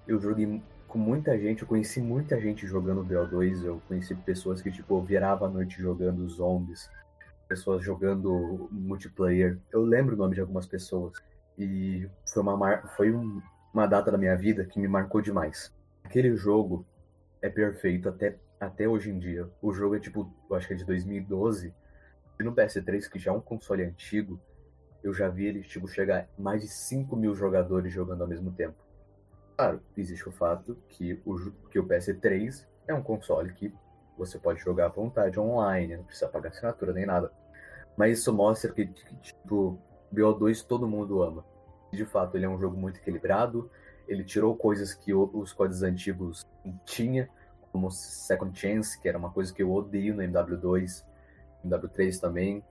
Eu 0.07 0.19
joguei 0.19 0.61
com 0.87 0.97
muita 0.97 1.37
gente, 1.37 1.61
eu 1.61 1.67
conheci 1.67 2.01
muita 2.01 2.39
gente 2.39 2.65
jogando 2.65 3.03
BO2, 3.03 3.63
eu 3.63 3.81
conheci 3.87 4.15
pessoas 4.15 4.61
que, 4.61 4.71
tipo, 4.71 5.01
virava 5.01 5.45
a 5.45 5.49
noite 5.49 5.81
jogando 5.81 6.27
zombies, 6.29 6.89
pessoas 7.47 7.83
jogando 7.83 8.67
multiplayer. 8.71 9.57
Eu 9.71 9.83
lembro 9.83 10.15
o 10.15 10.17
nome 10.17 10.35
de 10.35 10.41
algumas 10.41 10.65
pessoas. 10.65 11.13
E 11.57 12.07
foi 12.31 12.41
uma, 12.41 12.55
mar... 12.55 12.93
foi 12.95 13.11
um- 13.11 13.41
uma 13.73 13.85
data 13.87 14.11
da 14.11 14.17
minha 14.17 14.35
vida 14.35 14.65
que 14.65 14.79
me 14.79 14.87
marcou 14.87 15.21
demais. 15.21 15.73
Aquele 16.03 16.35
jogo 16.35 16.85
é 17.41 17.49
perfeito 17.49 18.07
até, 18.09 18.35
até 18.59 18.87
hoje 18.87 19.09
em 19.11 19.19
dia. 19.19 19.47
O 19.61 19.73
jogo 19.73 19.95
é 19.95 19.99
tipo, 19.99 20.31
eu 20.49 20.55
acho 20.55 20.67
que 20.67 20.73
é 20.73 20.77
de 20.77 20.85
2012. 20.85 21.73
E 22.39 22.43
no 22.43 22.53
PS3, 22.53 23.09
que 23.09 23.19
já 23.19 23.31
é 23.31 23.33
um 23.33 23.41
console 23.41 23.83
antigo, 23.83 24.39
eu 25.03 25.13
já 25.13 25.29
vi 25.29 25.45
ele 25.45 25.61
tipo, 25.63 25.87
chegar 25.87 26.27
mais 26.37 26.61
de 26.61 26.67
5 26.67 27.15
mil 27.15 27.35
jogadores 27.35 27.93
jogando 27.93 28.21
ao 28.21 28.27
mesmo 28.27 28.51
tempo. 28.51 28.75
Claro, 29.55 29.81
existe 29.95 30.27
o 30.27 30.31
fato 30.31 30.77
que 30.89 31.21
o, 31.25 31.51
que 31.69 31.79
o 31.79 31.87
PS3 31.87 32.65
é 32.87 32.93
um 32.93 33.01
console 33.01 33.53
que 33.53 33.73
você 34.17 34.37
pode 34.39 34.59
jogar 34.59 34.85
à 34.85 34.89
vontade 34.89 35.39
online, 35.39 35.97
não 35.97 36.03
precisa 36.03 36.27
pagar 36.27 36.49
assinatura 36.49 36.93
nem 36.93 37.05
nada. 37.05 37.31
Mas 37.95 38.19
isso 38.19 38.33
mostra 38.33 38.71
que, 38.71 38.87
tipo, 39.21 39.79
BO2 40.13 40.65
todo 40.65 40.87
mundo 40.87 41.21
ama. 41.23 41.45
De 41.91 42.05
fato, 42.05 42.35
ele 42.35 42.45
é 42.45 42.49
um 42.49 42.59
jogo 42.59 42.77
muito 42.77 42.97
equilibrado, 42.97 43.69
ele 44.07 44.23
tirou 44.23 44.55
coisas 44.55 44.93
que 44.93 45.13
os 45.13 45.53
códigos 45.53 45.83
antigos 45.83 46.45
tinha, 46.85 47.29
como 47.71 47.91
Second 47.91 48.57
Chance, 48.57 48.99
que 48.99 49.07
era 49.07 49.17
uma 49.17 49.31
coisa 49.31 49.53
que 49.53 49.61
eu 49.61 49.71
odeio 49.71 50.15
no 50.15 50.23
MW2, 50.23 51.03
MW3 51.65 52.19
também. 52.19 52.63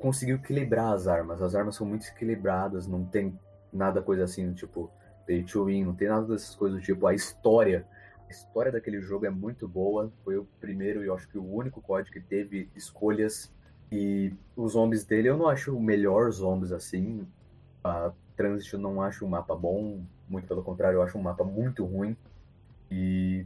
Conseguiu 0.00 0.36
equilibrar 0.36 0.92
as 0.92 1.06
armas. 1.06 1.42
As 1.42 1.54
armas 1.54 1.76
são 1.76 1.86
muito 1.86 2.06
equilibradas, 2.08 2.86
não 2.86 3.04
tem 3.04 3.38
nada 3.72 4.02
coisa 4.02 4.24
assim, 4.24 4.52
tipo, 4.54 4.90
pay 5.26 5.44
to 5.44 5.66
win, 5.66 5.84
não 5.84 5.94
tem 5.94 6.08
nada 6.08 6.26
dessas 6.26 6.54
coisas 6.56 6.80
do 6.80 6.84
tipo. 6.84 7.06
A 7.06 7.14
história, 7.14 7.86
a 8.26 8.30
história 8.30 8.72
daquele 8.72 9.00
jogo 9.00 9.26
é 9.26 9.30
muito 9.30 9.68
boa. 9.68 10.12
Foi 10.24 10.36
o 10.36 10.44
primeiro 10.60 11.04
e 11.04 11.06
eu 11.06 11.14
acho 11.14 11.28
que 11.28 11.38
o 11.38 11.44
único 11.44 11.80
código 11.80 12.12
que 12.12 12.20
teve 12.20 12.68
escolhas. 12.74 13.52
E 13.92 14.32
os 14.56 14.72
zombies 14.72 15.04
dele 15.04 15.28
eu 15.28 15.36
não 15.36 15.48
acho 15.48 15.76
o 15.76 15.82
melhor 15.82 16.30
zombies 16.30 16.72
assim. 16.72 17.26
A 17.84 18.12
Transit 18.36 18.72
eu 18.72 18.80
não 18.80 19.02
acho 19.02 19.24
um 19.24 19.28
mapa 19.28 19.54
bom, 19.54 20.02
muito 20.28 20.48
pelo 20.48 20.62
contrário, 20.62 20.96
eu 20.96 21.02
acho 21.02 21.18
um 21.18 21.22
mapa 21.22 21.44
muito 21.44 21.84
ruim. 21.84 22.16
E 22.90 23.44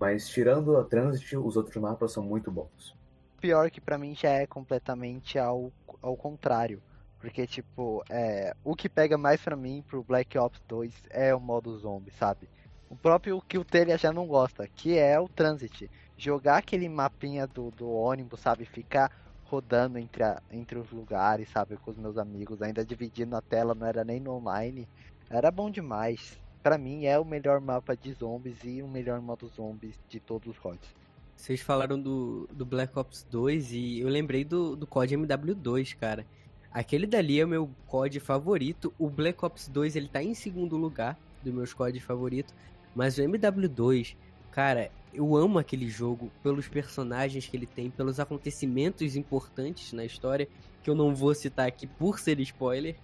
mas 0.00 0.28
tirando 0.28 0.76
a 0.76 0.84
Transit, 0.84 1.36
os 1.36 1.56
outros 1.56 1.76
mapas 1.76 2.12
são 2.12 2.22
muito 2.22 2.50
bons. 2.50 2.96
Pior 3.44 3.70
que 3.70 3.78
pra 3.78 3.98
mim 3.98 4.14
já 4.14 4.30
é 4.30 4.46
completamente 4.46 5.38
ao, 5.38 5.70
ao 6.00 6.16
contrário. 6.16 6.82
Porque, 7.18 7.46
tipo, 7.46 8.02
é, 8.10 8.54
o 8.64 8.74
que 8.74 8.88
pega 8.88 9.18
mais 9.18 9.38
pra 9.42 9.54
mim 9.54 9.82
pro 9.86 10.02
Black 10.02 10.38
Ops 10.38 10.62
2 10.66 10.94
é 11.10 11.34
o 11.34 11.40
modo 11.40 11.76
zombie, 11.76 12.10
sabe? 12.10 12.48
O 12.88 12.96
próprio 12.96 13.42
que 13.42 13.58
o 13.58 13.64
Telha 13.64 13.98
já 13.98 14.10
não 14.14 14.26
gosta, 14.26 14.66
que 14.66 14.96
é 14.96 15.20
o 15.20 15.28
Transit. 15.28 15.90
Jogar 16.16 16.56
aquele 16.56 16.88
mapinha 16.88 17.46
do, 17.46 17.70
do 17.70 17.90
ônibus, 17.90 18.40
sabe? 18.40 18.64
Ficar 18.64 19.10
rodando 19.42 19.98
entre, 19.98 20.22
a- 20.24 20.40
entre 20.50 20.78
os 20.78 20.90
lugares, 20.90 21.50
sabe? 21.50 21.76
Com 21.76 21.90
os 21.90 21.98
meus 21.98 22.16
amigos, 22.16 22.62
ainda 22.62 22.82
dividindo 22.82 23.36
a 23.36 23.42
tela, 23.42 23.74
não 23.74 23.86
era 23.86 24.02
nem 24.06 24.20
no 24.20 24.32
online. 24.32 24.88
Era 25.28 25.50
bom 25.50 25.70
demais. 25.70 26.38
Pra 26.62 26.78
mim 26.78 27.04
é 27.04 27.18
o 27.18 27.26
melhor 27.26 27.60
mapa 27.60 27.94
de 27.94 28.10
zombies 28.14 28.64
e 28.64 28.82
o 28.82 28.88
melhor 28.88 29.20
modo 29.20 29.46
zombies 29.48 30.00
de 30.08 30.18
todos 30.18 30.48
os 30.50 30.56
CODs. 30.58 31.03
Vocês 31.36 31.60
falaram 31.60 32.00
do, 32.00 32.48
do 32.52 32.64
Black 32.64 32.98
Ops 32.98 33.26
2 33.30 33.72
e 33.72 34.00
eu 34.00 34.08
lembrei 34.08 34.44
do, 34.44 34.76
do 34.76 34.86
COD 34.86 35.16
MW2, 35.16 35.96
cara. 35.96 36.26
Aquele 36.72 37.06
dali 37.06 37.40
é 37.40 37.44
o 37.44 37.48
meu 37.48 37.70
COD 37.86 38.18
favorito. 38.18 38.92
O 38.98 39.08
Black 39.08 39.44
Ops 39.44 39.68
2 39.68 39.94
ele 39.94 40.08
tá 40.08 40.22
em 40.22 40.34
segundo 40.34 40.76
lugar 40.76 41.18
dos 41.42 41.52
meus 41.52 41.72
COD 41.72 42.00
favoritos. 42.00 42.54
Mas 42.94 43.18
o 43.18 43.22
MW2, 43.22 44.16
cara, 44.50 44.90
eu 45.12 45.36
amo 45.36 45.58
aquele 45.58 45.88
jogo 45.88 46.32
pelos 46.42 46.66
personagens 46.66 47.46
que 47.46 47.56
ele 47.56 47.66
tem, 47.66 47.90
pelos 47.90 48.18
acontecimentos 48.18 49.14
importantes 49.14 49.92
na 49.92 50.04
história, 50.04 50.48
que 50.82 50.90
eu 50.90 50.94
não 50.94 51.14
vou 51.14 51.34
citar 51.34 51.66
aqui 51.66 51.86
por 51.86 52.18
ser 52.18 52.40
spoiler. 52.40 52.96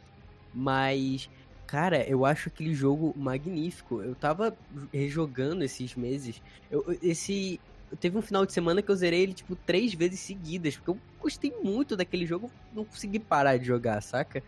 Mas, 0.53 1.31
cara, 1.67 2.03
eu 2.09 2.25
acho 2.25 2.49
aquele 2.49 2.75
jogo 2.75 3.15
magnífico. 3.17 4.03
Eu 4.03 4.15
tava 4.15 4.57
rejogando 4.93 5.63
esses 5.63 5.95
meses. 5.95 6.43
Eu, 6.71 6.85
esse, 7.03 7.61
teve 7.99 8.17
um 8.17 8.23
final 8.23 8.47
de 8.47 8.53
semana 8.53 8.83
que 8.83 8.91
eu 8.91 8.97
zerei 8.97 9.23
ele, 9.23 9.35
tipo, 9.35 9.57
três 9.57 9.95
vezes 9.95 10.21
seguidas, 10.21 10.77
porque 10.77 10.91
eu 10.91 10.99
gostei 11.19 11.53
muito 11.63 11.97
daquele 11.97 12.27
jogo, 12.27 12.51
não 12.73 12.85
consegui 12.85 13.19
parar 13.19 13.57
de 13.57 13.65
jogar, 13.65 14.01
saca? 14.03 14.43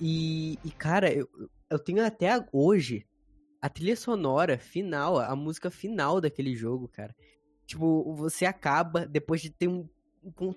E, 0.00 0.58
e 0.64 0.70
cara, 0.70 1.12
eu, 1.12 1.28
eu 1.70 1.78
tenho 1.78 2.04
até 2.04 2.30
hoje 2.52 3.06
a 3.60 3.68
trilha 3.68 3.96
sonora 3.96 4.58
final, 4.58 5.18
a 5.18 5.34
música 5.34 5.70
final 5.70 6.20
daquele 6.20 6.54
jogo, 6.54 6.88
cara. 6.88 7.14
Tipo, 7.66 8.12
você 8.14 8.44
acaba 8.44 9.06
depois 9.06 9.40
de 9.40 9.48
ter 9.48 9.68
um, 9.68 9.88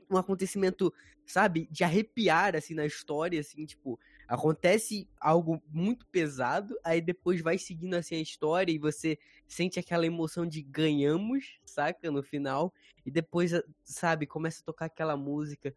um 0.10 0.18
acontecimento, 0.18 0.94
sabe, 1.26 1.68
de 1.72 1.84
arrepiar, 1.84 2.56
assim, 2.56 2.74
na 2.74 2.86
história, 2.86 3.40
assim, 3.40 3.66
tipo, 3.66 3.98
Acontece 4.28 5.08
algo 5.20 5.62
muito 5.72 6.06
pesado, 6.08 6.78
aí 6.84 7.00
depois 7.02 7.42
vai 7.42 7.58
seguindo 7.58 7.94
assim 7.96 8.16
a 8.16 8.22
história 8.22 8.72
e 8.72 8.78
você 8.78 9.18
sente 9.48 9.80
aquela 9.80 10.06
emoção 10.06 10.46
de 10.46 10.62
ganhamos, 10.62 11.60
saca? 11.66 12.12
No 12.12 12.22
final. 12.22 12.74
E 13.06 13.12
depois, 13.12 13.54
a- 13.54 13.64
sabe, 13.84 14.26
começa 14.28 14.62
a 14.62 14.66
tocar 14.66 14.86
aquela 14.88 15.16
música. 15.16 15.74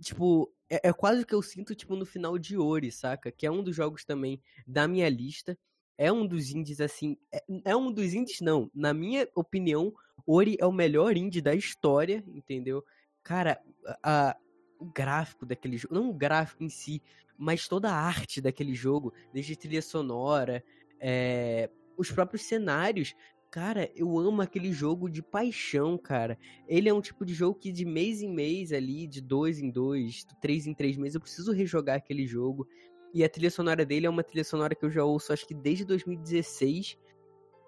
Tipo, 0.00 0.52
é, 0.68 0.88
é 0.88 0.92
quase 0.92 1.22
o 1.22 1.26
que 1.26 1.34
eu 1.34 1.42
sinto, 1.42 1.74
tipo, 1.74 1.94
no 1.96 2.06
final 2.06 2.38
de 2.38 2.56
Ori, 2.56 2.90
saca? 2.90 3.30
Que 3.30 3.46
é 3.46 3.50
um 3.50 3.62
dos 3.62 3.76
jogos 3.76 4.04
também 4.04 4.40
da 4.66 4.88
minha 4.88 5.08
lista. 5.08 5.56
É 5.98 6.10
um 6.10 6.26
dos 6.26 6.50
indies, 6.50 6.80
assim. 6.80 7.16
É, 7.30 7.44
é 7.66 7.76
um 7.76 7.92
dos 7.92 8.14
indies, 8.14 8.40
não. 8.40 8.70
Na 8.74 8.92
minha 8.94 9.28
opinião, 9.34 9.92
Ori 10.26 10.56
é 10.58 10.66
o 10.66 10.72
melhor 10.72 11.16
indie 11.16 11.40
da 11.40 11.54
história, 11.54 12.24
entendeu? 12.26 12.84
Cara, 13.22 13.60
a- 14.02 14.36
o 14.82 14.92
gráfico 14.92 15.46
daquele 15.46 15.78
jogo. 15.78 15.94
Não 15.94 16.10
o 16.10 16.12
gráfico 16.12 16.64
em 16.64 16.68
si, 16.68 17.00
mas 17.38 17.68
toda 17.68 17.90
a 17.90 17.94
arte 17.94 18.40
daquele 18.40 18.74
jogo, 18.74 19.12
desde 19.32 19.56
trilha 19.56 19.80
sonora, 19.80 20.62
é, 21.00 21.70
os 21.96 22.10
próprios 22.10 22.42
cenários. 22.42 23.14
Cara, 23.50 23.90
eu 23.94 24.18
amo 24.18 24.40
aquele 24.40 24.72
jogo 24.72 25.10
de 25.10 25.22
paixão, 25.22 25.98
cara. 25.98 26.38
Ele 26.66 26.88
é 26.88 26.94
um 26.94 27.00
tipo 27.02 27.24
de 27.24 27.34
jogo 27.34 27.58
que 27.58 27.70
de 27.70 27.84
mês 27.84 28.22
em 28.22 28.32
mês 28.32 28.72
ali, 28.72 29.06
de 29.06 29.20
dois 29.20 29.60
em 29.60 29.70
dois, 29.70 30.24
três 30.40 30.66
em 30.66 30.74
três 30.74 30.96
meses, 30.96 31.14
eu 31.14 31.20
preciso 31.20 31.52
rejogar 31.52 31.96
aquele 31.96 32.26
jogo. 32.26 32.66
E 33.14 33.22
a 33.22 33.28
trilha 33.28 33.50
sonora 33.50 33.84
dele 33.84 34.06
é 34.06 34.10
uma 34.10 34.22
trilha 34.22 34.44
sonora 34.44 34.74
que 34.74 34.84
eu 34.84 34.90
já 34.90 35.04
ouço 35.04 35.32
acho 35.32 35.46
que 35.46 35.54
desde 35.54 35.84
2016. 35.84 36.98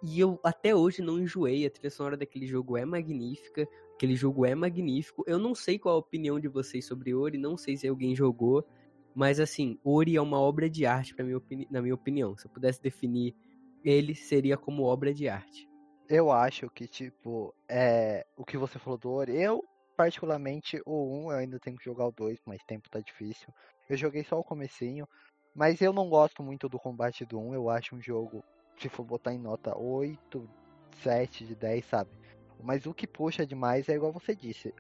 E 0.07 0.21
eu 0.21 0.39
até 0.45 0.75
hoje 0.75 1.01
não 1.01 1.19
enjoei. 1.19 1.65
A 1.65 1.71
trilha 1.71 1.91
sonora 1.91 2.17
daquele 2.17 2.47
jogo 2.47 2.77
é 2.77 2.85
magnífica. 2.85 3.67
Aquele 3.95 4.15
jogo 4.15 4.45
é 4.45 4.55
magnífico. 4.55 5.25
Eu 5.27 5.39
não 5.39 5.55
sei 5.55 5.79
qual 5.79 5.95
a 5.95 5.99
opinião 5.99 6.39
de 6.39 6.47
vocês 6.47 6.85
sobre 6.85 7.15
Ori, 7.15 7.39
não 7.39 7.57
sei 7.57 7.75
se 7.75 7.89
alguém 7.89 8.15
jogou. 8.15 8.67
Mas 9.15 9.41
assim, 9.41 9.79
Ori 9.83 10.17
é 10.17 10.21
uma 10.21 10.39
obra 10.39 10.69
de 10.69 10.85
arte, 10.85 11.15
minha 11.23 11.41
na 11.71 11.81
minha 11.81 11.95
opinião. 11.95 12.37
Se 12.37 12.47
eu 12.47 12.51
pudesse 12.51 12.83
definir, 12.83 13.35
ele 13.83 14.15
seria 14.15 14.59
como 14.59 14.83
obra 14.83 15.15
de 15.15 15.27
arte. 15.27 15.67
Eu 16.07 16.31
acho 16.31 16.69
que, 16.69 16.87
tipo, 16.87 17.55
é, 17.67 18.27
o 18.37 18.45
que 18.45 18.59
você 18.59 18.79
falou 18.79 18.99
do 18.99 19.11
Ori, 19.11 19.41
eu, 19.41 19.65
particularmente, 19.97 20.83
o 20.85 21.29
1, 21.29 21.33
eu 21.33 21.39
ainda 21.39 21.59
tenho 21.59 21.79
que 21.79 21.85
jogar 21.85 22.07
o 22.07 22.13
2, 22.13 22.39
mas 22.45 22.63
tempo 22.65 22.91
tá 22.91 23.01
difícil. 23.01 23.49
Eu 23.89 23.97
joguei 23.97 24.23
só 24.23 24.39
o 24.39 24.45
comecinho, 24.45 25.09
mas 25.55 25.81
eu 25.81 25.95
não 25.95 26.11
gosto 26.11 26.43
muito 26.43 26.69
do 26.69 26.79
combate 26.79 27.25
do 27.25 27.39
1, 27.39 27.55
eu 27.55 27.71
acho 27.71 27.97
um 27.97 28.03
jogo, 28.03 28.45
se 28.79 28.89
for 28.89 29.05
botar 29.05 29.33
em 29.33 29.39
nota 29.39 29.77
8, 29.77 30.49
7 31.03 31.45
de 31.45 31.55
10, 31.55 31.85
sabe? 31.85 32.11
Mas 32.63 32.87
o 32.87 32.95
que 32.95 33.07
puxa 33.07 33.47
demais 33.47 33.89
é 33.89 33.95
igual 33.95 34.13
você 34.13 34.35
disse, 34.35 34.75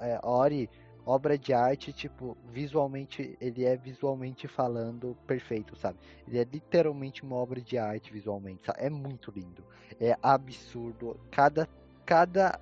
é, 0.00 0.18
Ori, 0.22 0.70
obra 1.04 1.36
de 1.36 1.52
arte, 1.52 1.92
tipo, 1.92 2.36
visualmente, 2.50 3.36
ele 3.40 3.64
é 3.64 3.76
visualmente 3.76 4.48
falando 4.48 5.16
perfeito, 5.26 5.76
sabe? 5.76 5.98
Ele 6.26 6.38
é 6.38 6.44
literalmente 6.44 7.22
uma 7.22 7.36
obra 7.36 7.60
de 7.60 7.76
arte 7.76 8.12
visualmente, 8.12 8.64
sabe? 8.64 8.80
É 8.80 8.90
muito 8.90 9.30
lindo 9.30 9.62
é 10.00 10.16
absurdo. 10.22 11.18
Cada, 11.30 11.68
cada 12.04 12.60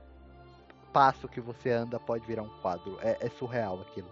passo 0.93 1.29
que 1.29 1.41
você 1.41 1.71
anda 1.71 1.99
pode 1.99 2.27
virar 2.27 2.43
um 2.43 2.61
quadro. 2.61 2.99
É, 3.01 3.17
é 3.21 3.29
surreal 3.31 3.81
aquilo. 3.81 4.09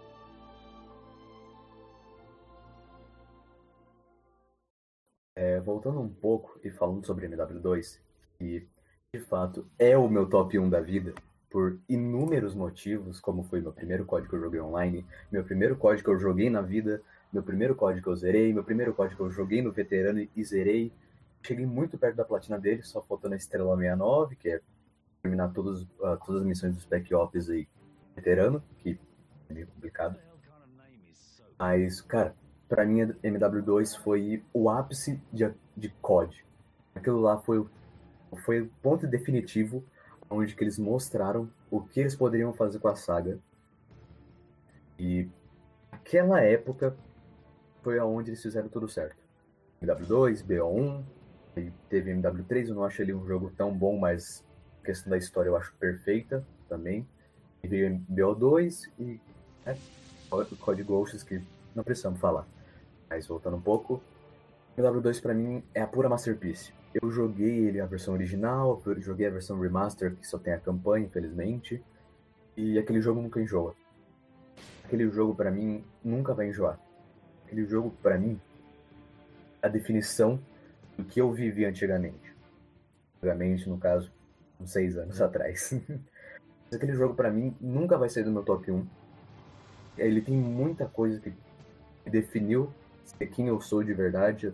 É, 5.35 5.59
voltando 5.59 5.99
um 5.99 6.09
pouco 6.09 6.59
e 6.63 6.69
falando 6.69 7.05
sobre 7.05 7.27
MW2, 7.27 7.99
que 8.37 8.67
de 9.13 9.19
fato 9.19 9.65
é 9.79 9.97
o 9.97 10.07
meu 10.07 10.27
top 10.27 10.57
1 10.59 10.69
da 10.69 10.79
vida, 10.79 11.13
por 11.49 11.79
inúmeros 11.87 12.55
motivos, 12.55 13.19
como 13.19 13.43
foi 13.43 13.61
meu 13.61 13.71
primeiro 13.71 14.05
código 14.05 14.29
que 14.29 14.35
eu 14.35 14.41
joguei 14.41 14.59
online, 14.59 15.05
meu 15.31 15.43
primeiro 15.43 15.75
código 15.75 16.03
que 16.03 16.09
eu 16.09 16.19
joguei 16.19 16.49
na 16.49 16.61
vida, 16.61 17.01
meu 17.31 17.43
primeiro 17.43 17.75
código 17.75 18.03
que 18.03 18.09
eu 18.09 18.15
zerei, 18.15 18.53
meu 18.53 18.63
primeiro 18.63 18.93
código 18.93 19.17
que 19.17 19.23
eu 19.23 19.31
joguei 19.31 19.61
no 19.61 19.71
veterano 19.71 20.19
e- 20.19 20.43
zerei. 20.43 20.91
Cheguei 21.41 21.65
muito 21.65 21.97
perto 21.97 22.15
da 22.15 22.25
platina 22.25 22.59
dele, 22.59 22.83
só 22.83 23.01
faltando 23.01 23.33
a 23.33 23.37
Estrela 23.37 23.75
69, 23.75 24.35
que 24.35 24.49
é 24.49 24.61
terminar 25.21 25.49
todos, 25.53 25.87
ah, 26.01 26.17
todas 26.17 26.41
as 26.41 26.47
missões 26.47 26.75
do 26.75 26.81
Spec 26.81 27.13
Ops 27.13 27.49
aí, 27.49 27.67
veterano, 28.15 28.63
que 28.79 28.99
é 29.49 29.53
meio 29.53 29.67
complicado. 29.67 30.19
Mas, 31.57 32.01
cara, 32.01 32.35
pra 32.73 32.87
mim, 32.87 33.01
MW2 33.23 33.99
foi 33.99 34.43
o 34.51 34.67
ápice 34.67 35.21
de, 35.31 35.47
de 35.77 35.89
COD. 36.01 36.43
Aquilo 36.95 37.21
lá 37.21 37.37
foi, 37.37 37.63
foi 38.43 38.61
o 38.61 38.69
ponto 38.81 39.05
definitivo 39.05 39.83
onde 40.27 40.55
que 40.55 40.63
eles 40.63 40.79
mostraram 40.79 41.47
o 41.69 41.81
que 41.81 41.99
eles 41.99 42.15
poderiam 42.15 42.51
fazer 42.51 42.79
com 42.79 42.87
a 42.87 42.95
saga. 42.95 43.37
E 44.97 45.29
aquela 45.91 46.41
época 46.41 46.95
foi 47.83 47.99
aonde 47.99 48.31
eles 48.31 48.41
fizeram 48.41 48.67
tudo 48.69 48.89
certo. 48.89 49.21
MW2, 49.79 50.43
BO1, 50.43 51.03
e 51.57 51.71
teve 51.87 52.11
MW3, 52.11 52.69
eu 52.69 52.73
não 52.73 52.85
acho 52.85 53.03
ele 53.03 53.13
um 53.13 53.27
jogo 53.27 53.51
tão 53.55 53.71
bom, 53.71 53.99
mas 53.99 54.43
a 54.81 54.85
questão 54.87 55.11
da 55.11 55.17
história 55.19 55.49
eu 55.49 55.55
acho 55.55 55.71
perfeita 55.75 56.43
também. 56.67 57.07
E 57.63 57.67
veio 57.67 58.03
BO2 58.11 58.89
e 58.97 59.21
né, 59.63 59.77
Code 60.59 60.81
Ghosts, 60.81 61.21
que 61.21 61.39
não 61.75 61.83
precisamos 61.83 62.19
falar. 62.19 62.47
Mas 63.13 63.27
voltando 63.27 63.57
um 63.57 63.61
pouco, 63.61 64.01
MW2 64.75 65.21
pra 65.21 65.35
mim 65.35 65.63
é 65.71 65.81
a 65.83 65.85
pura 65.85 66.09
masterpiece. 66.09 66.73
Eu 66.99 67.11
joguei 67.11 67.67
ele 67.67 67.79
a 67.79 67.85
versão 67.85 68.15
original, 68.15 68.81
joguei 68.97 69.27
a 69.27 69.29
versão 69.29 69.59
remaster, 69.59 70.15
que 70.15 70.25
só 70.25 70.39
tem 70.39 70.51
a 70.51 70.59
campanha, 70.59 71.05
infelizmente. 71.05 71.79
E 72.57 72.79
aquele 72.79 73.01
jogo 73.01 73.21
nunca 73.21 73.39
enjoa. 73.39 73.75
Aquele 74.83 75.07
jogo 75.11 75.35
pra 75.35 75.51
mim 75.51 75.83
nunca 76.03 76.33
vai 76.33 76.49
enjoar. 76.49 76.79
Aquele 77.45 77.67
jogo 77.67 77.95
pra 78.01 78.17
mim 78.17 78.41
a 79.61 79.67
definição 79.67 80.39
do 80.97 81.03
que 81.03 81.21
eu 81.21 81.31
vivi 81.31 81.65
antigamente. 81.65 82.35
Antigamente, 83.17 83.69
no 83.69 83.77
caso, 83.77 84.11
uns 84.59 84.71
seis 84.71 84.97
anos 84.97 85.21
atrás. 85.21 85.71
Mas 86.65 86.73
aquele 86.73 86.93
jogo 86.93 87.13
pra 87.13 87.29
mim 87.29 87.55
nunca 87.61 87.95
vai 87.95 88.09
sair 88.09 88.23
do 88.23 88.31
meu 88.31 88.41
top 88.41 88.71
1. 88.71 88.87
Ele 89.99 90.19
tem 90.19 90.35
muita 90.35 90.87
coisa 90.87 91.19
que 91.19 91.31
definiu 92.09 92.73
ser 93.03 93.27
quem 93.27 93.47
eu 93.47 93.59
sou 93.61 93.83
de 93.83 93.93
verdade 93.93 94.53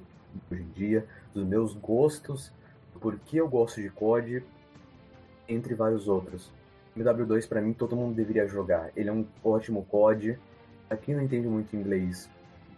hoje 0.51 0.61
em 0.61 0.69
dia, 0.69 1.05
dos 1.33 1.45
meus 1.45 1.73
gostos, 1.73 2.51
por 2.99 3.17
que 3.19 3.37
eu 3.37 3.47
gosto 3.47 3.81
de 3.81 3.89
COD, 3.89 4.43
entre 5.47 5.73
vários 5.73 6.07
outros. 6.07 6.51
MW2 6.97 7.47
pra 7.47 7.61
mim 7.61 7.73
todo 7.73 7.95
mundo 7.95 8.15
deveria 8.15 8.47
jogar. 8.47 8.91
Ele 8.95 9.09
é 9.09 9.11
um 9.11 9.25
ótimo 9.43 9.85
COD. 9.85 10.37
Quem 11.01 11.15
não 11.15 11.23
entende 11.23 11.47
muito 11.47 11.75
inglês, 11.75 12.29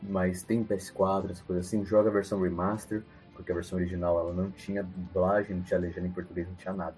mas 0.01 0.43
tem 0.43 0.63
PS4, 0.63 1.25
essas 1.25 1.41
coisas 1.41 1.67
assim, 1.67 1.85
joga 1.85 2.09
a 2.09 2.13
versão 2.13 2.41
remaster, 2.41 3.03
porque 3.33 3.51
a 3.51 3.55
versão 3.55 3.77
original 3.77 4.19
ela 4.19 4.33
não 4.33 4.51
tinha 4.51 4.83
dublagem, 4.83 5.55
não 5.55 5.63
tinha 5.63 5.79
legenda 5.79 6.07
em 6.07 6.11
português, 6.11 6.47
não 6.47 6.55
tinha 6.55 6.73
nada. 6.73 6.95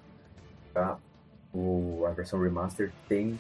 Tá? 0.74 0.98
O, 1.54 2.04
a 2.08 2.12
versão 2.12 2.42
remaster 2.42 2.92
tem 3.08 3.40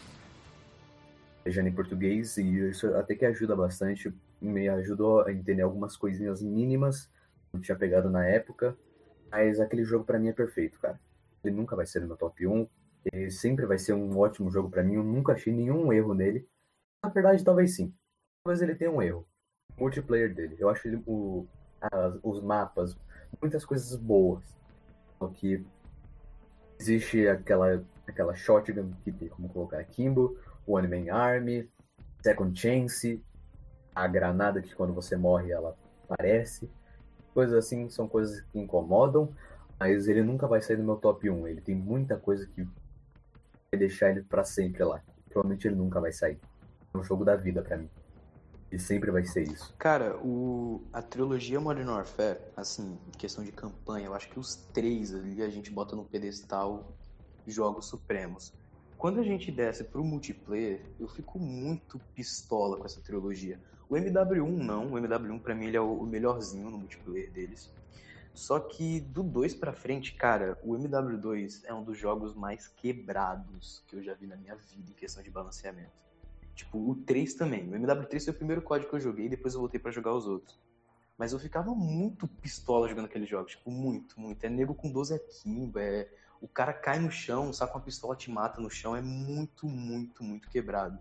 legenda 1.43 1.69
em 1.69 1.73
português 1.73 2.37
e 2.37 2.69
isso 2.69 2.87
até 2.95 3.15
que 3.15 3.25
ajuda 3.25 3.55
bastante, 3.55 4.13
me 4.45 4.67
ajudou 4.69 5.21
a 5.21 5.31
entender 5.31 5.61
algumas 5.61 5.95
coisinhas 5.97 6.41
mínimas 6.41 7.05
que 7.51 7.57
eu 7.57 7.61
tinha 7.61 7.77
pegado 7.77 8.09
na 8.09 8.25
época, 8.25 8.77
mas 9.31 9.59
aquele 9.59 9.83
jogo 9.83 10.05
pra 10.05 10.19
mim 10.19 10.29
é 10.29 10.33
perfeito, 10.33 10.79
cara. 10.79 10.99
Ele 11.43 11.55
nunca 11.55 11.75
vai 11.75 11.85
ser 11.85 11.99
no 12.01 12.07
meu 12.07 12.17
top 12.17 12.45
1, 12.47 12.67
ele 13.11 13.31
sempre 13.31 13.65
vai 13.65 13.77
ser 13.77 13.93
um 13.93 14.17
ótimo 14.17 14.49
jogo 14.51 14.69
pra 14.69 14.83
mim, 14.83 14.95
eu 14.95 15.03
nunca 15.03 15.33
achei 15.33 15.53
nenhum 15.53 15.91
erro 15.91 16.13
nele. 16.13 16.47
Na 17.03 17.09
verdade, 17.09 17.43
talvez 17.43 17.75
sim. 17.75 17.93
Talvez 18.43 18.61
ele 18.61 18.75
tenha 18.75 18.91
um 18.91 19.01
erro. 19.01 19.27
O 19.77 19.81
multiplayer 19.81 20.33
dele. 20.33 20.55
Eu 20.59 20.69
acho 20.69 20.87
ele, 20.87 21.01
o, 21.05 21.45
as- 21.81 22.19
os 22.23 22.41
mapas, 22.41 22.97
muitas 23.41 23.65
coisas 23.65 23.95
boas. 23.95 24.43
Só 25.19 25.27
que 25.27 25.65
existe 26.79 27.27
aquela, 27.27 27.83
aquela 28.07 28.35
shotgun 28.35 28.91
que 29.03 29.11
tem 29.11 29.27
como 29.29 29.49
colocar 29.49 29.83
Kimbo, 29.85 30.37
One 30.65 30.87
Man 30.87 31.11
Army, 31.13 31.69
Second 32.21 32.57
Chance, 32.57 33.21
a 33.95 34.07
granada 34.07 34.61
que 34.61 34.73
quando 34.75 34.93
você 34.93 35.15
morre 35.15 35.51
ela 35.51 35.75
aparece. 36.09 36.69
Coisas 37.33 37.55
assim 37.55 37.89
são 37.89 38.07
coisas 38.07 38.41
que 38.41 38.59
incomodam, 38.59 39.29
mas 39.79 40.07
ele 40.07 40.23
nunca 40.23 40.47
vai 40.47 40.61
sair 40.61 40.77
do 40.77 40.83
meu 40.83 40.95
top 40.95 41.29
1. 41.29 41.47
Ele 41.47 41.61
tem 41.61 41.75
muita 41.75 42.17
coisa 42.17 42.45
que 42.47 42.63
vai 42.63 43.79
deixar 43.79 44.11
ele 44.11 44.21
pra 44.21 44.43
sempre 44.43 44.83
lá. 44.83 45.01
Provavelmente 45.29 45.67
ele 45.67 45.75
nunca 45.75 45.99
vai 45.99 46.11
sair. 46.11 46.39
É 46.93 46.97
um 46.97 47.03
jogo 47.03 47.25
da 47.25 47.35
vida 47.35 47.61
pra 47.61 47.77
mim. 47.77 47.89
E 48.71 48.79
sempre 48.79 49.11
vai 49.11 49.23
ser 49.23 49.43
isso. 49.43 49.73
Cara, 49.77 50.17
o, 50.17 50.83
a 50.91 51.01
trilogia 51.01 51.59
Modern 51.59 51.89
Warfare, 51.89 52.39
assim, 52.57 52.97
questão 53.17 53.43
de 53.43 53.51
campanha, 53.51 54.07
eu 54.07 54.13
acho 54.15 54.29
que 54.29 54.39
os 54.39 54.55
três 54.73 55.13
ali 55.13 55.43
a 55.43 55.49
gente 55.49 55.69
bota 55.69 55.95
no 55.95 56.05
pedestal 56.05 56.91
jogos 57.45 57.85
supremos. 57.85 58.53
Quando 58.97 59.19
a 59.19 59.23
gente 59.23 59.51
desce 59.51 59.83
pro 59.83 60.03
multiplayer, 60.03 60.81
eu 60.99 61.07
fico 61.07 61.37
muito 61.37 61.99
pistola 62.15 62.77
com 62.77 62.85
essa 62.85 63.01
trilogia. 63.01 63.59
O 63.93 63.95
MW1 63.95 64.57
não, 64.57 64.87
o 64.87 64.99
MW1 64.99 65.39
pra 65.39 65.53
mim 65.53 65.67
ele 65.67 65.77
é 65.77 65.79
o 65.79 66.03
melhorzinho 66.03 66.71
no 66.71 66.79
multiplayer 66.79 67.31
deles. 67.31 67.71
Só 68.33 68.59
que 68.59 68.99
do 68.99 69.21
2 69.21 69.53
pra 69.53 69.71
frente, 69.71 70.15
cara, 70.15 70.57
o 70.63 70.73
MW2 70.73 71.61
é 71.63 71.71
um 71.71 71.83
dos 71.83 71.95
jogos 71.95 72.33
mais 72.33 72.67
quebrados 72.67 73.83
que 73.85 73.95
eu 73.95 74.01
já 74.01 74.15
vi 74.15 74.25
na 74.25 74.35
minha 74.35 74.55
vida 74.55 74.89
em 74.89 74.95
questão 74.95 75.21
de 75.21 75.29
balanceamento. 75.29 75.91
Tipo, 76.55 76.79
o 76.79 76.95
3 76.95 77.35
também. 77.35 77.69
O 77.69 77.79
MW3 77.79 78.23
foi 78.23 78.33
o 78.33 78.37
primeiro 78.37 78.63
código 78.63 78.89
que 78.89 78.95
eu 78.95 78.99
joguei, 78.99 79.29
depois 79.29 79.53
eu 79.53 79.59
voltei 79.59 79.79
pra 79.79 79.91
jogar 79.91 80.15
os 80.15 80.25
outros. 80.25 80.59
Mas 81.15 81.31
eu 81.31 81.37
ficava 81.37 81.75
muito 81.75 82.27
pistola 82.27 82.89
jogando 82.89 83.05
aqueles 83.05 83.29
jogos, 83.29 83.51
tipo, 83.51 83.69
muito, 83.69 84.19
muito. 84.19 84.43
É 84.43 84.49
nego 84.49 84.73
com 84.73 84.91
12 84.91 85.13
akimbo, 85.13 85.77
é... 85.77 86.09
O 86.41 86.47
cara 86.47 86.73
cai 86.73 86.97
no 86.97 87.11
chão, 87.11 87.53
saca 87.53 87.75
uma 87.75 87.83
pistola, 87.83 88.15
te 88.15 88.31
mata 88.31 88.59
no 88.59 88.71
chão, 88.71 88.95
é 88.95 89.01
muito, 89.01 89.67
muito, 89.67 90.23
muito 90.23 90.49
quebrado. 90.49 90.97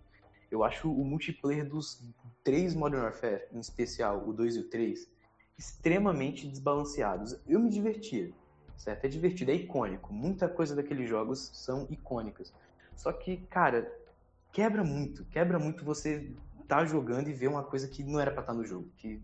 Eu 0.52 0.62
acho 0.62 0.92
o 0.92 1.02
multiplayer 1.02 1.66
dos 1.66 1.98
três 2.44 2.74
Modern 2.74 3.04
Warfare, 3.04 3.46
em 3.50 3.58
especial 3.58 4.22
o 4.28 4.34
2 4.34 4.56
e 4.56 4.60
o 4.60 4.68
3, 4.68 5.10
extremamente 5.56 6.46
desbalanceados. 6.46 7.40
Eu 7.48 7.58
me 7.58 7.70
divertia, 7.70 8.30
certo? 8.76 9.06
É 9.06 9.08
divertido, 9.08 9.50
é 9.50 9.54
icônico. 9.54 10.12
Muita 10.12 10.50
coisa 10.50 10.76
daqueles 10.76 11.08
jogos 11.08 11.50
são 11.54 11.86
icônicas. 11.88 12.52
Só 12.94 13.10
que, 13.14 13.38
cara, 13.48 13.90
quebra 14.52 14.84
muito. 14.84 15.24
Quebra 15.24 15.58
muito 15.58 15.86
você 15.86 16.30
tá 16.68 16.84
jogando 16.84 17.28
e 17.28 17.32
ver 17.32 17.48
uma 17.48 17.62
coisa 17.62 17.88
que 17.88 18.04
não 18.04 18.20
era 18.20 18.30
pra 18.30 18.42
estar 18.42 18.52
no 18.52 18.62
jogo. 18.62 18.90
Que 18.98 19.22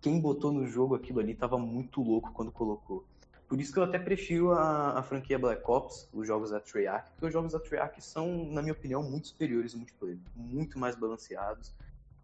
quem 0.00 0.18
botou 0.18 0.50
no 0.50 0.66
jogo 0.66 0.94
aquilo 0.94 1.20
ali 1.20 1.34
tava 1.34 1.58
muito 1.58 2.00
louco 2.00 2.32
quando 2.32 2.50
colocou. 2.50 3.04
Por 3.48 3.60
isso 3.60 3.72
que 3.72 3.78
eu 3.78 3.84
até 3.84 3.98
prefiro 3.98 4.50
a, 4.52 4.98
a 4.98 5.02
franquia 5.04 5.38
Black 5.38 5.62
Ops, 5.70 6.08
os 6.12 6.26
jogos 6.26 6.50
da 6.50 6.58
Treyarch, 6.58 7.10
porque 7.12 7.26
os 7.26 7.32
jogos 7.32 7.52
da 7.52 7.60
Treyarch 7.60 8.02
são, 8.02 8.50
na 8.50 8.60
minha 8.60 8.72
opinião, 8.72 9.02
muito 9.04 9.28
superiores 9.28 9.72
no 9.72 9.80
multiplayer. 9.80 10.18
Muito 10.34 10.78
mais 10.78 10.96
balanceados 10.96 11.72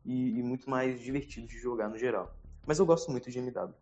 e, 0.05 0.39
e 0.39 0.43
muito 0.43 0.69
mais 0.69 1.01
divertidos 1.01 1.49
de 1.49 1.59
jogar 1.59 1.89
no 1.89 1.97
geral. 1.97 2.35
Mas 2.67 2.81
eu 2.81 2.87
gosto 2.87 3.11
muito 3.13 3.31
de 3.31 3.39
MW. 3.39 3.73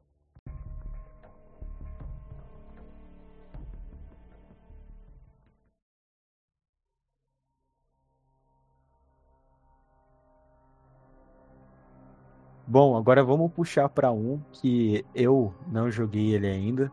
Bom, 12.67 12.97
agora 12.97 13.25
vamos 13.25 13.51
puxar 13.51 13.89
para 13.89 14.13
um 14.13 14.41
que 14.53 15.05
eu 15.15 15.53
não 15.67 15.91
joguei 15.91 16.35
ele 16.35 16.47
ainda, 16.47 16.93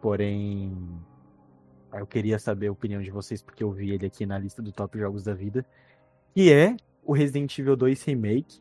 porém 0.00 0.76
eu 1.92 2.06
queria 2.06 2.38
saber 2.38 2.68
a 2.68 2.72
opinião 2.72 3.02
de 3.02 3.10
vocês 3.10 3.42
porque 3.42 3.64
eu 3.64 3.70
vi 3.70 3.90
ele 3.90 4.06
aqui 4.06 4.26
na 4.26 4.38
lista 4.38 4.60
do 4.60 4.72
top 4.72 4.98
jogos 4.98 5.24
da 5.24 5.34
vida, 5.34 5.64
que 6.34 6.52
é 6.52 6.76
o 7.02 7.12
Resident 7.12 7.58
Evil 7.58 7.76
2 7.76 8.02
Remake. 8.04 8.60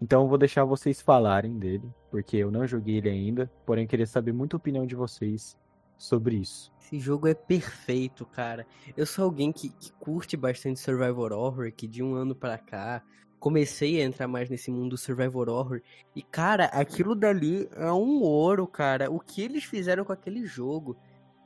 Então 0.00 0.22
eu 0.22 0.28
vou 0.28 0.36
deixar 0.36 0.64
vocês 0.64 1.00
falarem 1.00 1.58
dele, 1.58 1.88
porque 2.10 2.36
eu 2.36 2.50
não 2.50 2.66
joguei 2.66 2.96
ele 2.96 3.08
ainda, 3.08 3.50
porém 3.64 3.84
eu 3.84 3.88
queria 3.88 4.06
saber 4.06 4.32
muita 4.32 4.56
opinião 4.56 4.86
de 4.86 4.94
vocês 4.94 5.56
sobre 5.96 6.36
isso. 6.36 6.70
Esse 6.78 6.98
jogo 6.98 7.26
é 7.26 7.34
perfeito, 7.34 8.26
cara. 8.26 8.66
Eu 8.96 9.06
sou 9.06 9.24
alguém 9.24 9.50
que, 9.50 9.70
que 9.70 9.90
curte 9.94 10.36
bastante 10.36 10.78
Survivor 10.78 11.32
Horror, 11.32 11.72
que 11.72 11.88
de 11.88 12.02
um 12.02 12.14
ano 12.14 12.34
pra 12.34 12.58
cá 12.58 13.02
comecei 13.38 14.00
a 14.00 14.04
entrar 14.04 14.26
mais 14.26 14.48
nesse 14.48 14.70
mundo 14.70 14.90
do 14.90 14.98
Survivor 14.98 15.48
Horror. 15.48 15.80
E, 16.14 16.22
cara, 16.22 16.66
aquilo 16.66 17.14
dali 17.14 17.68
é 17.76 17.92
um 17.92 18.22
ouro, 18.22 18.66
cara. 18.66 19.10
O 19.10 19.20
que 19.20 19.42
eles 19.42 19.64
fizeram 19.64 20.04
com 20.04 20.12
aquele 20.12 20.46
jogo. 20.46 20.96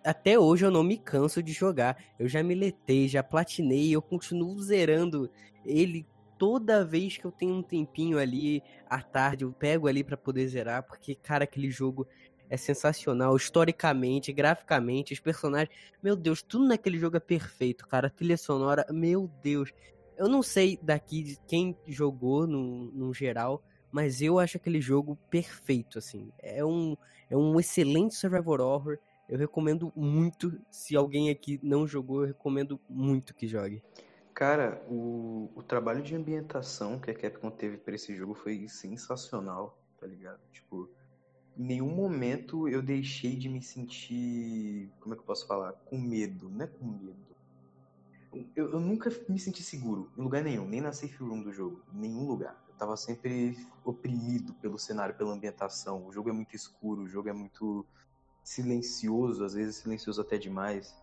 Até 0.05 0.39
hoje 0.39 0.65
eu 0.65 0.71
não 0.71 0.83
me 0.83 0.97
canso 0.97 1.43
de 1.43 1.53
jogar. 1.53 1.97
Eu 2.19 2.29
já 2.29 2.43
miletei, 2.43 3.07
já 3.07 3.23
platinei, 3.23 3.91
eu 3.95 4.01
continuo 4.01 4.59
zerando 4.61 5.31
ele 5.65 6.07
toda 6.39 6.83
vez 6.83 7.19
que 7.19 7.27
eu 7.27 7.31
tenho 7.31 7.57
um 7.57 7.63
tempinho 7.63 8.19
ali 8.19 8.63
à 8.89 9.03
tarde, 9.03 9.45
eu 9.45 9.53
pego 9.53 9.87
ali 9.87 10.03
para 10.03 10.17
poder 10.17 10.49
zerar, 10.49 10.83
porque, 10.83 11.15
cara, 11.15 11.45
aquele 11.45 11.71
jogo 11.71 12.09
é 12.49 12.57
sensacional, 12.57 13.37
historicamente, 13.37 14.33
graficamente, 14.33 15.13
os 15.13 15.21
personagens. 15.21 15.71
Meu 16.03 16.17
Deus, 16.17 16.43
tudo 16.43 16.67
naquele 16.67 16.99
jogo 16.99 17.19
é 17.19 17.21
perfeito, 17.21 17.87
cara. 17.87 18.07
A 18.07 18.11
trilha 18.11 18.39
sonora, 18.39 18.87
meu 18.91 19.31
Deus. 19.43 19.71
Eu 20.21 20.29
não 20.29 20.43
sei 20.43 20.79
daqui 20.83 21.39
quem 21.47 21.75
jogou 21.87 22.47
no, 22.47 22.93
no 22.93 23.15
geral, 23.15 23.65
mas 23.91 24.21
eu 24.21 24.39
acho 24.39 24.59
aquele 24.59 24.79
jogo 24.79 25.17
perfeito, 25.31 25.99
assim. 25.99 26.31
É 26.39 26.63
um, 26.63 26.95
é 27.31 27.35
um 27.35 27.59
excelente 27.59 28.15
survival 28.15 28.61
horror. 28.61 28.99
Eu 29.27 29.39
recomendo 29.39 29.91
muito. 29.97 30.61
Se 30.71 30.95
alguém 30.95 31.31
aqui 31.31 31.59
não 31.63 31.87
jogou, 31.87 32.21
eu 32.21 32.27
recomendo 32.27 32.79
muito 32.87 33.35
que 33.35 33.49
jogue. 33.49 33.83
Cara, 34.35 34.85
o, 34.91 35.51
o 35.55 35.63
trabalho 35.63 36.03
de 36.03 36.15
ambientação 36.15 36.99
que 36.99 37.11
a 37.11 37.15
Capcom 37.15 37.51
teve 37.51 37.79
para 37.79 37.95
esse 37.95 38.15
jogo 38.15 38.35
foi 38.35 38.69
sensacional, 38.69 39.83
tá 39.99 40.07
ligado? 40.07 40.41
Tipo, 40.53 40.87
em 41.57 41.65
nenhum 41.65 41.95
momento 41.95 42.69
eu 42.69 42.83
deixei 42.83 43.37
de 43.37 43.49
me 43.49 43.63
sentir, 43.63 44.93
como 45.01 45.15
é 45.15 45.17
que 45.17 45.23
eu 45.23 45.27
posso 45.27 45.47
falar? 45.47 45.73
Com 45.73 45.99
medo, 45.99 46.51
não 46.51 46.67
é 46.67 46.67
com 46.67 46.85
medo. 46.85 47.30
Eu, 48.33 48.73
eu 48.73 48.81
nunca 48.81 49.11
me 49.29 49.39
senti 49.39 49.63
seguro 49.63 50.11
em 50.17 50.23
lugar 50.23 50.43
nenhum, 50.43 50.67
nem 50.67 50.81
na 50.81 50.93
safe 50.93 51.17
room 51.17 51.43
do 51.43 51.53
jogo, 51.53 51.83
em 51.93 51.99
nenhum 51.99 52.27
lugar. 52.27 52.57
Eu 52.69 52.75
tava 52.75 52.97
sempre 52.97 53.57
oprimido 53.85 54.55
pelo 54.55 54.79
cenário, 54.79 55.17
pela 55.17 55.33
ambientação. 55.33 56.07
O 56.07 56.13
jogo 56.13 56.31
é 56.31 56.33
muito 56.33 56.55
escuro, 56.55 57.03
o 57.03 57.09
jogo 57.09 57.29
é 57.29 57.33
muito 57.33 57.85
silencioso, 58.45 59.45
às 59.45 59.55
vezes 59.55 59.77
silencioso 59.77 60.21
até 60.21 60.39
demais. 60.39 60.95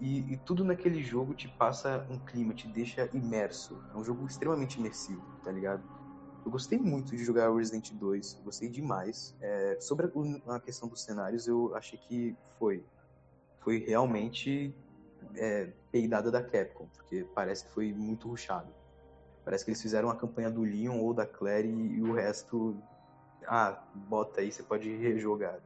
E, 0.00 0.32
e, 0.32 0.36
tudo 0.38 0.64
naquele 0.64 1.02
jogo 1.02 1.34
te 1.34 1.46
passa 1.46 2.06
um 2.08 2.18
clima, 2.18 2.54
te 2.54 2.66
deixa 2.66 3.10
imerso. 3.12 3.82
É 3.92 3.96
um 3.96 4.02
jogo 4.02 4.26
extremamente 4.26 4.78
imersivo, 4.78 5.22
tá 5.44 5.52
ligado? 5.52 5.82
Eu 6.44 6.50
gostei 6.50 6.78
muito 6.78 7.14
de 7.14 7.22
jogar 7.22 7.54
Resident 7.54 7.92
2, 7.92 8.40
gostei 8.42 8.70
demais. 8.70 9.36
É, 9.42 9.76
sobre 9.78 10.06
a, 10.06 10.54
a, 10.54 10.60
questão 10.60 10.88
dos 10.88 11.02
cenários, 11.02 11.46
eu 11.46 11.74
achei 11.74 11.98
que 11.98 12.34
foi. 12.58 12.82
Foi 13.58 13.76
realmente 13.76 14.74
é, 15.36 15.72
peidada 15.90 16.30
da 16.30 16.42
Capcom, 16.42 16.88
porque 16.96 17.24
parece 17.34 17.64
que 17.64 17.72
foi 17.72 17.92
muito 17.92 18.28
ruchado. 18.28 18.72
Parece 19.44 19.64
que 19.64 19.70
eles 19.70 19.82
fizeram 19.82 20.10
a 20.10 20.16
campanha 20.16 20.50
do 20.50 20.62
Leon 20.62 20.98
ou 20.98 21.14
da 21.14 21.26
Claire 21.26 21.68
e, 21.68 22.02
o 22.02 22.12
resto. 22.12 22.76
Ah, 23.46 23.82
bota 23.94 24.40
aí, 24.40 24.52
você 24.52 24.62
pode 24.62 24.94
rejogar. 24.96 25.58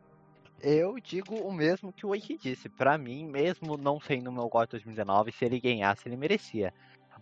Eu 0.60 0.98
digo 1.00 1.34
o 1.34 1.52
mesmo 1.52 1.92
que 1.92 2.06
o 2.06 2.10
Wake 2.10 2.38
disse. 2.38 2.68
Para 2.68 2.96
mim, 2.96 3.26
mesmo 3.26 3.76
não 3.76 4.00
sendo 4.00 4.32
meu 4.32 4.48
GOT 4.48 4.70
2019, 4.70 5.32
se 5.32 5.44
ele 5.44 5.60
ganhasse, 5.60 6.08
ele 6.08 6.16
merecia. 6.16 6.72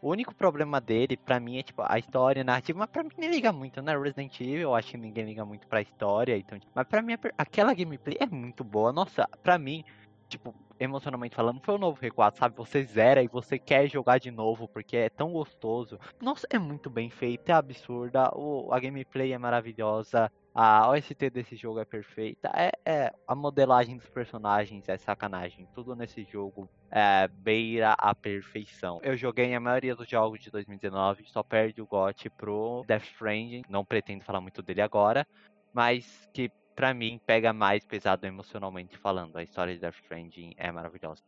O 0.01 0.11
único 0.11 0.35
problema 0.35 0.81
dele, 0.81 1.17
para 1.17 1.41
mim, 1.41 1.59
é 1.59 1.63
tipo 1.63 1.83
a 1.85 1.99
história, 1.99 2.43
a 2.43 2.45
narrativa, 2.45 2.79
mas 2.79 2.91
pra 2.91 3.03
mim 3.03 3.11
nem 3.19 3.31
liga 3.31 3.53
muito, 3.53 3.81
né? 3.83 3.97
Resident 3.97 4.41
Evil, 4.41 4.61
eu 4.61 4.75
acho 4.75 4.91
que 4.91 4.97
ninguém 4.97 5.25
liga 5.25 5.45
muito 5.45 5.67
pra 5.67 5.83
história, 5.83 6.37
então. 6.37 6.59
Mas 6.75 6.87
pra 6.87 7.03
mim, 7.03 7.15
aquela 7.37 7.75
gameplay 7.75 8.17
é 8.21 8.27
muito 8.27 8.63
boa. 8.63 8.93
Nossa, 8.93 9.29
pra 9.43 9.59
mim, 9.59 9.85
tipo, 10.33 10.55
emocionalmente 10.81 11.37
falando, 11.37 11.61
foi 11.63 11.75
o 11.75 11.79
novo 11.79 12.01
R4, 12.01 12.37
sabe? 12.37 12.57
Você 12.57 12.83
zera 12.85 13.23
e 13.23 13.29
você 13.29 13.59
quer 13.59 13.87
jogar 13.89 14.19
de 14.19 14.31
novo 14.31 14.67
porque 14.67 14.97
é 14.97 15.09
tão 15.11 15.33
gostoso. 15.33 15.99
Nossa, 16.21 16.47
é 16.51 16.59
muito 16.59 16.89
bem 16.89 17.11
feito, 17.11 17.51
é 17.51 17.53
absurda, 17.53 18.31
o, 18.35 18.73
a 18.73 18.81
gameplay 18.81 19.33
é 19.33 19.39
maravilhosa, 19.39 20.33
a 20.55 20.89
OST 20.91 21.31
desse 21.31 21.57
jogo 21.57 21.81
é 21.81 21.85
perfeita, 21.85 22.51
é, 22.55 22.73
é 22.85 23.13
a 23.27 23.35
modelagem 23.35 23.97
dos 23.97 24.09
personagens 24.09 24.89
é 24.89 24.97
sacanagem, 24.97 25.69
tudo 25.75 25.95
nesse 25.95 26.25
jogo 26.25 26.69
é, 26.91 27.29
beira 27.29 27.93
a 27.93 28.15
perfeição. 28.15 29.01
Eu 29.03 29.17
joguei 29.17 29.55
a 29.55 29.61
maioria 29.61 29.95
dos 29.95 30.09
jogos 30.09 30.41
de 30.41 30.51
2019, 30.51 31.25
só 31.27 31.43
perde 31.43 31.81
o 31.83 31.87
GOT 31.87 32.31
pro 32.31 32.85
Death 32.87 33.05
Stranding, 33.05 33.63
não 33.69 33.85
pretendo 33.85 34.25
falar 34.25 34.41
muito 34.41 34.63
dele 34.63 34.81
agora, 34.81 35.27
mas 35.73 36.29
que 36.33 36.51
pra 36.75 36.93
mim, 36.95 37.21
pega 37.27 37.53
mais 37.53 37.85
pesado 37.85 38.27
emocionalmente 38.27 38.97
falando. 38.97 39.37
A 39.37 39.43
história 39.43 39.75
de 39.75 39.81
Death 39.81 39.97
Stranding 39.97 40.55
é 40.57 40.71
maravilhosa. 40.71 41.23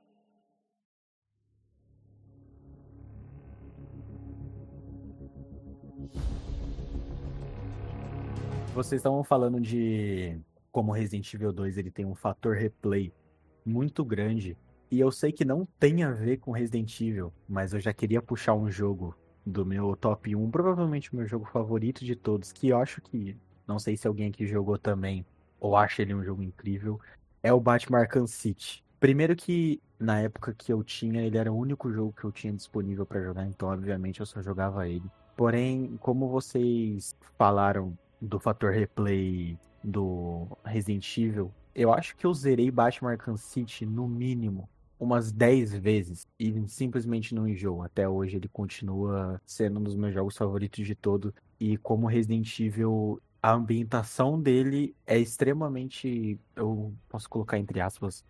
Vocês 8.74 8.98
estavam 8.98 9.22
falando 9.22 9.60
de 9.60 10.36
como 10.72 10.90
Resident 10.90 11.32
Evil 11.32 11.52
2 11.52 11.78
ele 11.78 11.92
tem 11.92 12.04
um 12.04 12.16
fator 12.16 12.56
replay 12.56 13.12
muito 13.64 14.04
grande. 14.04 14.58
E 14.90 14.98
eu 14.98 15.12
sei 15.12 15.30
que 15.30 15.44
não 15.44 15.64
tem 15.78 16.02
a 16.02 16.10
ver 16.10 16.38
com 16.38 16.50
Resident 16.50 17.00
Evil, 17.00 17.32
mas 17.48 17.72
eu 17.72 17.78
já 17.78 17.92
queria 17.92 18.20
puxar 18.20 18.54
um 18.54 18.68
jogo 18.68 19.16
do 19.46 19.64
meu 19.64 19.94
top 19.94 20.34
1, 20.34 20.50
provavelmente 20.50 21.12
o 21.12 21.16
meu 21.16 21.26
jogo 21.26 21.44
favorito 21.44 22.04
de 22.04 22.16
todos, 22.16 22.52
que 22.52 22.68
eu 22.68 22.78
acho 22.78 23.00
que, 23.02 23.36
não 23.66 23.78
sei 23.78 23.96
se 23.96 24.08
alguém 24.08 24.28
aqui 24.28 24.46
jogou 24.46 24.76
também, 24.78 25.24
ou 25.60 25.76
acho 25.76 26.02
ele 26.02 26.14
um 26.14 26.24
jogo 26.24 26.42
incrível, 26.42 27.00
é 27.42 27.52
o 27.52 27.60
Batman 27.60 28.00
Arkham 28.00 28.26
City. 28.26 28.84
Primeiro 28.98 29.36
que 29.36 29.80
na 29.98 30.20
época 30.20 30.54
que 30.54 30.72
eu 30.72 30.82
tinha, 30.82 31.22
ele 31.22 31.38
era 31.38 31.52
o 31.52 31.56
único 31.56 31.92
jogo 31.92 32.12
que 32.12 32.24
eu 32.24 32.32
tinha 32.32 32.52
disponível 32.52 33.06
para 33.06 33.22
jogar, 33.22 33.46
então 33.46 33.68
obviamente 33.68 34.20
eu 34.20 34.26
só 34.26 34.42
jogava 34.42 34.88
ele. 34.88 35.04
Porém, 35.36 35.96
como 36.00 36.28
vocês 36.28 37.16
falaram 37.36 37.96
do 38.20 38.38
fator 38.38 38.72
replay 38.72 39.58
do 39.82 40.46
Resident 40.64 41.18
Evil, 41.18 41.52
eu 41.74 41.92
acho 41.92 42.16
que 42.16 42.24
eu 42.24 42.32
zerei 42.32 42.70
Batman 42.70 43.12
Arkham 43.12 43.36
City 43.36 43.84
no 43.84 44.06
mínimo 44.06 44.68
umas 44.98 45.32
10 45.32 45.74
vezes 45.74 46.26
e 46.38 46.52
simplesmente 46.68 47.34
não 47.34 47.48
enjoo. 47.48 47.82
Até 47.82 48.08
hoje 48.08 48.36
ele 48.36 48.48
continua 48.48 49.40
sendo 49.44 49.80
um 49.80 49.82
dos 49.82 49.96
meus 49.96 50.14
jogos 50.14 50.36
favoritos 50.36 50.86
de 50.86 50.94
todo. 50.94 51.34
E 51.60 51.76
como 51.78 52.06
Resident 52.06 52.58
Evil 52.60 53.20
a 53.44 53.52
ambientação 53.52 54.40
dele 54.40 54.96
é 55.06 55.18
extremamente, 55.18 56.40
eu 56.56 56.94
posso 57.10 57.28
colocar 57.28 57.58
entre 57.58 57.78
aspas, 57.78 58.24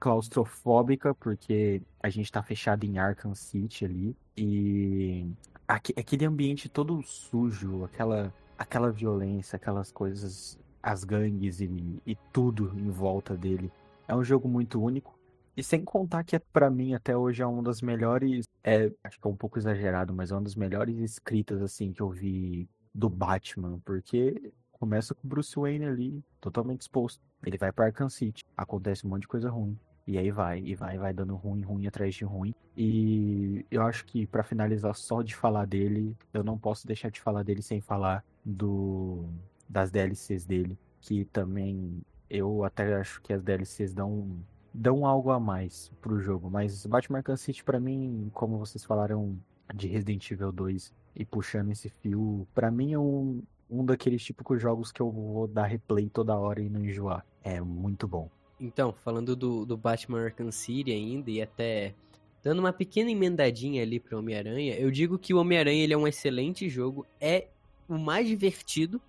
claustrofóbica, 0.00 1.14
porque 1.14 1.80
a 2.02 2.08
gente 2.10 2.32
tá 2.32 2.42
fechado 2.42 2.84
em 2.84 2.98
Arkham 2.98 3.32
City 3.32 3.84
ali. 3.84 4.16
E 4.36 5.24
aque- 5.68 5.94
aquele 5.96 6.24
ambiente 6.24 6.68
todo 6.68 7.00
sujo, 7.04 7.84
aquela, 7.84 8.34
aquela 8.58 8.90
violência, 8.90 9.54
aquelas 9.54 9.92
coisas, 9.92 10.58
as 10.82 11.04
gangues 11.04 11.60
e, 11.60 11.70
e 12.04 12.16
tudo 12.32 12.72
em 12.76 12.90
volta 12.90 13.36
dele. 13.36 13.70
É 14.08 14.16
um 14.16 14.24
jogo 14.24 14.48
muito 14.48 14.82
único. 14.82 15.16
E 15.56 15.62
sem 15.62 15.84
contar 15.84 16.24
que, 16.24 16.36
pra 16.40 16.68
mim, 16.70 16.92
até 16.92 17.16
hoje 17.16 17.40
é 17.40 17.46
uma 17.46 17.62
das 17.62 17.80
melhores. 17.80 18.46
É, 18.64 18.90
acho 19.04 19.20
que 19.20 19.26
é 19.28 19.30
um 19.30 19.36
pouco 19.36 19.58
exagerado, 19.60 20.12
mas 20.12 20.32
é 20.32 20.34
uma 20.34 20.42
das 20.42 20.56
melhores 20.56 20.98
escritas, 20.98 21.62
assim, 21.62 21.92
que 21.92 22.02
eu 22.02 22.10
vi 22.10 22.68
do 22.96 23.08
Batman. 23.08 23.78
Porque 23.84 24.52
começa 24.72 25.14
com 25.14 25.28
Bruce 25.28 25.54
Wayne 25.54 25.84
ali, 25.84 26.24
totalmente 26.40 26.82
exposto. 26.82 27.20
Ele 27.44 27.58
vai 27.58 27.70
pra 27.70 27.86
Arkham 27.86 28.08
City. 28.08 28.44
Acontece 28.56 29.06
um 29.06 29.10
monte 29.10 29.22
de 29.22 29.28
coisa 29.28 29.50
ruim. 29.50 29.78
E 30.06 30.16
aí 30.16 30.30
vai, 30.30 30.60
e 30.60 30.74
vai, 30.74 30.96
vai 30.96 31.12
dando 31.12 31.34
ruim, 31.34 31.62
ruim 31.62 31.86
atrás 31.86 32.14
de 32.14 32.24
ruim. 32.24 32.54
E 32.76 33.66
eu 33.70 33.82
acho 33.82 34.04
que 34.06 34.26
pra 34.26 34.44
finalizar 34.44 34.94
só 34.94 35.20
de 35.20 35.34
falar 35.34 35.66
dele, 35.66 36.16
eu 36.32 36.44
não 36.44 36.56
posso 36.56 36.86
deixar 36.86 37.10
de 37.10 37.20
falar 37.20 37.42
dele 37.42 37.60
sem 37.60 37.80
falar 37.80 38.24
do 38.44 39.24
das 39.68 39.90
DLCs 39.90 40.44
dele, 40.44 40.78
que 41.00 41.24
também 41.24 42.00
eu 42.30 42.62
até 42.62 42.94
acho 42.94 43.20
que 43.20 43.32
as 43.32 43.42
DLCs 43.42 43.92
dão 43.92 44.38
dão 44.72 45.04
algo 45.04 45.30
a 45.30 45.40
mais 45.40 45.90
pro 46.00 46.20
jogo, 46.20 46.48
mas 46.50 46.86
Batman 46.86 47.18
Arkham 47.18 47.36
City 47.36 47.64
pra 47.64 47.80
mim, 47.80 48.30
como 48.32 48.58
vocês 48.58 48.84
falaram 48.84 49.36
de 49.74 49.88
Resident 49.88 50.30
Evil 50.30 50.52
2 50.52 50.94
e 51.16 51.24
puxando 51.24 51.70
esse 51.70 51.88
fio, 51.88 52.46
pra 52.54 52.70
mim 52.70 52.92
é 52.92 52.98
um 52.98 53.42
um 53.70 53.84
daqueles 53.84 54.22
típicos 54.22 54.60
jogos 54.60 54.92
que 54.92 55.00
eu 55.00 55.10
vou 55.10 55.46
dar 55.46 55.66
replay 55.66 56.08
toda 56.08 56.36
hora 56.36 56.60
e 56.60 56.68
não 56.68 56.84
enjoar. 56.84 57.24
É 57.42 57.60
muito 57.60 58.06
bom. 58.06 58.30
Então, 58.60 58.92
falando 59.04 59.36
do, 59.36 59.66
do 59.66 59.76
Batman 59.76 60.24
Arkham 60.24 60.50
City 60.50 60.90
ainda, 60.92 61.30
e 61.30 61.42
até 61.42 61.94
dando 62.42 62.60
uma 62.60 62.72
pequena 62.72 63.10
emendadinha 63.10 63.82
ali 63.82 64.00
pro 64.00 64.18
Homem-Aranha, 64.18 64.74
eu 64.76 64.90
digo 64.90 65.18
que 65.18 65.34
o 65.34 65.38
Homem-Aranha 65.38 65.82
ele 65.82 65.92
é 65.92 65.96
um 65.96 66.06
excelente 66.06 66.68
jogo, 66.68 67.06
é 67.20 67.48
o 67.88 67.98
mais 67.98 68.26
divertido 68.28 69.00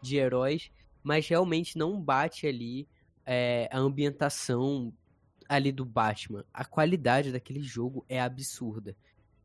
de 0.00 0.16
heróis, 0.16 0.70
mas 1.02 1.28
realmente 1.28 1.76
não 1.76 2.00
bate 2.00 2.46
ali 2.46 2.88
é, 3.26 3.68
a 3.70 3.78
ambientação 3.78 4.92
ali 5.48 5.70
do 5.70 5.84
Batman. 5.84 6.44
A 6.52 6.64
qualidade 6.64 7.30
daquele 7.30 7.62
jogo 7.62 8.04
é 8.08 8.20
absurda. 8.20 8.96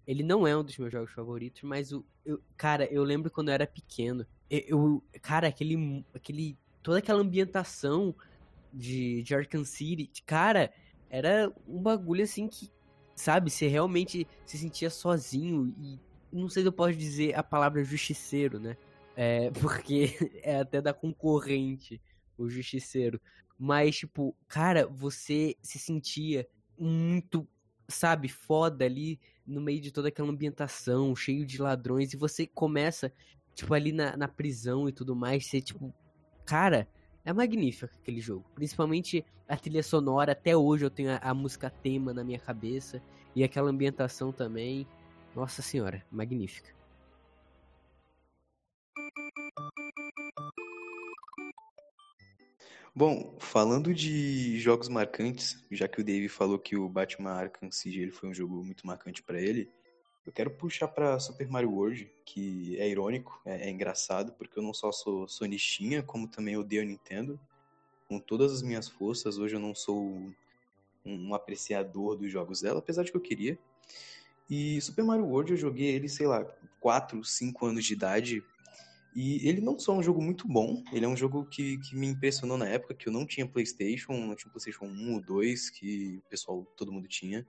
Ele 0.10 0.24
não 0.24 0.47
é 0.47 0.57
um 0.57 0.64
dos 0.64 0.76
meus 0.80 0.91
jogos 0.91 1.12
favoritos, 1.12 1.62
mas 1.62 1.91
o, 1.91 2.03
eu, 2.26 2.41
cara, 2.57 2.86
eu 2.91 3.03
lembro 3.03 3.30
quando 3.30 3.49
eu 3.49 3.53
era 3.53 3.68
pequeno. 3.68 4.26
Eu, 4.49 4.60
eu- 4.68 5.03
cara, 5.22 5.47
aquele, 5.47 6.03
aquele, 6.16 6.57
toda 6.82 6.97
aquela 6.97 7.22
ambientação 7.22 8.16
de, 8.74 9.22
de 9.22 9.36
Arkham 9.36 9.64
City, 9.64 10.24
cara, 10.24 10.74
era 11.12 11.53
um 11.68 11.80
bagulho 11.80 12.24
assim 12.24 12.47
que, 12.47 12.72
sabe, 13.16 13.51
você 13.51 13.68
realmente 13.68 14.26
se 14.47 14.57
sentia 14.57 14.89
sozinho 14.89 15.72
e 15.80 15.99
não 16.34 16.49
sei 16.49 16.64
se 16.64 16.70
eu 16.70 16.74
posso 16.74 16.97
dizer 16.97 17.38
a 17.38 17.43
palavra 17.43 17.84
justiceiro, 17.84 18.60
né? 18.60 18.76
É, 19.16 19.51
porque 19.62 20.18
é 20.41 20.55
até 20.55 20.82
da 20.82 20.91
concorrente 20.91 22.01
o 22.36 22.49
justiceiro. 22.49 23.22
Mas, 23.60 23.97
tipo, 23.97 24.36
cara, 24.47 24.88
você 24.88 25.55
se 25.62 25.78
sentia 25.78 26.47
muito, 26.80 27.47
sabe, 27.88 28.28
foda 28.28 28.86
ali 28.86 29.20
no 29.50 29.60
meio 29.60 29.82
de 29.82 29.91
toda 29.91 30.10
aquela 30.10 30.30
ambientação, 30.30 31.16
cheio 31.16 31.45
de 31.45 31.62
ladrões, 31.62 32.14
e 32.14 32.18
você 32.18 32.45
começa, 32.45 33.12
tipo, 33.56 33.74
ali 33.74 33.91
na, 33.91 34.16
na 34.16 34.28
prisão 34.28 34.88
e 34.88 34.91
tudo 34.91 35.16
mais, 35.16 35.45
você, 35.47 35.60
tipo, 35.60 35.93
cara, 36.45 36.88
é 37.26 37.34
magnífico 37.34 37.93
aquele 38.02 38.22
jogo. 38.22 38.45
Principalmente 38.56 39.26
a 39.47 39.58
trilha 39.58 39.84
sonora, 39.84 40.32
até 40.34 40.56
hoje 40.56 40.86
eu 40.86 40.89
tenho 40.89 41.12
a, 41.12 41.18
a 41.18 41.34
música 41.34 41.70
tema 41.70 42.14
na 42.14 42.24
minha 42.24 42.39
cabeça, 42.39 43.02
e 43.36 43.43
aquela 43.43 43.70
ambientação 43.70 44.32
também. 44.32 44.88
Nossa 45.36 45.62
senhora, 45.62 46.04
magnífica. 46.12 46.79
Bom, 53.00 53.34
falando 53.39 53.93
de 53.93 54.60
jogos 54.60 54.89
marcantes, 54.89 55.66
já 55.72 55.88
que 55.88 56.02
o 56.02 56.04
Dave 56.04 56.28
falou 56.28 56.60
que 56.60 56.76
o 56.76 56.89
Batman 56.89 57.32
Arkham 57.32 57.72
City 57.72 58.12
foi 58.12 58.28
um 58.28 58.34
jogo 58.34 58.62
muito 58.62 58.86
marcante 58.86 59.24
pra 59.24 59.39
ele, 59.39 59.72
eu 60.26 60.34
quero 60.34 60.52
puxar 60.52 60.89
pra 60.89 61.18
Super 61.18 61.47
Mario 61.47 61.72
World, 61.72 62.12
que 62.26 62.78
é 62.78 62.89
irônico, 62.89 63.41
é, 63.45 63.68
é 63.68 63.70
engraçado, 63.70 64.34
porque 64.34 64.60
eu 64.60 64.64
não 64.64 64.74
só 64.74 64.91
sou 64.91 65.30
sonistinha, 65.30 66.04
como 66.04 66.28
também 66.28 66.58
odeio 66.58 66.82
a 66.82 66.86
Nintendo. 66.86 67.39
Com 68.10 68.20
todas 68.20 68.52
as 68.52 68.62
minhas 68.62 68.89
forças, 68.89 69.38
hoje 69.38 69.56
eu 69.56 69.62
não 69.62 69.74
sou 69.74 69.97
um, 69.97 70.34
um 71.06 71.34
apreciador 71.34 72.18
dos 72.18 72.30
jogos 72.30 72.60
dela, 72.60 72.80
apesar 72.80 73.04
de 73.04 73.12
que 73.12 73.18
eu 73.18 73.22
queria. 73.22 73.58
E 74.50 74.82
Super 74.82 75.06
Mario 75.06 75.26
World 75.26 75.52
eu 75.52 75.58
joguei 75.58 75.88
ele, 75.88 76.10
sei 76.10 76.28
lá, 76.28 76.43
4, 76.82 77.24
5 77.24 77.66
anos 77.66 77.86
de 77.86 77.93
idade, 77.93 78.43
e 79.16 79.47
ele 79.47 79.60
não 79.60 79.78
só 79.80 79.95
é 79.95 79.97
um 79.97 80.03
jogo 80.03 80.22
muito 80.22 80.47
bom, 80.47 80.84
ele 80.93 81.05
é 81.05 81.07
um 81.07 81.18
jogo 81.18 81.45
que, 81.45 81.78
que 81.80 81.95
me 81.95 82.07
impressionou 82.07 82.57
na 82.57 82.68
época, 82.68 82.93
que 82.93 83.07
eu 83.07 83.14
não 83.14 83.26
tinha 83.26 83.47
Playstation, 83.47 84.14
não 84.14 84.36
tinha 84.36 84.51
Playstation 84.51 84.86
1 84.86 85.14
ou 85.14 85.22
2, 85.22 85.70
que 85.72 86.22
o 86.26 86.30
pessoal, 86.30 86.66
todo 86.76 86.91
mundo 86.91 87.07
tinha. 87.07 87.45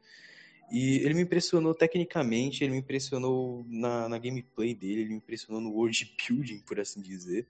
E 0.71 0.99
ele 0.99 1.15
me 1.15 1.23
impressionou 1.23 1.75
tecnicamente, 1.75 2.63
ele 2.63 2.73
me 2.73 2.79
impressionou 2.79 3.65
na, 3.69 4.09
na 4.09 4.19
gameplay 4.19 4.75
dele, 4.75 5.03
ele 5.03 5.11
me 5.11 5.17
impressionou 5.17 5.61
no 5.61 5.71
world 5.71 6.15
building, 6.17 6.61
por 6.61 6.79
assim 6.81 7.01
dizer. 7.01 7.47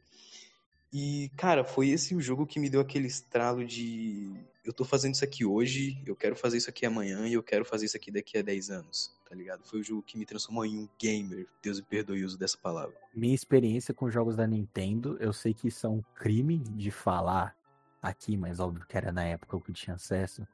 E, 0.92 1.30
cara, 1.36 1.62
foi 1.62 1.90
esse 1.90 2.14
o 2.14 2.20
jogo 2.20 2.46
que 2.46 2.58
me 2.58 2.68
deu 2.68 2.80
aquele 2.80 3.06
estralo 3.06 3.64
de 3.64 4.32
eu 4.64 4.72
tô 4.72 4.84
fazendo 4.84 5.14
isso 5.14 5.24
aqui 5.24 5.44
hoje, 5.44 6.02
eu 6.06 6.14
quero 6.14 6.36
fazer 6.36 6.58
isso 6.58 6.68
aqui 6.68 6.84
amanhã 6.84 7.26
e 7.26 7.32
eu 7.34 7.42
quero 7.42 7.64
fazer 7.64 7.86
isso 7.86 7.96
aqui 7.96 8.10
daqui 8.10 8.36
a 8.38 8.42
10 8.42 8.70
anos, 8.70 9.12
tá 9.30 9.36
ligado? 9.36 9.62
Foi 9.64 9.78
o 9.78 9.82
jogo 9.84 10.02
que 10.02 10.18
me 10.18 10.26
transformou 10.26 10.66
em 10.66 10.76
um 10.76 10.88
gamer, 11.00 11.46
Deus 11.62 11.78
me 11.78 11.86
perdoe 11.86 12.22
o 12.22 12.26
uso 12.26 12.36
dessa 12.36 12.58
palavra. 12.58 12.96
Minha 13.14 13.34
experiência 13.34 13.94
com 13.94 14.10
jogos 14.10 14.34
da 14.34 14.44
Nintendo, 14.44 15.16
eu 15.20 15.32
sei 15.32 15.54
que 15.54 15.68
isso 15.68 15.86
é 15.86 15.88
um 15.88 16.02
crime 16.16 16.58
de 16.58 16.90
falar 16.90 17.56
aqui, 18.02 18.36
mas 18.36 18.58
óbvio 18.58 18.84
que 18.84 18.96
era 18.96 19.12
na 19.12 19.22
época 19.22 19.60
que 19.60 19.70
eu 19.70 19.74
tinha 19.74 19.94
acesso. 19.94 20.44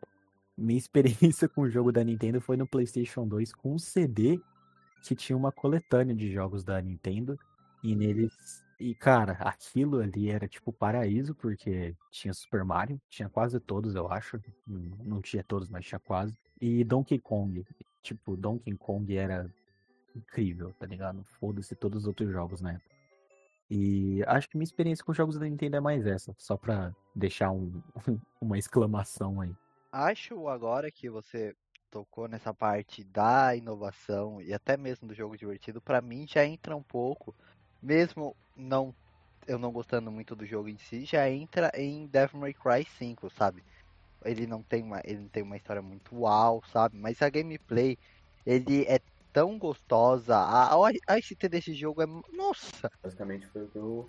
Minha 0.55 0.77
experiência 0.79 1.49
com 1.49 1.63
o 1.63 1.71
jogo 1.71 1.91
da 1.91 2.05
Nintendo 2.05 2.39
foi 2.39 2.59
no 2.59 2.67
PlayStation 2.67 3.27
2 3.27 3.55
com 3.55 3.75
um 3.75 3.79
CD 3.79 4.39
que 5.03 5.15
tinha 5.15 5.37
uma 5.37 5.51
coletânea 5.51 6.15
de 6.15 6.31
jogos 6.31 6.63
da 6.63 6.81
Nintendo 6.83 7.39
e 7.83 7.97
neles 7.97 8.63
e 8.79 8.95
cara, 8.95 9.33
aquilo 9.41 10.01
ali 10.01 10.29
era 10.29 10.47
tipo 10.47 10.71
paraíso 10.71 11.35
porque 11.35 11.97
tinha 12.11 12.35
Super 12.35 12.63
Mario, 12.63 13.01
tinha 13.09 13.27
quase 13.27 13.59
todos, 13.59 13.95
eu 13.95 14.13
acho. 14.13 14.39
Não 14.67 15.23
tinha 15.23 15.43
todos, 15.43 15.71
mas 15.71 15.87
tinha 15.87 15.99
quase. 15.99 16.35
E 16.61 16.85
Donkey 16.85 17.19
Kong, 17.19 17.65
tipo, 18.07 18.37
Donkey 18.37 18.75
Kong 18.77 19.17
era 19.17 19.51
incrível, 20.15 20.73
tá 20.79 20.87
ligado? 20.87 21.23
Foda-se 21.39 21.75
todos 21.75 22.03
os 22.03 22.07
outros 22.07 22.31
jogos 22.31 22.63
época. 22.73 22.97
E 23.69 24.23
acho 24.27 24.49
que 24.49 24.57
minha 24.57 24.65
experiência 24.65 25.05
com 25.05 25.13
jogos 25.13 25.39
da 25.39 25.45
Nintendo 25.45 25.77
é 25.77 25.81
mais 25.81 26.07
essa, 26.07 26.35
só 26.39 26.57
pra 26.57 26.95
deixar 27.15 27.51
um, 27.51 27.83
uma 28.41 28.59
exclamação 28.59 29.41
aí. 29.41 29.53
Acho 29.91 30.49
agora 30.49 30.91
que 30.91 31.11
você 31.11 31.55
tocou 31.91 32.29
nessa 32.29 32.55
parte 32.55 33.03
da 33.03 33.57
inovação 33.57 34.41
e 34.41 34.53
até 34.53 34.77
mesmo 34.77 35.09
do 35.09 35.15
jogo 35.15 35.37
divertido, 35.37 35.81
pra 35.81 36.01
mim 36.01 36.27
já 36.29 36.45
entra 36.45 36.77
um 36.77 36.83
pouco, 36.83 37.35
mesmo 37.83 38.37
não 38.57 38.95
eu 39.47 39.59
não 39.59 39.71
gostando 39.71 40.11
muito 40.11 40.35
do 40.35 40.45
jogo 40.45 40.69
em 40.69 40.77
si, 40.77 41.05
já 41.05 41.31
entra 41.31 41.71
em 41.75 42.07
Devil 42.07 42.41
May 42.41 42.53
Cry 42.53 42.85
5, 42.99 43.31
sabe? 43.31 43.63
Ele 44.25 44.47
não 44.47 44.63
tem 44.63 44.83
uma, 44.83 45.01
ele 45.05 45.21
não 45.21 45.29
tem 45.29 45.43
uma 45.43 45.57
história 45.57 45.83
muito 45.83 46.17
uau, 46.17 46.63
sabe? 46.73 46.97
Mas 46.97 47.21
a 47.23 47.29
gameplay, 47.29 47.99
ele 48.45 48.85
é 48.87 49.01
tão 49.33 49.59
gostosa, 49.59 50.35
a, 50.35 50.75
a, 50.75 50.91
a 51.09 51.21
ST 51.21 51.49
desse 51.49 51.75
jogo 51.75 52.03
é, 52.03 52.07
nossa, 52.35 52.91
Basicamente 53.03 53.47
foi 53.49 53.65
o 53.65 53.69
que 53.69 53.79
o 53.79 54.09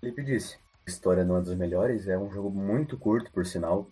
Felipe 0.00 0.22
disse. 0.22 0.58
A 0.86 0.90
história 0.90 1.24
não 1.24 1.38
é 1.38 1.40
dos 1.40 1.54
melhores, 1.54 2.06
é 2.06 2.18
um 2.18 2.30
jogo 2.30 2.50
muito 2.50 2.98
curto, 2.98 3.30
por 3.32 3.46
sinal. 3.46 3.88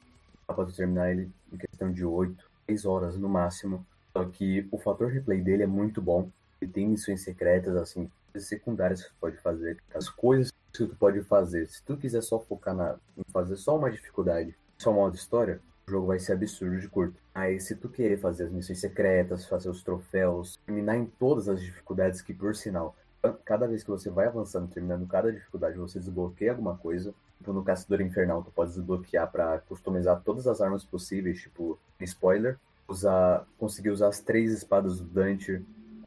Dá 0.46 0.54
pra 0.54 0.66
terminar 0.66 1.10
ele 1.10 1.30
em 1.52 1.56
questão 1.56 1.90
de 1.90 2.04
8, 2.04 2.44
6 2.66 2.84
horas 2.84 3.16
no 3.16 3.28
máximo. 3.28 3.84
Só 4.12 4.24
que 4.26 4.68
o 4.70 4.78
fator 4.78 5.10
replay 5.10 5.40
dele 5.40 5.62
é 5.62 5.66
muito 5.66 6.00
bom. 6.00 6.28
Ele 6.60 6.70
tem 6.70 6.86
missões 6.86 7.22
secretas, 7.22 7.74
assim, 7.76 8.08
secundárias 8.36 9.02
que 9.02 9.08
tu 9.08 9.14
pode 9.20 9.36
fazer. 9.38 9.78
As 9.94 10.08
coisas 10.08 10.52
que 10.52 10.86
tu 10.86 10.94
pode 10.96 11.22
fazer. 11.22 11.66
Se 11.66 11.82
tu 11.82 11.96
quiser 11.96 12.22
só 12.22 12.38
focar 12.38 12.74
na, 12.74 12.96
fazer 13.32 13.56
só 13.56 13.76
uma 13.76 13.90
dificuldade, 13.90 14.54
só 14.79 14.91
uma 14.91 15.01
modo 15.01 15.14
história, 15.14 15.61
o 15.87 15.91
jogo 15.91 16.07
vai 16.07 16.18
ser 16.18 16.33
absurdo 16.33 16.79
de 16.79 16.89
curto. 16.89 17.16
Aí 17.35 17.61
se 17.61 17.75
tu 17.75 17.89
querer 17.89 18.18
fazer 18.18 18.45
as 18.45 18.53
missões 18.53 18.81
secretas, 18.81 19.47
fazer 19.47 19.68
os 19.68 19.83
troféus, 19.83 20.59
terminar 20.64 20.97
em 20.97 21.07
todas 21.07 21.49
as 21.49 21.61
dificuldades 21.61 22.22
que, 22.22 22.33
por 22.33 22.55
sinal, 22.55 22.97
cada 23.45 23.66
vez 23.66 23.83
que 23.83 23.91
você 23.91 24.11
vai 24.11 24.27
avançando, 24.27 24.68
terminando 24.68 25.07
cada 25.07 25.33
dificuldade, 25.33 25.79
você 25.79 25.99
desbloqueia 25.99 26.53
alguma 26.53 26.77
coisa. 26.77 27.14
Tipo, 27.39 27.53
no 27.53 27.64
Caçador 27.64 28.01
Infernal, 28.01 28.43
tu 28.43 28.51
pode 28.51 28.72
desbloquear 28.72 29.31
pra 29.31 29.59
customizar 29.61 30.20
todas 30.22 30.47
as 30.47 30.61
armas 30.61 30.85
possíveis, 30.85 31.41
tipo, 31.41 31.79
spoiler, 32.01 32.59
usar, 32.89 33.47
conseguir 33.59 33.91
usar 33.91 34.09
as 34.09 34.20
três 34.20 34.53
espadas 34.53 34.99
do 34.99 35.07
Dante, 35.07 35.62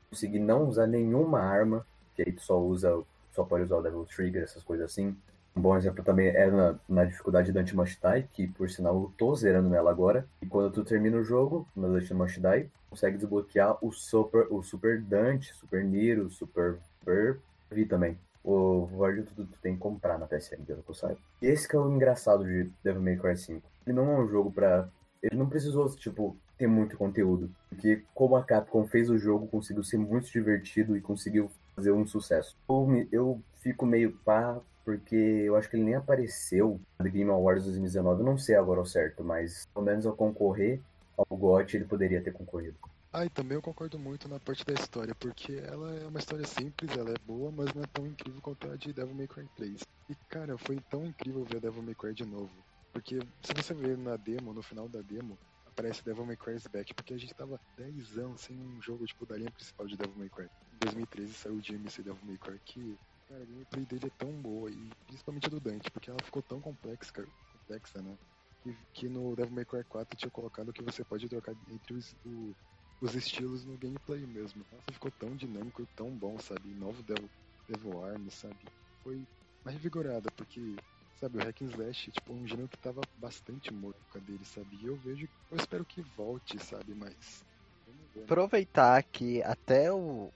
conseguir 0.10 0.40
não 0.40 0.68
usar 0.68 0.88
nenhuma 0.88 1.40
arma, 1.40 1.86
que 2.16 2.24
aí 2.24 2.32
tu 2.32 2.42
só 2.42 2.60
usa, 2.60 3.04
só 3.32 3.44
pode 3.44 3.66
usar 3.66 3.78
o 3.78 3.82
Devil 3.82 4.06
Trigger, 4.06 4.44
essas 4.44 4.64
coisas 4.64 4.92
assim. 4.92 5.16
Um 5.58 5.62
bom 5.62 5.76
exemplo 5.76 6.04
também 6.04 6.28
é 6.28 6.52
na, 6.52 6.76
na 6.88 7.04
dificuldade 7.04 7.52
da 7.52 7.62
Anti-Must-Die, 7.62 8.30
que 8.32 8.48
por 8.48 8.70
sinal 8.70 8.94
eu 8.94 9.14
tô 9.18 9.34
zerando 9.34 9.68
nela 9.68 9.90
agora. 9.90 10.28
E 10.40 10.46
quando 10.46 10.72
tu 10.72 10.84
termina 10.84 11.18
o 11.18 11.24
jogo, 11.24 11.68
na 11.76 11.88
Anti-Must-Die, 11.88 12.70
consegue 12.92 13.18
desbloquear 13.18 13.76
o 13.82 13.92
Super, 13.92 14.46
o 14.52 14.62
Super 14.62 15.02
Dante, 15.02 15.56
Super 15.56 15.84
Nero, 15.84 16.30
Super 16.30 16.78
Super 17.00 17.40
Vi 17.72 17.88
também. 17.88 18.20
O 18.44 18.86
Void 18.86 19.24
tu, 19.24 19.46
tu 19.46 19.60
tem 19.60 19.74
que 19.74 19.80
comprar 19.80 20.20
na 20.20 20.28
PSN, 20.28 20.64
pelo 20.64 20.84
que 20.84 20.92
eu 20.92 20.96
saiba. 20.96 21.18
E 21.42 21.48
esse 21.48 21.68
que 21.68 21.76
é 21.76 21.80
o 21.80 21.92
engraçado 21.92 22.46
de 22.46 22.72
Devil 22.84 23.02
May 23.02 23.18
Cry 23.18 23.36
5. 23.36 23.68
Ele 23.88 23.96
não 23.96 24.12
é 24.12 24.20
um 24.20 24.28
jogo 24.28 24.52
pra... 24.52 24.88
Ele 25.24 25.36
não 25.36 25.50
precisou, 25.50 25.90
tipo, 25.96 26.38
ter 26.56 26.68
muito 26.68 26.96
conteúdo. 26.98 27.50
Porque 27.68 28.04
como 28.14 28.36
a 28.36 28.44
Capcom 28.44 28.86
fez 28.86 29.10
o 29.10 29.18
jogo, 29.18 29.48
conseguiu 29.48 29.84
ser 29.84 29.98
muito 29.98 30.32
divertido 30.32 30.96
e 30.96 31.02
conseguiu 31.02 31.50
fazer 31.76 31.92
um 31.92 32.06
sucesso. 32.06 32.56
Eu, 32.70 33.08
eu 33.12 33.42
fico 33.60 33.86
meio 33.86 34.14
pá, 34.24 34.62
porque 34.88 35.18
eu 35.18 35.58
acho 35.58 35.70
que 35.70 35.76
ele 35.76 35.84
nem 35.84 35.96
apareceu 35.96 36.80
no 36.98 37.12
Game 37.12 37.30
Awards 37.30 37.66
2019. 37.66 38.22
Eu 38.22 38.26
não 38.26 38.38
sei 38.38 38.56
agora 38.56 38.80
ao 38.80 38.86
certo, 38.86 39.22
mas 39.22 39.68
pelo 39.74 39.86
menos 39.86 40.06
ao 40.06 40.16
concorrer 40.16 40.80
ao 41.18 41.26
GOT 41.38 41.76
ele 41.76 41.84
poderia 41.84 42.24
ter 42.24 42.32
concorrido. 42.32 42.78
Ah, 43.12 43.26
e 43.26 43.30
também 43.30 43.58
eu 43.58 43.62
concordo 43.62 44.00
muito 44.00 44.30
na 44.30 44.40
parte 44.40 44.66
da 44.66 44.74
história, 44.74 45.14
porque 45.16 45.62
ela 45.68 45.94
é 45.94 46.08
uma 46.08 46.20
história 46.20 46.48
simples, 46.48 46.96
ela 46.98 47.10
é 47.10 47.18
boa, 47.28 47.52
mas 47.52 47.74
não 47.74 47.84
é 47.84 47.86
tão 47.88 48.08
incrível 48.08 48.42
quanto 48.42 48.72
a 48.72 48.78
de 48.78 48.94
Devil 48.94 49.14
May 49.14 49.28
Cry 49.28 49.50
3. 49.58 49.82
E 50.10 50.16
cara, 50.30 50.58
foi 50.58 50.80
tão 50.90 51.06
incrível 51.06 51.44
ver 51.44 51.60
Devil 51.60 51.84
May 51.84 51.96
Cry 51.96 52.14
de 52.14 52.26
novo. 52.26 52.52
Porque 52.94 53.20
se 53.42 53.54
você 53.54 53.74
ver 53.74 53.98
na 53.98 54.16
demo, 54.16 54.54
no 54.54 54.64
final 54.64 54.88
da 54.88 55.02
demo, 55.02 55.38
aparece 55.66 56.02
Devil 56.02 56.26
May 56.26 56.38
Cry's 56.38 56.66
Back, 56.66 56.94
porque 56.94 57.14
a 57.14 57.18
gente 57.18 57.34
tava 57.34 57.60
10 57.78 58.20
anos 58.20 58.40
sem 58.40 58.56
um 58.56 58.82
jogo 58.82 59.06
tipo 59.06 59.26
da 59.26 59.36
linha 59.36 59.52
principal 59.52 59.86
de 59.86 59.98
Devil 59.98 60.16
May 60.18 60.30
Cry. 60.30 60.46
Em 60.46 60.78
2013 60.80 61.34
saiu 61.34 61.56
o 61.56 61.62
DMC 61.62 62.04
Devil 62.04 62.26
May 62.26 62.38
Cry 62.38 62.58
que, 62.64 62.98
cara, 63.28 63.44
a 63.44 63.46
gameplay 63.46 63.86
dele 63.86 64.08
é 64.08 64.12
tão 64.18 64.42
boa, 64.42 64.72
e 64.72 64.90
principalmente 65.06 65.48
a 65.48 65.50
do 65.50 65.60
Dante, 65.60 65.92
porque 65.92 66.10
ela 66.10 66.22
ficou 66.24 66.42
tão 66.42 66.62
complexa, 66.62 67.12
complexa, 67.52 68.02
né? 68.02 68.18
Que, 68.62 68.78
que 68.94 69.10
no 69.10 69.36
Devil 69.36 69.54
May 69.54 69.66
Cry 69.66 69.84
4 69.86 70.18
tinha 70.18 70.32
colocado 70.32 70.74
que 70.74 70.82
você 70.82 71.04
pode 71.06 71.28
trocar 71.30 71.56
entre 71.68 71.94
os, 71.94 72.16
o- 72.26 72.56
os 73.02 73.16
estilos 73.16 73.66
no 73.66 73.78
gameplay 73.78 74.26
mesmo. 74.26 74.66
Nossa, 74.72 74.92
ficou 74.92 75.12
tão 75.12 75.36
dinâmico 75.36 75.82
e 75.82 75.88
tão 75.96 76.18
bom, 76.18 76.40
sabe? 76.40 76.74
Novo 76.74 77.04
Devil, 77.04 77.30
Devil 77.68 78.04
Arm, 78.04 78.28
sabe? 78.30 78.60
Foi 79.04 79.28
uma 79.64 79.72
revigorada, 79.72 80.30
porque, 80.32 80.76
sabe, 81.16 81.38
o 81.38 81.42
Hack 81.42 81.62
and 81.62 81.68
Slash, 81.70 82.12
tipo, 82.12 82.34
um 82.34 82.48
gênero 82.48 82.70
que 82.70 82.78
tava 82.80 83.02
bastante 83.16 83.72
morto 83.74 84.02
com 84.10 84.18
a 84.18 84.22
dele, 84.22 84.46
sabe? 84.46 84.78
E 84.78 84.86
eu 84.86 84.98
vejo, 84.98 85.28
eu 85.52 85.58
espero 85.58 85.86
que 85.86 86.02
volte, 86.02 86.58
sabe? 86.60 86.96
Mas. 86.96 87.44
Né? 87.86 88.24
Aproveitar 88.24 89.04
que 89.04 89.42
até 89.44 89.92
o- 89.94 90.34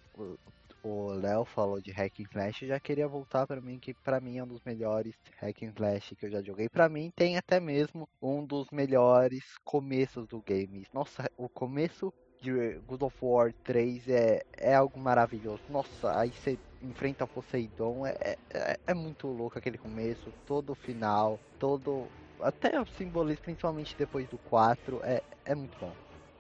o 0.84 1.12
Léo 1.14 1.46
falou 1.46 1.82
de 1.82 1.92
Hack 1.92 2.20
and 2.20 2.26
Slash, 2.32 2.64
eu 2.64 2.70
já 2.70 2.80
queria 2.80 3.08
voltar 3.08 3.46
pra 3.46 3.62
mim, 3.62 3.80
que 3.80 3.94
pra 3.94 4.20
mim 4.20 4.38
é 4.38 4.44
um 4.44 4.48
dos 4.48 4.62
melhores 4.66 5.16
Hack 5.40 5.64
and 5.64 5.74
Slash 5.76 6.16
que 6.16 6.26
eu 6.26 6.32
já 6.32 6.42
joguei. 6.42 6.70
Pra 6.70 6.90
mim 6.90 7.12
tem 7.16 7.38
até 7.38 7.60
mesmo 7.60 8.08
um 8.22 8.46
dos 8.46 8.70
melhores 8.72 9.58
começos 9.64 10.28
do 10.28 10.42
game. 10.42 10.86
Nossa, 10.94 11.30
o 11.38 11.48
começo 11.48 12.14
de 12.42 12.80
God 12.88 13.04
of 13.04 13.18
War 13.22 13.54
3 13.64 14.10
é, 14.10 14.42
é 14.58 14.74
algo 14.74 15.00
maravilhoso. 15.00 15.62
Nossa, 15.70 16.20
aí 16.20 16.32
você 16.32 16.58
enfrenta 16.82 17.28
Poseidon, 17.28 18.06
é, 18.06 18.38
é, 18.50 18.80
é 18.88 18.94
muito 18.94 19.28
louco 19.28 19.58
aquele 19.58 19.78
começo, 19.78 20.34
todo 20.46 20.72
o 20.72 20.76
final, 20.76 21.40
todo. 21.60 22.08
Até 22.42 22.82
o 22.82 22.86
simbolismo, 22.88 23.44
principalmente 23.44 23.96
depois 23.96 24.28
do 24.28 24.40
4, 24.40 25.00
é, 25.04 25.22
é 25.46 25.54
muito 25.54 25.78
bom. 25.80 25.94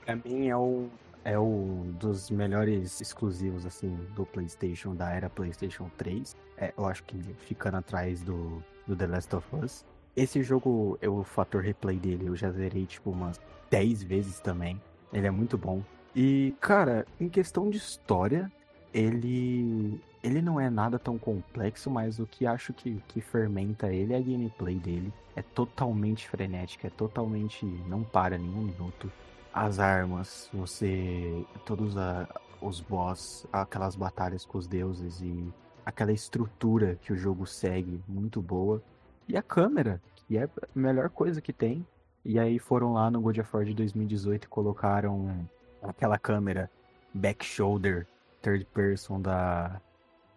Pra 0.03 0.15
mim 0.15 0.47
é 0.47 0.57
o 0.57 0.89
é 1.23 1.37
o 1.37 1.85
dos 1.99 2.29
melhores 2.29 2.99
exclusivos 2.99 3.65
assim 3.65 3.95
do 4.15 4.25
PlayStation 4.25 4.95
da 4.95 5.11
era 5.11 5.29
PlayStation 5.29 5.89
3. 5.97 6.35
É, 6.57 6.73
eu 6.77 6.85
acho 6.85 7.03
que 7.03 7.17
ficando 7.39 7.77
atrás 7.77 8.21
do, 8.21 8.63
do 8.87 8.95
The 8.95 9.07
Last 9.07 9.35
of 9.35 9.55
Us. 9.55 9.85
Esse 10.15 10.43
jogo, 10.43 10.97
eu, 11.01 11.17
o 11.17 11.23
fator 11.23 11.61
replay 11.61 11.97
dele, 11.97 12.27
eu 12.27 12.35
já 12.35 12.51
zerei 12.51 12.85
tipo 12.85 13.11
umas 13.11 13.39
10 13.69 14.03
vezes 14.03 14.39
também. 14.39 14.81
Ele 15.13 15.27
é 15.27 15.31
muito 15.31 15.57
bom. 15.57 15.81
E, 16.15 16.53
cara, 16.59 17.05
em 17.19 17.29
questão 17.29 17.69
de 17.69 17.77
história, 17.77 18.51
ele 18.93 20.01
ele 20.23 20.39
não 20.39 20.59
é 20.59 20.69
nada 20.69 20.99
tão 20.99 21.17
complexo, 21.17 21.89
mas 21.89 22.19
o 22.19 22.27
que 22.27 22.45
acho 22.45 22.73
que, 22.73 23.01
que 23.07 23.19
fermenta 23.21 23.91
ele 23.91 24.13
é 24.13 24.17
a 24.17 24.21
gameplay 24.21 24.75
dele. 24.75 25.11
É 25.35 25.41
totalmente 25.41 26.27
frenética, 26.27 26.87
é 26.87 26.91
totalmente. 26.91 27.65
não 27.87 28.03
para 28.03 28.37
nenhum 28.37 28.61
minuto 28.61 29.11
as 29.53 29.79
armas, 29.79 30.49
você. 30.53 31.45
todos 31.65 31.97
a- 31.97 32.27
os 32.61 32.79
boss, 32.79 33.45
aquelas 33.51 33.95
batalhas 33.95 34.45
com 34.45 34.57
os 34.57 34.67
deuses 34.67 35.19
e 35.21 35.51
aquela 35.85 36.11
estrutura 36.11 36.95
que 37.01 37.11
o 37.11 37.17
jogo 37.17 37.45
segue, 37.47 38.03
muito 38.07 38.41
boa. 38.41 38.81
E 39.27 39.35
a 39.35 39.41
câmera, 39.41 40.01
que 40.15 40.37
é 40.37 40.43
a 40.43 40.49
melhor 40.75 41.09
coisa 41.09 41.41
que 41.41 41.51
tem. 41.51 41.85
E 42.23 42.37
aí 42.37 42.59
foram 42.59 42.93
lá 42.93 43.09
no 43.09 43.19
God 43.19 43.39
of 43.39 43.49
War 43.55 43.65
de 43.65 43.73
2018 43.73 44.43
e 44.45 44.47
colocaram 44.47 45.47
aquela 45.81 46.19
câmera 46.19 46.69
back 47.13 47.43
shoulder, 47.43 48.05
third 48.43 48.63
person 48.65 49.19
da, 49.19 49.81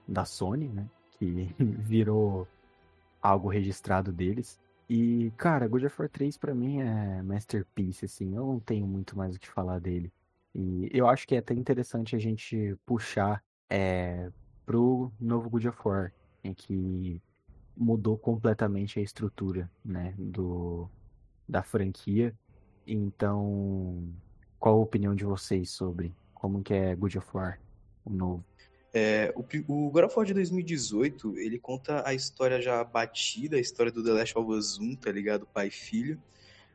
da 0.09 0.25
Sony, 0.25 0.69
né? 0.69 0.87
Que 1.19 1.55
virou 1.61 2.49
algo 3.23 3.49
registrado 3.49 4.11
deles. 4.13 4.59
E, 4.97 5.33
cara, 5.37 5.67
God 5.67 5.83
of 5.83 6.01
War 6.01 6.09
3 6.09 6.39
pra 6.39 6.55
mim 6.55 6.81
é 6.81 7.21
masterpiece, 7.21 8.05
assim, 8.05 8.37
eu 8.37 8.47
não 8.47 8.61
tenho 8.61 8.87
muito 8.87 9.19
mais 9.19 9.35
o 9.35 9.41
que 9.41 9.49
falar 9.49 9.81
dele. 9.81 10.13
E 10.55 10.89
eu 10.93 11.09
acho 11.09 11.27
que 11.27 11.35
é 11.35 11.39
até 11.39 11.53
interessante 11.53 12.15
a 12.15 12.19
gente 12.21 12.77
puxar 12.87 13.43
é, 13.69 14.31
pro 14.65 15.11
novo 15.21 15.51
God 15.51 15.65
of 15.65 15.79
War, 15.85 16.13
em 16.45 16.55
que 16.55 17.21
mudou 17.77 18.17
completamente 18.17 19.01
a 19.01 19.03
estrutura, 19.03 19.69
né, 19.85 20.15
do, 20.17 20.89
da 21.49 21.65
franquia. 21.65 22.33
Então, 22.87 24.15
qual 24.61 24.77
a 24.77 24.83
opinião 24.83 25.13
de 25.13 25.25
vocês 25.25 25.71
sobre 25.71 26.15
como 26.33 26.63
que 26.63 26.73
é 26.73 26.95
God 26.95 27.17
of 27.17 27.29
War, 27.35 27.59
o 28.05 28.11
novo? 28.11 28.45
É, 28.97 29.35
o, 29.35 29.41
o 29.67 29.91
God 29.91 30.05
of 30.05 30.15
War 30.17 30.25
de 30.25 30.33
2018, 30.33 31.37
ele 31.37 31.59
conta 31.59 32.07
a 32.07 32.15
história 32.15 32.61
já 32.63 32.83
batida, 32.85 33.57
a 33.57 33.61
história 33.61 33.91
do 33.91 34.05
The 34.05 34.13
Last 34.13 34.39
of 34.39 34.49
Us 34.53 34.79
1, 34.79 34.95
tá 34.95 35.11
ligado? 35.11 35.47
Pai 35.47 35.67
e 35.67 35.71
filho, 35.71 36.23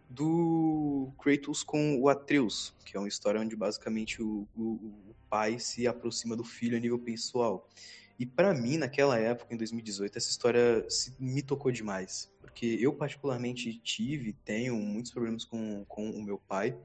do 0.09 1.13
Kratos 1.17 1.63
com 1.63 1.97
o 1.97 2.09
Atreus, 2.09 2.75
que 2.83 2.97
é 2.97 2.99
uma 2.99 3.07
história 3.07 3.39
onde 3.39 3.55
basicamente 3.55 4.21
o, 4.21 4.47
o, 4.53 4.63
o 4.63 5.15
pai 5.29 5.59
se 5.59 5.87
aproxima 5.87 6.35
do 6.35 6.43
filho 6.43 6.75
a 6.75 6.79
nível 6.79 6.99
pessoal. 6.99 7.69
E 8.17 8.25
pra 8.25 8.53
mim, 8.53 8.75
naquela 8.75 9.17
época, 9.17 9.53
em 9.53 9.57
2018, 9.57 10.17
essa 10.17 10.29
história 10.29 10.83
se- 10.89 11.15
me 11.17 11.41
tocou 11.41 11.71
demais. 11.71 12.29
Porque 12.41 12.77
eu, 12.81 12.91
particularmente, 12.93 13.79
tive, 13.79 14.33
tenho 14.43 14.75
muitos 14.75 15.11
problemas 15.11 15.45
com, 15.45 15.85
com 15.85 16.09
o 16.09 16.21
meu 16.21 16.37
pai. 16.37 16.77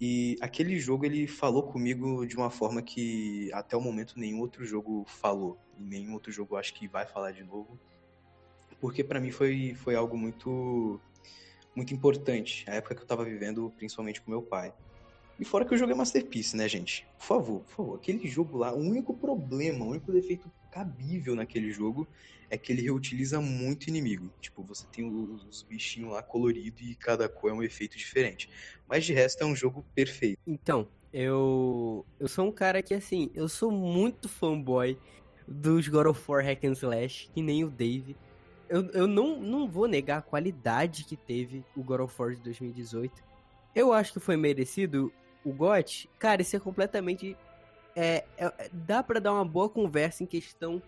E 0.00 0.36
aquele 0.40 0.78
jogo 0.78 1.04
ele 1.04 1.26
falou 1.26 1.62
comigo 1.64 2.24
de 2.24 2.36
uma 2.36 2.50
forma 2.50 2.80
que 2.80 3.50
até 3.52 3.76
o 3.76 3.80
momento 3.80 4.18
nenhum 4.18 4.40
outro 4.40 4.64
jogo 4.64 5.04
falou. 5.06 5.58
E 5.78 5.82
nenhum 5.82 6.12
outro 6.12 6.30
jogo 6.30 6.56
acho 6.56 6.72
que 6.74 6.86
vai 6.86 7.04
falar 7.04 7.32
de 7.32 7.42
novo. 7.42 7.78
Porque 8.80 9.02
pra 9.02 9.20
mim 9.20 9.32
foi, 9.32 9.74
foi 9.74 9.96
algo 9.96 10.16
muito 10.16 11.00
muito 11.74 11.94
importante. 11.94 12.64
A 12.68 12.74
época 12.74 12.94
que 12.94 13.02
eu 13.02 13.06
tava 13.06 13.24
vivendo, 13.24 13.72
principalmente 13.76 14.20
com 14.20 14.30
meu 14.30 14.42
pai. 14.42 14.72
E 15.38 15.44
fora 15.44 15.64
que 15.64 15.74
o 15.74 15.78
jogo 15.78 15.92
é 15.92 15.94
Masterpiece, 15.94 16.56
né, 16.56 16.68
gente? 16.68 17.06
Por 17.16 17.24
favor, 17.24 17.60
por 17.60 17.70
favor. 17.70 17.96
Aquele 17.96 18.26
jogo 18.26 18.58
lá, 18.58 18.72
o 18.72 18.78
único 18.78 19.14
problema, 19.14 19.84
o 19.84 19.90
único 19.90 20.10
defeito 20.10 20.50
cabível 20.70 21.36
naquele 21.36 21.70
jogo 21.70 22.08
é 22.50 22.58
que 22.58 22.72
ele 22.72 22.82
reutiliza 22.82 23.40
muito 23.40 23.88
inimigo. 23.88 24.30
Tipo, 24.40 24.62
você 24.62 24.86
tem 24.90 25.04
os, 25.04 25.44
os 25.44 25.62
bichinhos 25.62 26.12
lá 26.12 26.22
coloridos 26.22 26.80
e 26.82 26.94
cada 26.94 27.28
cor 27.28 27.50
é 27.50 27.54
um 27.54 27.62
efeito 27.62 27.96
diferente. 27.96 28.50
Mas 28.88 29.04
de 29.04 29.12
resto 29.12 29.42
é 29.42 29.46
um 29.46 29.54
jogo 29.54 29.84
perfeito. 29.94 30.40
Então, 30.46 30.88
eu. 31.12 32.04
Eu 32.18 32.28
sou 32.28 32.46
um 32.46 32.52
cara 32.52 32.82
que, 32.82 32.94
assim, 32.94 33.30
eu 33.34 33.48
sou 33.48 33.70
muito 33.70 34.28
fanboy 34.28 34.98
dos 35.46 35.88
God 35.88 36.06
of 36.06 36.22
War 36.30 36.44
Hack 36.44 36.64
and 36.64 36.72
Slash, 36.72 37.30
que 37.32 37.42
nem 37.42 37.64
o 37.64 37.70
Dave. 37.70 38.16
Eu, 38.68 38.84
eu 38.90 39.06
não, 39.06 39.40
não 39.40 39.68
vou 39.68 39.86
negar 39.86 40.18
a 40.18 40.22
qualidade 40.22 41.04
que 41.04 41.16
teve 41.16 41.64
o 41.76 41.82
God 41.82 42.00
of 42.00 42.14
War 42.18 42.34
de 42.34 42.42
2018. 42.42 43.22
Eu 43.74 43.92
acho 43.92 44.12
que 44.12 44.20
foi 44.20 44.36
merecido 44.36 45.12
o 45.48 45.52
GOT. 45.52 46.08
Cara, 46.18 46.42
isso 46.42 46.56
é 46.56 46.60
completamente. 46.60 47.36
É, 47.96 48.24
é- 48.36 48.70
dá 48.72 49.02
pra 49.02 49.18
dar 49.18 49.32
uma 49.32 49.44
boa 49.44 49.68
conversa 49.68 50.22
em 50.22 50.26
questão 50.26 50.82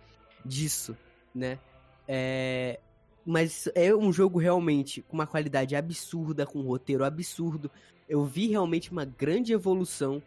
disso, 0.45 0.97
né? 1.35 1.59
É, 2.07 2.79
mas 3.25 3.69
é 3.75 3.95
um 3.95 4.13
jogo 4.13 4.39
realmente 4.39 5.03
com 5.03 5.15
uma 5.15 5.27
qualidade 5.27 5.77
absurda, 5.77 6.47
com 6.47 6.61
um 6.61 6.67
roteiro 6.67 7.05
absurdo. 7.05 7.71
Eu 8.09 8.25
vi 8.25 8.49
realmente 8.49 8.91
uma 8.91 9.05
grande 9.05 9.53
evolução 9.53 10.23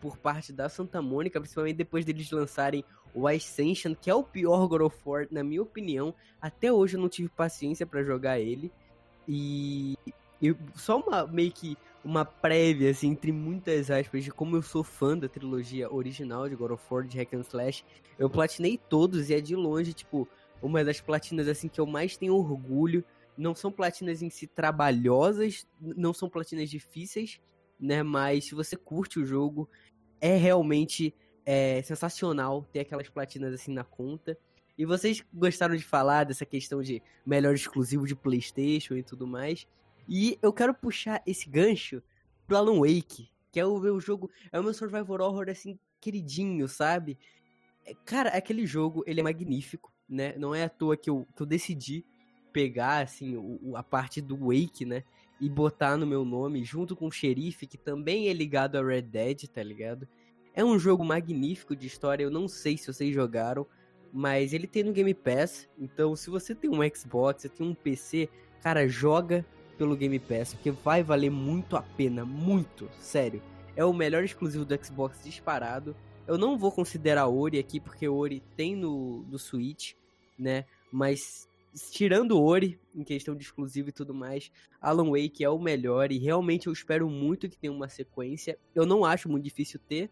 por 0.00 0.16
parte 0.16 0.52
da 0.52 0.68
Santa 0.68 1.00
Mônica, 1.02 1.40
principalmente 1.40 1.76
depois 1.76 2.04
deles 2.04 2.30
lançarem 2.30 2.84
o 3.14 3.26
Ascension, 3.26 3.94
que 3.94 4.10
é 4.10 4.14
o 4.14 4.22
pior 4.22 4.66
God 4.66 4.82
of 4.82 4.96
War, 5.04 5.26
na 5.30 5.42
minha 5.42 5.62
opinião. 5.62 6.14
Até 6.40 6.72
hoje 6.72 6.96
eu 6.96 7.00
não 7.00 7.08
tive 7.08 7.28
paciência 7.28 7.86
pra 7.86 8.02
jogar 8.02 8.38
ele. 8.38 8.72
E, 9.28 9.96
e 10.40 10.56
só 10.74 10.98
uma 10.98 11.26
meio 11.26 11.52
que 11.52 11.76
uma 12.02 12.24
prévia, 12.24 12.90
assim, 12.90 13.08
entre 13.08 13.30
muitas 13.30 13.90
aspas, 13.90 14.24
de 14.24 14.30
como 14.30 14.56
eu 14.56 14.62
sou 14.62 14.82
fã 14.82 15.16
da 15.16 15.28
trilogia 15.28 15.92
original 15.92 16.48
de 16.48 16.56
God 16.56 16.70
of 16.72 16.84
War, 16.90 17.06
de 17.06 17.18
Hack 17.18 17.34
and 17.34 17.40
Slash. 17.42 17.84
Eu 18.18 18.30
platinei 18.30 18.78
todos 18.88 19.28
e 19.28 19.34
é 19.34 19.40
de 19.40 19.54
longe, 19.54 19.92
tipo, 19.92 20.26
uma 20.62 20.82
das 20.82 21.00
platinas 21.00 21.46
assim 21.46 21.68
que 21.68 21.80
eu 21.80 21.86
mais 21.86 22.16
tenho 22.16 22.34
orgulho. 22.34 23.04
Não 23.36 23.54
são 23.54 23.70
platinas 23.70 24.22
em 24.22 24.30
si 24.30 24.46
trabalhosas, 24.46 25.66
não 25.80 26.14
são 26.14 26.28
platinas 26.28 26.70
difíceis, 26.70 27.40
né? 27.78 28.02
Mas 28.02 28.46
se 28.46 28.54
você 28.54 28.76
curte 28.76 29.18
o 29.18 29.26
jogo, 29.26 29.68
é 30.20 30.36
realmente 30.36 31.14
é, 31.44 31.82
sensacional 31.82 32.66
ter 32.72 32.80
aquelas 32.80 33.08
platinas 33.08 33.52
assim 33.52 33.72
na 33.72 33.84
conta. 33.84 34.38
E 34.76 34.86
vocês 34.86 35.22
gostaram 35.32 35.76
de 35.76 35.84
falar 35.84 36.24
dessa 36.24 36.46
questão 36.46 36.82
de 36.82 37.02
melhor 37.26 37.54
exclusivo 37.54 38.06
de 38.06 38.14
PlayStation 38.14 38.94
e 38.94 39.02
tudo 39.02 39.26
mais. 39.26 39.66
E 40.08 40.38
eu 40.42 40.52
quero 40.52 40.74
puxar 40.74 41.22
esse 41.26 41.48
gancho 41.48 42.02
pro 42.46 42.56
Alan 42.56 42.80
Wake, 42.80 43.30
que 43.52 43.60
é 43.60 43.64
o 43.64 43.78
meu 43.78 44.00
jogo, 44.00 44.30
é 44.50 44.58
o 44.58 44.62
meu 44.62 44.74
survival 44.74 45.20
horror 45.20 45.48
assim 45.48 45.78
queridinho, 46.00 46.68
sabe? 46.68 47.18
É, 47.84 47.94
Cara, 48.04 48.30
aquele 48.30 48.66
jogo, 48.66 49.04
ele 49.06 49.20
é 49.20 49.22
magnífico, 49.22 49.92
né? 50.08 50.34
Não 50.36 50.54
é 50.54 50.64
à 50.64 50.68
toa 50.68 50.96
que 50.96 51.10
eu, 51.10 51.26
que 51.36 51.42
eu 51.42 51.46
decidi 51.46 52.04
pegar, 52.52 53.04
assim, 53.04 53.36
o, 53.36 53.76
a 53.76 53.82
parte 53.82 54.20
do 54.20 54.36
Wake, 54.36 54.84
né? 54.84 55.04
E 55.40 55.48
botar 55.48 55.96
no 55.96 56.06
meu 56.06 56.24
nome, 56.24 56.64
junto 56.64 56.96
com 56.96 57.06
o 57.06 57.12
Xerife, 57.12 57.66
que 57.66 57.78
também 57.78 58.28
é 58.28 58.32
ligado 58.32 58.76
a 58.76 58.84
Red 58.84 59.02
Dead, 59.02 59.44
tá 59.48 59.62
ligado? 59.62 60.08
É 60.52 60.64
um 60.64 60.78
jogo 60.78 61.04
magnífico 61.04 61.76
de 61.76 61.86
história, 61.86 62.24
eu 62.24 62.30
não 62.30 62.48
sei 62.48 62.76
se 62.76 62.92
vocês 62.92 63.14
jogaram, 63.14 63.66
mas 64.12 64.52
ele 64.52 64.66
tem 64.66 64.82
no 64.82 64.92
Game 64.92 65.14
Pass, 65.14 65.68
então 65.78 66.16
se 66.16 66.28
você 66.28 66.54
tem 66.54 66.68
um 66.68 66.80
Xbox, 66.94 67.42
você 67.42 67.48
tem 67.48 67.66
um 67.66 67.74
PC, 67.74 68.28
cara, 68.60 68.88
joga 68.88 69.46
pelo 69.80 69.96
Game 69.96 70.18
Pass, 70.18 70.52
porque 70.52 70.70
vai 70.70 71.02
valer 71.02 71.30
muito 71.30 71.74
a 71.74 71.80
pena, 71.80 72.22
muito, 72.22 72.86
sério. 72.98 73.42
É 73.74 73.82
o 73.82 73.94
melhor 73.94 74.22
exclusivo 74.22 74.62
do 74.62 74.84
Xbox 74.84 75.24
disparado. 75.24 75.96
Eu 76.28 76.36
não 76.36 76.58
vou 76.58 76.70
considerar 76.70 77.28
Ori 77.28 77.58
aqui, 77.58 77.80
porque 77.80 78.06
Ori 78.06 78.42
tem 78.54 78.76
no, 78.76 79.22
no 79.22 79.38
Switch, 79.38 79.94
né? 80.38 80.66
Mas 80.92 81.48
tirando 81.90 82.38
Ori, 82.38 82.78
em 82.94 83.02
questão 83.02 83.34
de 83.34 83.42
exclusivo 83.42 83.88
e 83.88 83.92
tudo 83.92 84.12
mais, 84.12 84.52
Alan 84.82 85.08
Wake 85.12 85.42
é 85.42 85.48
o 85.48 85.58
melhor 85.58 86.12
e 86.12 86.18
realmente 86.18 86.66
eu 86.66 86.74
espero 86.74 87.08
muito 87.08 87.48
que 87.48 87.56
tenha 87.56 87.72
uma 87.72 87.88
sequência. 87.88 88.58
Eu 88.74 88.84
não 88.84 89.02
acho 89.02 89.30
muito 89.30 89.44
difícil 89.44 89.80
ter, 89.88 90.10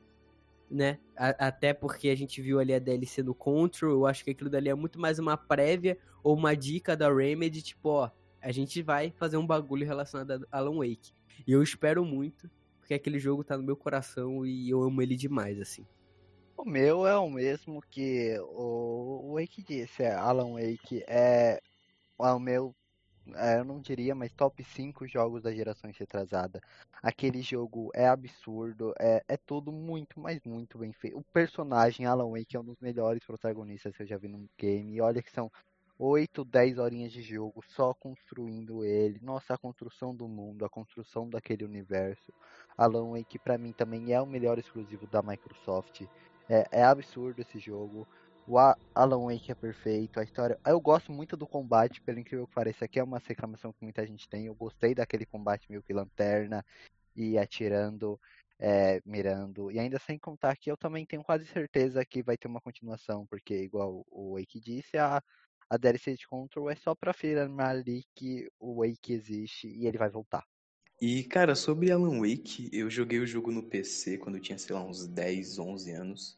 né? 0.70 0.98
A- 1.14 1.48
até 1.48 1.74
porque 1.74 2.08
a 2.08 2.16
gente 2.16 2.40
viu 2.40 2.58
ali 2.58 2.72
a 2.72 2.78
DLC 2.78 3.22
no 3.22 3.34
Control, 3.34 3.90
eu 3.92 4.06
acho 4.06 4.24
que 4.24 4.30
aquilo 4.30 4.48
dali 4.48 4.70
é 4.70 4.74
muito 4.74 4.98
mais 4.98 5.18
uma 5.18 5.36
prévia 5.36 5.98
ou 6.22 6.34
uma 6.34 6.56
dica 6.56 6.96
da 6.96 7.12
Remedy, 7.12 7.60
tipo, 7.60 7.90
ó, 7.90 8.10
a 8.40 8.52
gente 8.52 8.82
vai 8.82 9.10
fazer 9.10 9.36
um 9.36 9.46
bagulho 9.46 9.86
relacionado 9.86 10.46
a 10.50 10.58
Alan 10.58 10.78
Wake. 10.78 11.12
E 11.46 11.52
eu 11.52 11.62
espero 11.62 12.04
muito, 12.04 12.50
porque 12.78 12.94
aquele 12.94 13.18
jogo 13.18 13.44
tá 13.44 13.56
no 13.56 13.62
meu 13.62 13.76
coração 13.76 14.46
e 14.46 14.70
eu 14.70 14.82
amo 14.82 15.02
ele 15.02 15.16
demais, 15.16 15.60
assim. 15.60 15.86
O 16.56 16.64
meu 16.64 17.06
é 17.06 17.16
o 17.16 17.30
mesmo 17.30 17.80
que 17.88 18.36
o 18.40 19.34
Wake 19.34 19.62
disse, 19.62 20.02
é, 20.02 20.12
Alan 20.12 20.54
Wake 20.54 21.04
é, 21.06 21.60
é 22.20 22.32
o 22.32 22.38
meu, 22.40 22.74
é, 23.36 23.60
eu 23.60 23.64
não 23.64 23.80
diria, 23.80 24.12
mas 24.14 24.32
top 24.32 24.64
5 24.64 25.06
jogos 25.06 25.42
da 25.42 25.54
geração 25.54 25.88
retrasada. 25.96 26.60
Aquele 27.00 27.42
jogo 27.42 27.90
é 27.94 28.08
absurdo, 28.08 28.92
é, 28.98 29.22
é 29.28 29.36
tudo 29.36 29.70
muito, 29.70 30.18
mas 30.18 30.40
muito 30.44 30.78
bem 30.78 30.92
feito. 30.92 31.16
O 31.16 31.24
personagem 31.32 32.06
Alan 32.06 32.30
Wake 32.30 32.56
é 32.56 32.60
um 32.60 32.64
dos 32.64 32.80
melhores 32.80 33.24
protagonistas 33.24 33.96
que 33.96 34.02
eu 34.02 34.06
já 34.06 34.16
vi 34.18 34.26
num 34.26 34.48
game. 34.58 34.94
E 34.94 35.00
olha 35.00 35.22
que 35.22 35.30
são 35.30 35.52
8, 35.98 36.44
10 36.44 36.78
horinhas 36.78 37.12
de 37.12 37.22
jogo 37.22 37.62
só 37.74 37.92
construindo 37.92 38.84
ele. 38.84 39.18
Nossa, 39.20 39.54
a 39.54 39.58
construção 39.58 40.14
do 40.14 40.28
mundo, 40.28 40.64
a 40.64 40.68
construção 40.68 41.28
daquele 41.28 41.64
universo. 41.64 42.32
Alan 42.76 43.10
Wake 43.10 43.38
pra 43.38 43.58
mim 43.58 43.72
também 43.72 44.12
é 44.12 44.20
o 44.20 44.26
melhor 44.26 44.58
exclusivo 44.58 45.06
da 45.08 45.22
Microsoft. 45.22 46.02
É, 46.48 46.66
é 46.70 46.84
absurdo 46.84 47.40
esse 47.40 47.58
jogo. 47.58 48.06
O 48.46 48.56
Alan 48.94 49.26
Wake 49.26 49.50
é 49.50 49.54
perfeito. 49.54 50.20
A 50.20 50.22
história. 50.24 50.58
Eu 50.64 50.80
gosto 50.80 51.10
muito 51.12 51.36
do 51.36 51.46
combate, 51.46 52.00
pelo 52.00 52.20
incrível 52.20 52.46
que 52.46 52.54
pareça. 52.54 52.84
Aqui 52.84 53.00
é 53.00 53.04
uma 53.04 53.18
reclamação 53.18 53.72
que 53.72 53.82
muita 53.82 54.06
gente 54.06 54.28
tem. 54.28 54.46
Eu 54.46 54.54
gostei 54.54 54.94
daquele 54.94 55.26
combate 55.26 55.66
meio 55.68 55.82
que 55.82 55.92
lanterna 55.92 56.64
e 57.14 57.36
atirando, 57.36 58.18
é, 58.58 59.02
mirando. 59.04 59.70
E 59.72 59.78
ainda 59.78 59.98
sem 59.98 60.18
contar 60.18 60.56
que 60.56 60.70
eu 60.70 60.76
também 60.76 61.04
tenho 61.04 61.24
quase 61.24 61.44
certeza 61.46 62.04
que 62.04 62.22
vai 62.22 62.36
ter 62.36 62.48
uma 62.48 62.60
continuação, 62.60 63.26
porque, 63.26 63.54
igual 63.64 64.06
o 64.10 64.36
Wake 64.38 64.60
disse, 64.60 64.96
a, 64.96 65.22
a 65.70 65.76
DLC 65.76 66.14
de 66.14 66.26
Control 66.26 66.70
é 66.70 66.76
só 66.76 66.94
pra 66.94 67.10
afirmar 67.10 67.70
ali 67.70 68.04
que 68.14 68.48
o 68.58 68.82
Wake 68.82 69.12
existe 69.12 69.68
e 69.68 69.86
ele 69.86 69.98
vai 69.98 70.10
voltar. 70.10 70.44
E, 71.00 71.22
cara, 71.24 71.54
sobre 71.54 71.92
Alan 71.92 72.20
Wake, 72.20 72.68
eu 72.72 72.90
joguei 72.90 73.20
o 73.20 73.26
jogo 73.26 73.52
no 73.52 73.62
PC 73.62 74.18
quando 74.18 74.36
eu 74.36 74.42
tinha, 74.42 74.58
sei 74.58 74.74
lá, 74.74 74.82
uns 74.82 75.06
10, 75.06 75.58
11 75.58 75.92
anos. 75.92 76.36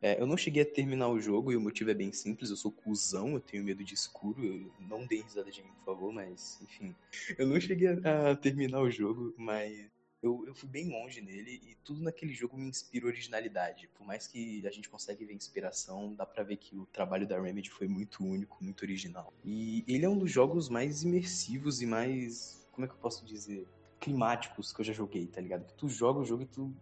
É, 0.00 0.20
eu 0.20 0.26
não 0.26 0.36
cheguei 0.36 0.62
a 0.62 0.66
terminar 0.66 1.08
o 1.08 1.20
jogo 1.20 1.50
e 1.52 1.56
o 1.56 1.60
motivo 1.60 1.90
é 1.90 1.94
bem 1.94 2.12
simples, 2.12 2.50
eu 2.50 2.56
sou 2.56 2.70
cuzão, 2.70 3.34
eu 3.34 3.40
tenho 3.40 3.64
medo 3.64 3.82
de 3.84 3.94
escuro, 3.94 4.44
eu 4.44 4.72
não 4.78 5.04
dei 5.04 5.20
risada 5.20 5.50
de 5.50 5.62
mim, 5.62 5.70
por 5.78 5.94
favor, 5.94 6.12
mas, 6.12 6.58
enfim. 6.62 6.94
Eu 7.36 7.46
não 7.48 7.60
cheguei 7.60 7.88
a, 7.88 8.30
a 8.30 8.36
terminar 8.36 8.80
o 8.80 8.90
jogo, 8.90 9.34
mas 9.36 9.90
eu, 10.22 10.44
eu 10.46 10.54
fui 10.54 10.68
bem 10.68 10.88
longe 10.88 11.20
nele 11.20 11.60
e 11.64 11.76
tudo 11.84 12.02
naquele 12.02 12.34
jogo 12.34 12.56
me 12.56 12.68
inspira 12.68 13.06
originalidade. 13.06 13.88
Por 13.94 14.06
mais 14.06 14.26
que 14.26 14.66
a 14.66 14.70
gente 14.70 14.88
consiga 14.88 15.24
ver 15.24 15.34
inspiração, 15.34 16.14
dá 16.14 16.26
pra 16.26 16.42
ver 16.42 16.56
que 16.56 16.76
o 16.76 16.86
trabalho 16.86 17.26
da 17.26 17.40
Remedy 17.40 17.70
foi 17.70 17.88
muito 17.88 18.24
único, 18.24 18.62
muito 18.62 18.82
original. 18.82 19.32
E 19.44 19.84
ele 19.86 20.04
é 20.04 20.08
um 20.08 20.18
dos 20.18 20.30
jogos 20.30 20.68
mais 20.68 21.02
imersivos 21.02 21.80
e 21.80 21.86
mais, 21.86 22.66
como 22.72 22.84
é 22.84 22.88
que 22.88 22.94
eu 22.94 22.98
posso 22.98 23.24
dizer? 23.24 23.66
climáticos 24.00 24.72
que 24.72 24.80
eu 24.80 24.84
já 24.84 24.92
joguei, 24.92 25.26
tá 25.26 25.40
ligado? 25.40 25.64
Que 25.64 25.74
tu 25.74 25.88
joga 25.88 26.20
o 26.20 26.24
jogo 26.24 26.42
e 26.42 26.46
tu 26.46 26.74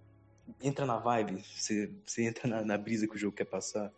entra 0.60 0.86
na 0.86 0.98
vibe, 0.98 1.42
você, 1.56 1.90
você 2.04 2.24
entra 2.24 2.48
na, 2.48 2.64
na 2.64 2.78
brisa 2.78 3.06
que 3.06 3.14
o 3.14 3.18
jogo 3.18 3.36
quer 3.36 3.46
passar. 3.46 3.92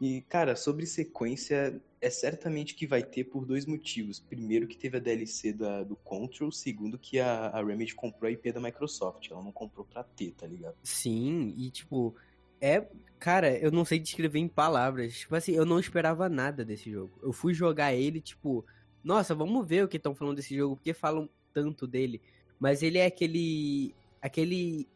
E, 0.00 0.20
cara, 0.22 0.54
sobre 0.54 0.84
sequência, 0.86 1.80
é 2.00 2.10
certamente 2.10 2.74
que 2.74 2.86
vai 2.86 3.02
ter 3.02 3.24
por 3.24 3.46
dois 3.46 3.64
motivos. 3.64 4.20
Primeiro, 4.20 4.66
que 4.66 4.76
teve 4.76 4.98
a 4.98 5.00
DLC 5.00 5.52
da, 5.52 5.82
do 5.82 5.96
Control. 5.96 6.52
Segundo, 6.52 6.98
que 6.98 7.18
a, 7.18 7.46
a 7.48 7.64
Remedy 7.64 7.94
comprou 7.94 8.28
a 8.28 8.32
IP 8.32 8.52
da 8.52 8.60
Microsoft. 8.60 9.30
Ela 9.30 9.42
não 9.42 9.52
comprou 9.52 9.86
pra 9.86 10.04
ter, 10.04 10.32
tá 10.32 10.46
ligado? 10.46 10.76
Sim, 10.82 11.54
e 11.56 11.70
tipo, 11.70 12.14
é. 12.60 12.86
Cara, 13.18 13.56
eu 13.58 13.70
não 13.70 13.84
sei 13.84 13.98
descrever 13.98 14.38
em 14.38 14.48
palavras. 14.48 15.20
Tipo 15.20 15.34
assim, 15.36 15.52
eu 15.52 15.64
não 15.64 15.80
esperava 15.80 16.28
nada 16.28 16.64
desse 16.64 16.90
jogo. 16.90 17.18
Eu 17.22 17.32
fui 17.32 17.54
jogar 17.54 17.94
ele, 17.94 18.20
tipo, 18.20 18.64
nossa, 19.02 19.34
vamos 19.34 19.66
ver 19.66 19.84
o 19.84 19.88
que 19.88 19.96
estão 19.96 20.14
falando 20.14 20.36
desse 20.36 20.54
jogo, 20.54 20.76
porque 20.76 20.92
falam 20.92 21.28
tanto 21.54 21.86
dele. 21.86 22.20
Mas 22.58 22.82
ele 22.82 22.98
é 22.98 23.06
aquele. 23.06 23.94
aquele. 24.20 24.86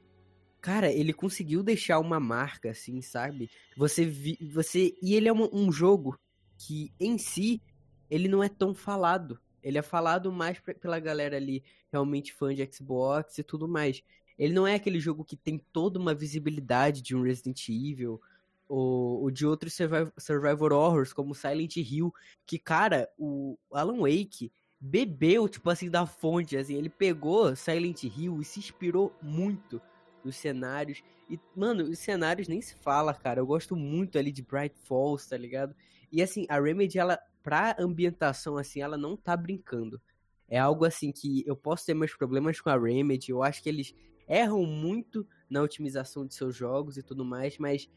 Cara, 0.61 0.93
ele 0.93 1.13
conseguiu 1.13 1.63
deixar 1.63 1.99
uma 1.99 2.21
marca, 2.21 2.71
assim, 2.71 3.01
sabe? 3.01 3.51
Você 3.77 4.05
vi, 4.05 4.37
você 4.53 4.95
E 5.03 5.15
ele 5.15 5.29
é 5.29 5.33
um, 5.33 5.49
um 5.53 5.73
jogo 5.73 6.19
que, 6.59 6.93
em 7.01 7.17
si, 7.17 7.63
ele 8.11 8.29
não 8.29 8.43
é 8.43 8.49
tão 8.49 8.75
falado. 8.75 9.41
Ele 9.63 9.79
é 9.79 9.83
falado 9.83 10.31
mais 10.31 10.59
pra- 10.59 10.75
pela 10.75 11.01
galera 11.01 11.37
ali, 11.37 11.63
realmente 11.91 12.33
fã 12.35 12.55
de 12.55 12.69
Xbox 12.73 13.39
e 13.39 13.43
tudo 13.43 13.67
mais. 13.67 14.03
Ele 14.39 14.53
não 14.53 14.67
é 14.67 14.75
aquele 14.75 15.01
jogo 15.01 15.25
que 15.25 15.37
tem 15.37 15.59
toda 15.73 15.99
uma 15.99 16.15
visibilidade 16.15 17.01
de 17.03 17.15
um 17.17 17.23
Resident 17.23 17.69
Evil 17.69 18.21
ou, 18.69 19.23
ou 19.23 19.31
de 19.31 19.47
outros 19.47 19.75
surviv- 19.75 20.13
survivor 20.19 20.73
horrors, 20.73 21.13
como 21.13 21.35
Silent 21.35 21.77
Hill, 21.77 22.13
que, 22.47 22.59
cara, 22.59 23.09
o 23.19 23.59
Alan 23.73 23.99
Wake 24.01 24.53
bebeu, 24.79 25.49
tipo 25.49 25.69
assim, 25.71 25.91
da 25.91 26.07
fonte, 26.07 26.57
assim, 26.57 26.75
ele 26.75 26.89
pegou 26.89 27.55
Silent 27.57 28.05
Hill 28.05 28.41
e 28.41 28.45
se 28.45 28.59
inspirou 28.61 29.15
muito 29.23 29.81
nos 30.25 30.37
cenários. 30.37 31.03
E, 31.29 31.39
mano, 31.55 31.85
os 31.85 31.99
cenários 31.99 32.49
nem 32.49 32.61
se 32.61 32.75
fala, 32.77 33.15
cara. 33.15 33.41
Eu 33.41 33.47
gosto 33.47 33.77
muito 33.77 34.19
ali 34.19 34.33
de 34.33 34.43
Bright 34.43 34.75
Falls, 34.85 35.29
tá 35.29 35.37
ligado? 35.37 35.75
E 36.13 36.23
assim, 36.23 36.47
a 36.49 36.61
Remedy, 36.61 36.99
ela, 36.99 37.19
pra 37.43 37.77
ambientação, 37.79 38.57
assim, 38.57 38.81
ela 38.81 38.97
não 38.97 39.17
tá 39.17 39.37
brincando. 39.37 40.01
É 40.49 40.59
algo 40.59 40.85
assim 40.85 41.13
que 41.13 41.45
eu 41.47 41.55
posso 41.55 41.87
ter 41.87 41.95
meus 41.95 42.13
problemas 42.15 42.61
com 42.61 42.69
a 42.71 42.79
Remedy, 42.79 43.31
eu 43.31 43.43
acho 43.43 43.63
que 43.63 43.69
eles 43.69 43.95
erram 44.27 44.65
muito 44.65 45.27
na 45.49 45.63
otimização 45.63 46.27
de 46.27 46.35
seus 46.35 46.57
jogos 46.57 46.97
e 46.97 47.03
tudo 47.03 47.25
mais, 47.25 47.57
mas 47.59 47.89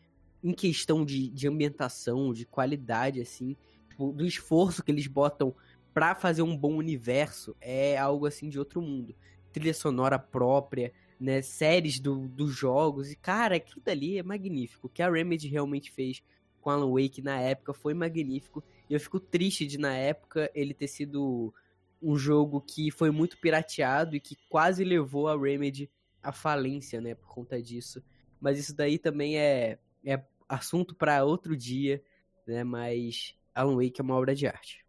em 0.43 0.53
questão 0.53 1.03
de, 1.03 1.30
de 1.30 1.47
ambientação, 1.47 2.34
de 2.34 2.45
qualidade, 2.45 3.21
assim, 3.21 3.55
tipo, 3.89 4.11
do 4.11 4.26
esforço 4.26 4.84
que 4.84 4.91
eles 4.91 5.07
botam 5.07 5.55
pra 5.93 6.15
fazer 6.15 6.41
um 6.41 6.57
bom 6.57 6.76
universo, 6.76 7.55
é 7.61 7.97
algo 7.97 8.26
assim 8.26 8.49
de 8.49 8.59
outro 8.59 8.82
mundo. 8.82 9.15
Trilha 9.51 9.74
sonora 9.74 10.17
própria, 10.17 10.91
né, 11.20 11.41
séries 11.41 11.99
do, 11.99 12.28
dos 12.28 12.53
jogos, 12.53 13.11
e 13.11 13.16
cara, 13.16 13.55
aquilo 13.55 13.82
dali 13.84 14.18
é 14.18 14.24
magnífico. 14.24 14.88
O 14.88 14.89
que 14.89 15.01
a 15.01 15.09
Remedy 15.09 15.47
realmente 15.47 15.91
fez 15.91 16.22
com 16.61 16.70
Alan 16.70 16.91
Wake 16.91 17.22
na 17.22 17.39
época 17.39 17.74
foi 17.74 17.93
magnífico, 17.93 18.64
e 18.89 18.93
eu 18.93 18.99
fico 18.99 19.20
triste 19.20 19.68
de 19.68 19.78
na 19.78 19.93
época 19.93 20.49
ele 20.53 20.74
ter 20.74 20.88
sido 20.88 21.53
um 22.01 22.18
jogo 22.18 22.59
que 22.61 22.91
foi 22.91 23.11
muito 23.11 23.38
pirateado 23.38 24.16
e 24.16 24.20
que 24.20 24.38
quase 24.49 24.84
levou 24.84 25.28
a 25.28 25.38
Remedy 25.39 25.89
à 26.22 26.32
falência, 26.32 26.99
né, 26.99 27.16
por 27.16 27.28
conta 27.28 27.61
disso. 27.61 28.03
Mas 28.39 28.59
isso 28.59 28.76
daí 28.76 28.97
também 28.97 29.38
é, 29.38 29.80
é 30.05 30.22
assunto 30.47 30.93
para 30.93 31.24
outro 31.24 31.55
dia, 31.55 32.03
né, 32.45 32.64
mas 32.64 33.36
Alan 33.55 33.76
Wake 33.76 34.01
é 34.01 34.03
uma 34.03 34.16
obra 34.16 34.36
de 34.36 34.47
arte. 34.47 34.82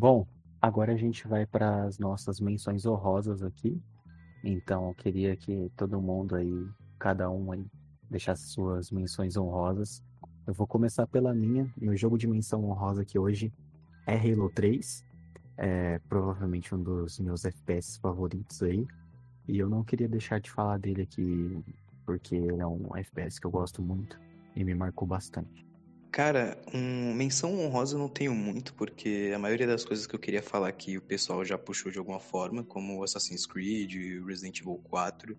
Bom, 0.00 0.26
agora 0.62 0.94
a 0.94 0.96
gente 0.96 1.28
vai 1.28 1.44
para 1.44 1.84
as 1.84 1.98
nossas 1.98 2.40
menções 2.40 2.86
honrosas 2.86 3.42
aqui. 3.42 3.78
Então, 4.42 4.88
eu 4.88 4.94
queria 4.94 5.36
que 5.36 5.70
todo 5.76 6.00
mundo 6.00 6.36
aí, 6.36 6.66
cada 6.98 7.30
um 7.30 7.52
aí, 7.52 7.66
deixar 8.08 8.34
suas 8.34 8.90
menções 8.90 9.36
honrosas. 9.36 10.02
Eu 10.46 10.54
vou 10.54 10.66
começar 10.66 11.06
pela 11.06 11.34
minha. 11.34 11.70
Meu 11.76 11.94
jogo 11.94 12.16
de 12.16 12.26
menção 12.26 12.64
honrosa 12.64 13.02
aqui 13.02 13.18
hoje 13.18 13.52
é 14.06 14.16
Halo 14.16 14.48
3. 14.48 15.04
É 15.58 15.98
provavelmente 16.08 16.74
um 16.74 16.82
dos 16.82 17.20
meus 17.20 17.44
FPS 17.44 18.00
favoritos 18.00 18.62
aí. 18.62 18.86
E 19.46 19.58
eu 19.58 19.68
não 19.68 19.84
queria 19.84 20.08
deixar 20.08 20.40
de 20.40 20.50
falar 20.50 20.78
dele 20.78 21.02
aqui, 21.02 21.62
porque 22.06 22.36
ele 22.36 22.62
é 22.62 22.66
um 22.66 22.96
FPS 22.96 23.38
que 23.38 23.46
eu 23.46 23.50
gosto 23.50 23.82
muito 23.82 24.18
e 24.56 24.64
me 24.64 24.74
marcou 24.74 25.06
bastante. 25.06 25.69
Cara, 26.10 26.60
um, 26.74 27.14
menção 27.14 27.56
honrosa 27.60 27.94
eu 27.94 28.00
não 28.00 28.08
tenho 28.08 28.34
muito, 28.34 28.74
porque 28.74 29.30
a 29.32 29.38
maioria 29.38 29.66
das 29.66 29.84
coisas 29.84 30.08
que 30.08 30.14
eu 30.14 30.18
queria 30.18 30.42
falar 30.42 30.66
aqui 30.66 30.96
o 30.96 31.02
pessoal 31.02 31.44
já 31.44 31.56
puxou 31.56 31.92
de 31.92 31.98
alguma 31.98 32.18
forma, 32.18 32.64
como 32.64 33.04
Assassin's 33.04 33.46
Creed, 33.46 34.24
Resident 34.26 34.60
Evil 34.60 34.80
4. 34.90 35.38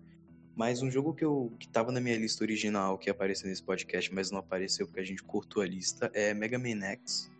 Mas 0.56 0.80
um 0.80 0.90
jogo 0.90 1.14
que 1.14 1.24
eu 1.24 1.52
que 1.58 1.68
tava 1.68 1.92
na 1.92 2.00
minha 2.00 2.16
lista 2.16 2.42
original, 2.42 2.96
que 2.96 3.10
apareceu 3.10 3.48
nesse 3.50 3.62
podcast, 3.62 4.12
mas 4.14 4.30
não 4.30 4.38
apareceu 4.38 4.86
porque 4.86 5.00
a 5.00 5.04
gente 5.04 5.22
cortou 5.22 5.62
a 5.62 5.66
lista, 5.66 6.10
é 6.14 6.32
Mega 6.32 6.58
Man 6.58 6.82
X. 6.82 7.30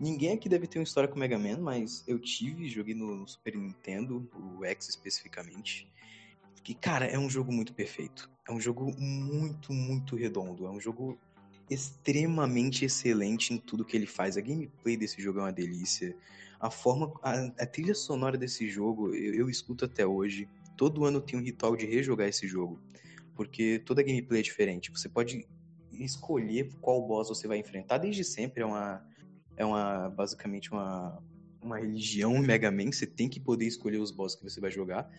Ninguém 0.00 0.32
aqui 0.32 0.48
deve 0.48 0.66
ter 0.66 0.78
uma 0.78 0.84
história 0.84 1.08
com 1.08 1.18
Mega 1.18 1.38
Man, 1.38 1.58
mas 1.58 2.02
eu 2.06 2.18
tive, 2.18 2.68
joguei 2.68 2.94
no, 2.94 3.26
Super 3.28 3.54
Nintendo, 3.54 4.28
o 4.34 4.64
X 4.64 4.88
especificamente. 4.88 5.86
Que, 6.64 6.74
cara, 6.74 7.04
é 7.04 7.18
um 7.18 7.28
jogo 7.28 7.52
muito 7.52 7.74
perfeito. 7.74 8.30
É 8.48 8.52
um 8.52 8.60
jogo 8.60 8.94
muito, 8.98 9.72
muito 9.72 10.16
redondo. 10.16 10.66
É 10.66 10.70
um 10.70 10.80
jogo 10.80 11.18
extremamente 11.70 12.84
excelente 12.84 13.54
em 13.54 13.58
tudo 13.58 13.84
que 13.84 13.96
ele 13.96 14.06
faz. 14.06 14.36
A 14.36 14.40
gameplay 14.40 14.96
desse 14.96 15.20
jogo 15.22 15.40
é 15.40 15.42
uma 15.42 15.52
delícia. 15.52 16.16
A 16.60 16.70
forma, 16.70 17.12
a, 17.22 17.46
a 17.58 17.66
trilha 17.66 17.94
sonora 17.94 18.36
desse 18.38 18.68
jogo 18.68 19.14
eu, 19.14 19.34
eu, 19.34 19.50
escuto 19.50 19.84
até 19.84 20.06
hoje. 20.06 20.48
Todo 20.76 21.04
ano 21.04 21.20
tem 21.20 21.38
um 21.38 21.42
ritual 21.42 21.76
de 21.76 21.86
rejogar 21.86 22.28
esse 22.28 22.46
jogo, 22.46 22.80
porque 23.34 23.80
toda 23.80 24.02
gameplay 24.02 24.40
é 24.40 24.42
diferente. 24.42 24.90
Você 24.90 25.08
pode 25.08 25.46
escolher 25.92 26.70
qual 26.80 27.06
boss 27.06 27.28
você 27.28 27.46
vai 27.46 27.58
enfrentar. 27.58 27.98
Desde 27.98 28.24
sempre 28.24 28.62
é 28.62 28.66
uma, 28.66 29.04
é 29.56 29.64
uma 29.64 30.08
basicamente 30.08 30.70
uma, 30.72 31.22
uma 31.60 31.78
religião 31.78 32.38
Mega 32.38 32.70
Man. 32.70 32.90
Você 32.92 33.06
tem 33.06 33.28
que 33.28 33.40
poder 33.40 33.66
escolher 33.66 33.98
os 33.98 34.10
bosses 34.10 34.38
que 34.38 34.44
você 34.44 34.60
vai 34.60 34.70
jogar. 34.70 35.10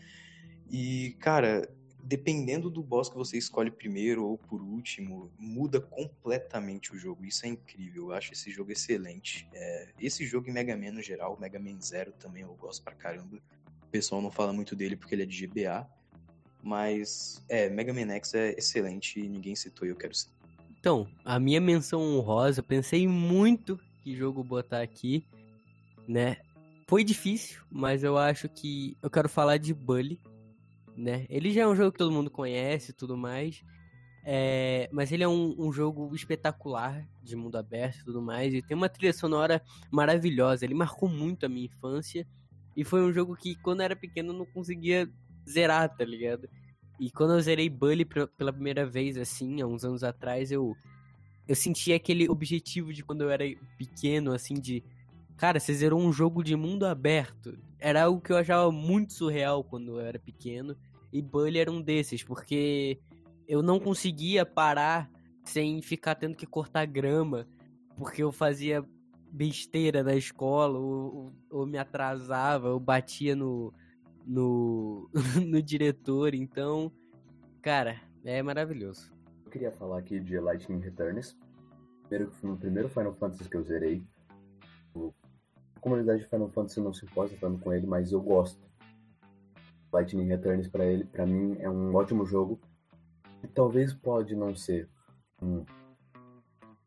E 0.69 1.15
cara, 1.19 1.69
dependendo 2.03 2.69
do 2.69 2.83
boss 2.83 3.07
que 3.07 3.15
você 3.15 3.37
escolhe 3.37 3.71
primeiro 3.71 4.25
ou 4.25 4.37
por 4.37 4.61
último, 4.61 5.31
muda 5.39 5.79
completamente 5.79 6.93
o 6.93 6.97
jogo. 6.97 7.25
Isso 7.25 7.45
é 7.45 7.49
incrível. 7.49 8.09
Eu 8.09 8.13
acho 8.13 8.33
esse 8.33 8.51
jogo 8.51 8.71
excelente. 8.71 9.47
É, 9.53 9.89
esse 9.99 10.25
jogo 10.25 10.49
em 10.49 10.53
Mega 10.53 10.75
Man 10.75 10.91
no 10.91 11.01
geral, 11.01 11.37
Mega 11.39 11.59
Man 11.59 11.79
Zero 11.79 12.11
também 12.11 12.43
eu 12.43 12.53
gosto 12.55 12.83
pra 12.83 12.93
caramba. 12.93 13.37
O 13.83 13.87
pessoal 13.87 14.21
não 14.21 14.29
fala 14.29 14.51
muito 14.51 14.75
dele 14.75 14.97
porque 14.97 15.15
ele 15.15 15.23
é 15.23 15.25
de 15.25 15.47
GBA. 15.47 15.89
Mas, 16.61 17.43
é, 17.49 17.69
Mega 17.69 17.93
Man 17.93 18.11
X 18.13 18.33
é 18.33 18.51
excelente 18.57 19.19
e 19.19 19.27
ninguém 19.27 19.55
citou 19.55 19.87
e 19.87 19.91
eu 19.91 19.95
quero 19.95 20.13
citar. 20.13 20.33
Então, 20.79 21.07
a 21.23 21.39
minha 21.39 21.61
menção 21.61 22.01
honrosa, 22.01 22.61
pensei 22.61 23.07
muito 23.07 23.79
que 24.01 24.15
jogo 24.15 24.43
botar 24.43 24.81
aqui, 24.81 25.25
né? 26.07 26.37
Foi 26.87 27.03
difícil, 27.03 27.61
mas 27.71 28.03
eu 28.03 28.17
acho 28.17 28.49
que 28.49 28.97
eu 29.01 29.09
quero 29.09 29.29
falar 29.29 29.57
de 29.57 29.73
Bully, 29.73 30.19
né? 30.95 31.25
Ele 31.29 31.51
já 31.51 31.63
é 31.63 31.67
um 31.67 31.75
jogo 31.75 31.91
que 31.91 31.97
todo 31.97 32.11
mundo 32.11 32.29
conhece 32.29 32.91
e 32.91 32.93
tudo 32.93 33.17
mais. 33.17 33.63
É, 34.25 34.89
mas 34.91 35.11
ele 35.11 35.23
é 35.23 35.27
um, 35.27 35.53
um, 35.59 35.71
jogo 35.71 36.15
espetacular 36.15 37.05
de 37.21 37.35
mundo 37.35 37.57
aberto 37.57 37.99
e 37.99 38.05
tudo 38.05 38.21
mais. 38.21 38.53
E 38.53 38.61
tem 38.61 38.75
uma 38.75 38.87
trilha 38.87 39.13
sonora 39.13 39.61
maravilhosa. 39.91 40.63
Ele 40.63 40.73
marcou 40.73 41.09
muito 41.09 41.45
a 41.45 41.49
minha 41.49 41.65
infância. 41.65 42.25
E 42.75 42.83
foi 42.83 43.01
um 43.01 43.11
jogo 43.11 43.35
que, 43.35 43.55
quando 43.55 43.81
eu 43.81 43.85
era 43.85 43.95
pequeno, 43.95 44.31
eu 44.31 44.37
não 44.37 44.45
conseguia 44.45 45.09
zerar, 45.47 45.89
tá 45.95 46.05
ligado? 46.05 46.47
E 46.99 47.11
quando 47.11 47.33
eu 47.33 47.41
zerei 47.41 47.69
Bully 47.69 48.05
pela 48.05 48.53
primeira 48.53 48.85
vez, 48.85 49.17
assim, 49.17 49.61
há 49.61 49.67
uns 49.67 49.83
anos 49.83 50.03
atrás, 50.03 50.51
eu, 50.51 50.75
eu 51.47 51.55
senti 51.55 51.91
aquele 51.91 52.29
objetivo 52.29 52.93
de 52.93 53.03
quando 53.03 53.21
eu 53.21 53.29
era 53.29 53.43
pequeno, 53.77 54.31
assim, 54.31 54.55
de. 54.55 54.83
Cara, 55.37 55.59
você 55.59 55.73
zerou 55.73 55.99
um 55.99 56.13
jogo 56.13 56.43
de 56.43 56.55
mundo 56.55 56.85
aberto 56.85 57.57
era 57.83 58.03
algo 58.03 58.21
que 58.21 58.31
eu 58.31 58.37
achava 58.37 58.71
muito 58.71 59.11
surreal 59.11 59.61
quando 59.61 59.99
eu 59.99 59.99
era 59.99 60.17
pequeno. 60.17 60.73
E 61.11 61.21
Bully 61.21 61.59
era 61.59 61.69
um 61.69 61.81
desses, 61.81 62.23
porque 62.23 62.97
eu 63.45 63.61
não 63.61 63.77
conseguia 63.77 64.45
parar 64.45 65.11
sem 65.43 65.81
ficar 65.81 66.15
tendo 66.15 66.33
que 66.33 66.45
cortar 66.45 66.85
grama, 66.85 67.45
porque 67.97 68.23
eu 68.23 68.31
fazia 68.31 68.81
besteira 69.29 70.01
na 70.01 70.15
escola, 70.15 70.79
ou, 70.79 71.15
ou, 71.15 71.33
ou 71.49 71.65
me 71.65 71.77
atrasava, 71.77 72.69
eu 72.69 72.79
batia 72.79 73.35
no, 73.35 73.73
no, 74.25 75.09
no 75.45 75.61
diretor. 75.61 76.33
Então, 76.33 76.89
cara, 77.61 77.99
é 78.23 78.41
maravilhoso. 78.41 79.11
Eu 79.43 79.51
queria 79.51 79.73
falar 79.73 79.99
aqui 79.99 80.21
de 80.21 80.39
Lightning 80.39 80.79
Returns. 80.79 81.35
Primeiro, 82.07 82.31
no 82.41 82.55
primeiro 82.55 82.87
Final 82.87 83.13
Fantasy 83.15 83.49
que 83.49 83.57
eu 83.57 83.63
zerei, 83.63 84.01
o 84.95 85.13
comunidade 85.83 86.21
de 86.21 86.29
Final 86.29 86.49
Fantasy 86.49 86.79
não 86.79 86.93
se 86.93 87.05
importa 87.05 87.35
tanto 87.39 87.59
com 87.59 87.73
ele, 87.73 87.85
mas 87.85 88.11
eu 88.13 88.21
gosto. 88.21 88.63
Lightning 89.91 90.25
Returns 90.25 90.67
para 90.69 90.85
ele, 90.85 91.03
para 91.03 91.25
mim 91.25 91.57
é 91.59 91.69
um 91.69 91.93
ótimo 91.93 92.25
jogo. 92.25 92.59
E 93.43 93.47
talvez 93.47 93.93
pode 93.93 94.33
não 94.33 94.55
ser 94.55 94.89
um 95.41 95.65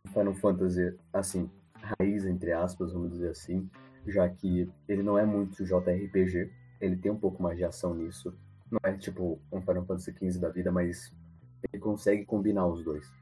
Final 0.09 0.35
Fantasy 0.35 0.99
assim, 1.13 1.51
raiz 1.75 2.25
entre 2.25 2.53
aspas, 2.53 2.93
vamos 2.93 3.13
dizer 3.13 3.29
assim, 3.29 3.71
já 4.07 4.27
que 4.29 4.69
ele 4.89 5.03
não 5.03 5.19
é 5.19 5.27
muito 5.27 5.63
JRPG, 5.63 6.51
ele 6.81 6.97
tem 6.97 7.13
um 7.13 7.19
pouco 7.19 7.43
mais 7.43 7.59
de 7.59 7.65
ação 7.65 7.95
nisso. 7.95 8.35
Não 8.71 8.81
é 8.83 8.97
tipo 8.97 9.39
um 9.53 9.61
Final 9.61 9.85
Fantasy 9.85 10.13
XV 10.13 10.41
da 10.41 10.49
vida, 10.49 10.73
mas 10.73 11.15
ele 11.71 11.81
consegue 11.81 12.25
combinar 12.25 12.67
os 12.67 12.83
dois. 12.83 13.13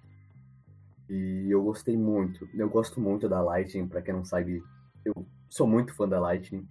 E 1.10 1.48
eu 1.50 1.62
gostei 1.62 1.96
muito. 1.96 2.48
Eu 2.54 2.70
gosto 2.70 3.00
muito 3.00 3.28
da 3.28 3.42
Lightning, 3.42 3.88
para 3.88 4.00
quem 4.00 4.14
não 4.14 4.24
sabe, 4.24 4.62
eu 5.04 5.26
sou 5.48 5.66
muito 5.66 5.94
fã 5.94 6.08
da 6.08 6.20
Lightning. 6.20 6.66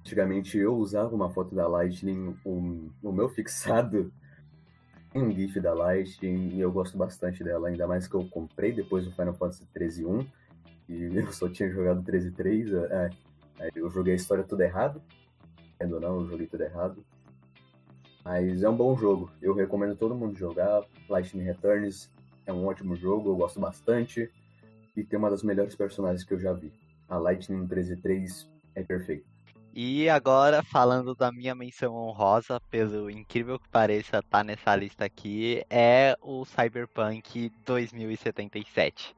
Antigamente 0.00 0.56
eu 0.56 0.74
usava 0.76 1.14
uma 1.14 1.30
foto 1.30 1.54
da 1.54 1.66
Lightning, 1.66 2.34
o, 2.44 2.90
o 3.02 3.12
meu 3.12 3.28
fixado 3.28 4.12
em 5.14 5.22
um 5.22 5.32
GIF 5.32 5.60
da 5.60 5.74
Lightning, 5.74 6.54
e 6.54 6.60
eu 6.60 6.72
gosto 6.72 6.96
bastante 6.96 7.42
dela, 7.44 7.68
ainda 7.68 7.86
mais 7.86 8.06
que 8.06 8.14
eu 8.14 8.26
comprei 8.28 8.72
depois 8.72 9.04
do 9.04 9.12
Final 9.12 9.34
Fantasy 9.34 9.66
13.1, 9.74 10.26
e 10.88 11.04
eu 11.16 11.32
só 11.32 11.48
tinha 11.48 11.70
jogado 11.70 12.02
13.3, 12.02 12.74
é, 12.90 13.10
é, 13.60 13.70
eu 13.74 13.90
joguei 13.90 14.14
a 14.14 14.16
história 14.16 14.44
tudo 14.44 14.62
errado, 14.62 15.02
entendo 15.74 15.94
ou 15.94 16.00
não, 16.00 16.20
eu 16.20 16.28
joguei 16.28 16.46
tudo 16.46 16.62
errado. 16.62 17.04
Mas 18.24 18.62
é 18.62 18.68
um 18.68 18.76
bom 18.76 18.96
jogo, 18.96 19.30
eu 19.40 19.54
recomendo 19.54 19.96
todo 19.96 20.14
mundo 20.14 20.36
jogar, 20.36 20.84
Lightning 21.08 21.44
Returns 21.44 22.10
é 22.46 22.52
um 22.52 22.66
ótimo 22.66 22.96
jogo, 22.96 23.30
eu 23.30 23.36
gosto 23.36 23.60
bastante, 23.60 24.30
e 24.96 25.04
tem 25.04 25.18
uma 25.18 25.30
das 25.30 25.42
melhores 25.42 25.74
personagens 25.74 26.24
que 26.24 26.34
eu 26.34 26.38
já 26.38 26.52
vi 26.52 26.72
a 27.08 27.16
Lightning 27.16 27.66
13.3 27.66 28.46
é 28.74 28.82
perfeito. 28.82 29.24
E 29.74 30.08
agora, 30.08 30.62
falando 30.62 31.14
da 31.14 31.30
minha 31.30 31.54
menção 31.54 31.94
honrosa, 31.94 32.60
pelo 32.70 33.08
incrível 33.10 33.58
que 33.58 33.68
pareça 33.68 34.22
tá 34.22 34.42
nessa 34.42 34.74
lista 34.74 35.04
aqui, 35.04 35.64
é 35.70 36.16
o 36.20 36.44
Cyberpunk 36.44 37.52
2077. 37.64 39.14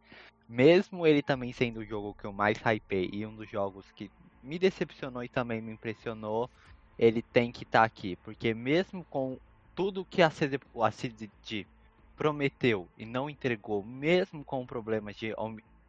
Mesmo 0.49 1.07
ele 1.07 1.23
também 1.23 1.53
sendo 1.53 1.81
o 1.81 1.85
jogo 1.85 2.15
que 2.15 2.27
eu 2.27 2.33
mais 2.33 2.59
hypei 2.59 3.09
e 3.13 3.25
um 3.25 3.35
dos 3.35 3.49
jogos 3.49 3.87
que 3.93 4.11
me 4.43 4.59
decepcionou 4.59 5.23
e 5.25 5.29
também 5.29 5.63
me 5.63 5.73
impressionou, 5.73 6.51
ele 6.99 7.23
tem 7.23 7.51
que 7.51 7.63
estar 7.63 7.81
tá 7.81 7.85
aqui. 7.85 8.17
Porque 8.17 8.53
mesmo 8.53 9.05
com 9.05 9.39
tudo 9.75 10.05
que 10.05 10.21
a 10.21 10.29
CD, 10.29 10.59
a 10.83 10.91
CD 10.91 11.31
prometeu 12.17 12.87
e 12.99 13.07
não 13.07 13.31
entregou, 13.31 13.83
mesmo 13.83 14.45
com 14.45 14.67
problemas 14.67 15.17
de 15.17 15.33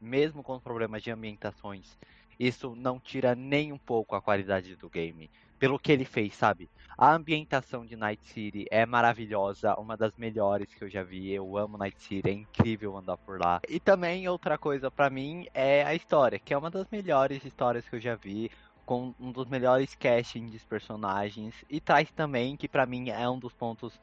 mesmo 0.02 0.42
com 0.42 0.60
problemas 0.60 1.04
de 1.04 1.12
ambientações, 1.12 1.98
isso 2.40 2.76
não 2.76 3.00
tira 3.00 3.36
nem 3.36 3.72
um 3.72 3.78
pouco 3.78 4.16
a 4.16 4.22
qualidade 4.22 4.76
do 4.76 4.90
game. 4.90 5.30
Pelo 5.60 5.78
que 5.78 5.92
ele 5.92 6.06
fez, 6.06 6.34
sabe? 6.34 6.68
A 6.98 7.14
ambientação 7.14 7.86
de 7.86 7.96
Night 7.96 8.26
City 8.26 8.66
é 8.72 8.84
maravilhosa, 8.84 9.76
uma 9.76 9.96
das 9.96 10.18
melhores 10.18 10.74
que 10.74 10.84
eu 10.84 10.90
já 10.90 11.04
vi. 11.04 11.32
Eu 11.32 11.56
amo 11.56 11.78
Night 11.78 12.02
City, 12.02 12.28
é 12.28 12.34
incrível 12.34 12.98
andar 12.98 13.18
por 13.18 13.40
lá. 13.40 13.62
E 13.70 13.80
também 13.80 14.28
outra 14.28 14.58
coisa 14.58 14.90
para 14.90 15.10
mim 15.10 15.46
é 15.54 15.84
a 15.84 15.94
história, 15.94 16.40
que 16.40 16.54
é 16.54 16.58
uma 16.58 16.72
das 16.72 16.88
melhores 16.90 17.46
histórias 17.46 17.88
que 17.88 17.96
eu 17.96 18.00
já 18.00 18.16
vi, 18.16 18.50
com 18.86 19.14
um 19.20 19.32
dos 19.32 19.48
melhores 19.48 19.96
castings 19.96 20.52
de 20.52 20.60
personagens 20.60 21.54
e 21.70 21.80
traz 21.80 22.12
também 22.12 22.58
que 22.58 22.68
para 22.68 22.86
mim 22.86 23.10
é 23.10 23.30
um 23.30 23.40
dos 23.40 23.54
pontos 23.54 24.00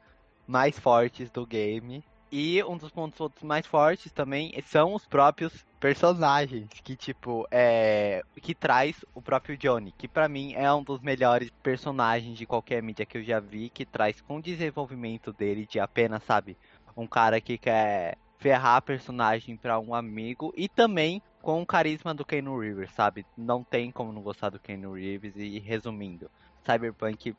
mais 0.47 0.79
fortes 0.79 1.31
do 1.31 1.45
game, 1.45 2.03
e 2.31 2.63
um 2.65 2.77
dos 2.77 2.91
pontos 2.91 3.31
mais 3.43 3.67
fortes 3.67 4.13
também 4.13 4.55
são 4.67 4.95
os 4.95 5.07
próprios 5.07 5.65
personagens, 5.81 6.69
que 6.83 6.97
tipo, 6.97 7.47
é. 7.51 8.23
que 8.43 8.55
traz 8.55 9.05
o 9.15 9.23
próprio 9.23 9.57
Johnny, 9.57 9.93
que 9.97 10.09
para 10.09 10.29
mim 10.29 10.53
é 10.55 10.73
um 10.73 10.83
dos 10.83 11.01
melhores 11.01 11.51
personagens 11.63 12.37
de 12.37 12.47
qualquer 12.47 12.83
mídia 12.83 13.07
que 13.07 13.19
eu 13.19 13.25
já 13.25 13.41
vi, 13.41 13.71
que 13.71 13.87
traz 13.87 14.21
com 14.21 14.37
o 14.37 14.43
desenvolvimento 14.43 15.33
dele 15.33 15.67
de 15.67 15.81
apenas, 15.81 16.23
sabe, 16.25 16.57
um 16.97 17.07
cara 17.07 17.41
que 17.41 17.57
quer 17.57 18.19
ferrar 18.39 18.77
a 18.77 18.83
personagem 18.83 19.57
para 19.57 19.79
um 19.79 19.95
amigo 19.95 20.53
e 20.57 20.69
também 20.69 21.23
com 21.41 21.63
o 21.63 21.67
carisma 21.67 22.13
do 22.13 22.25
Keanu 22.25 22.59
Reeves, 22.59 22.91
sabe? 22.93 23.25
Não 23.37 23.63
tem 23.65 23.91
como 23.91 24.13
não 24.13 24.23
gostar 24.23 24.51
do 24.51 24.59
Keanu 24.59 24.95
Reeves 24.95 25.35
e 25.37 25.59
resumindo, 25.59 26.31
Cyberpunk 26.65 27.35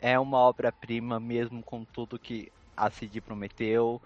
é 0.00 0.18
uma 0.18 0.38
obra-prima 0.38 1.20
mesmo 1.20 1.62
com 1.62 1.84
tudo 1.84 2.18
que 2.18 2.50
a 2.76 2.90
CD 2.90 3.20
prometeu 3.20 4.00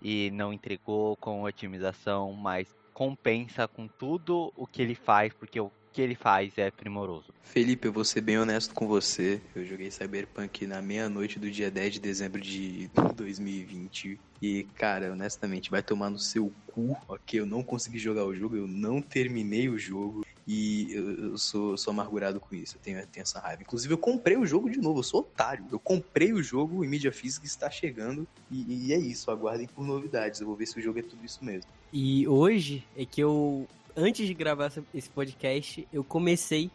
e 0.00 0.30
não 0.32 0.52
entregou 0.52 1.16
com 1.16 1.42
otimização, 1.42 2.32
mas 2.32 2.74
compensa 2.92 3.66
com 3.66 3.86
tudo 3.86 4.52
o 4.56 4.66
que 4.66 4.82
ele 4.82 4.94
faz, 4.94 5.32
porque 5.32 5.60
o 5.60 5.70
que 5.92 6.00
ele 6.00 6.14
faz 6.14 6.56
é 6.56 6.70
primoroso. 6.70 7.32
Felipe, 7.42 7.88
eu 7.88 7.92
vou 7.92 8.04
ser 8.04 8.20
bem 8.20 8.38
honesto 8.38 8.72
com 8.74 8.86
você. 8.86 9.40
Eu 9.54 9.64
joguei 9.64 9.90
Cyberpunk 9.90 10.66
na 10.66 10.80
meia-noite 10.80 11.38
do 11.38 11.50
dia 11.50 11.70
10 11.70 11.94
de 11.94 12.00
dezembro 12.00 12.40
de 12.40 12.88
2020. 13.16 14.18
E, 14.40 14.64
cara, 14.76 15.12
honestamente, 15.12 15.70
vai 15.70 15.82
tomar 15.82 16.10
no 16.10 16.18
seu 16.18 16.52
cu, 16.68 16.96
ok? 17.08 17.40
Eu 17.40 17.46
não 17.46 17.62
consegui 17.62 17.98
jogar 17.98 18.24
o 18.24 18.34
jogo, 18.34 18.56
eu 18.56 18.66
não 18.66 19.02
terminei 19.02 19.68
o 19.68 19.78
jogo. 19.78 20.24
E 20.46 20.92
eu, 20.92 21.10
eu 21.30 21.38
sou, 21.38 21.76
sou 21.76 21.92
amargurado 21.92 22.40
com 22.40 22.54
isso, 22.54 22.76
eu 22.76 22.80
tenho, 22.80 22.98
eu 22.98 23.06
tenho 23.06 23.22
essa 23.22 23.38
raiva. 23.38 23.62
Inclusive, 23.62 23.92
eu 23.92 23.98
comprei 23.98 24.36
o 24.36 24.46
jogo 24.46 24.70
de 24.70 24.80
novo, 24.80 25.00
eu 25.00 25.04
sou 25.04 25.20
otário. 25.20 25.64
Eu 25.70 25.78
comprei 25.78 26.32
o 26.32 26.42
jogo 26.42 26.84
em 26.84 26.88
mídia 26.88 27.12
física, 27.12 27.46
está 27.46 27.70
chegando. 27.70 28.26
E, 28.50 28.86
e 28.86 28.92
é 28.92 28.98
isso, 28.98 29.30
aguardem 29.30 29.68
por 29.68 29.86
novidades. 29.86 30.40
Eu 30.40 30.46
vou 30.46 30.56
ver 30.56 30.66
se 30.66 30.78
o 30.78 30.82
jogo 30.82 30.98
é 30.98 31.02
tudo 31.02 31.24
isso 31.24 31.44
mesmo. 31.44 31.70
E 31.92 32.26
hoje 32.26 32.84
é 32.96 33.04
que 33.04 33.20
eu, 33.20 33.68
antes 33.96 34.26
de 34.26 34.34
gravar 34.34 34.72
esse 34.94 35.10
podcast, 35.10 35.86
eu 35.92 36.02
comecei 36.02 36.70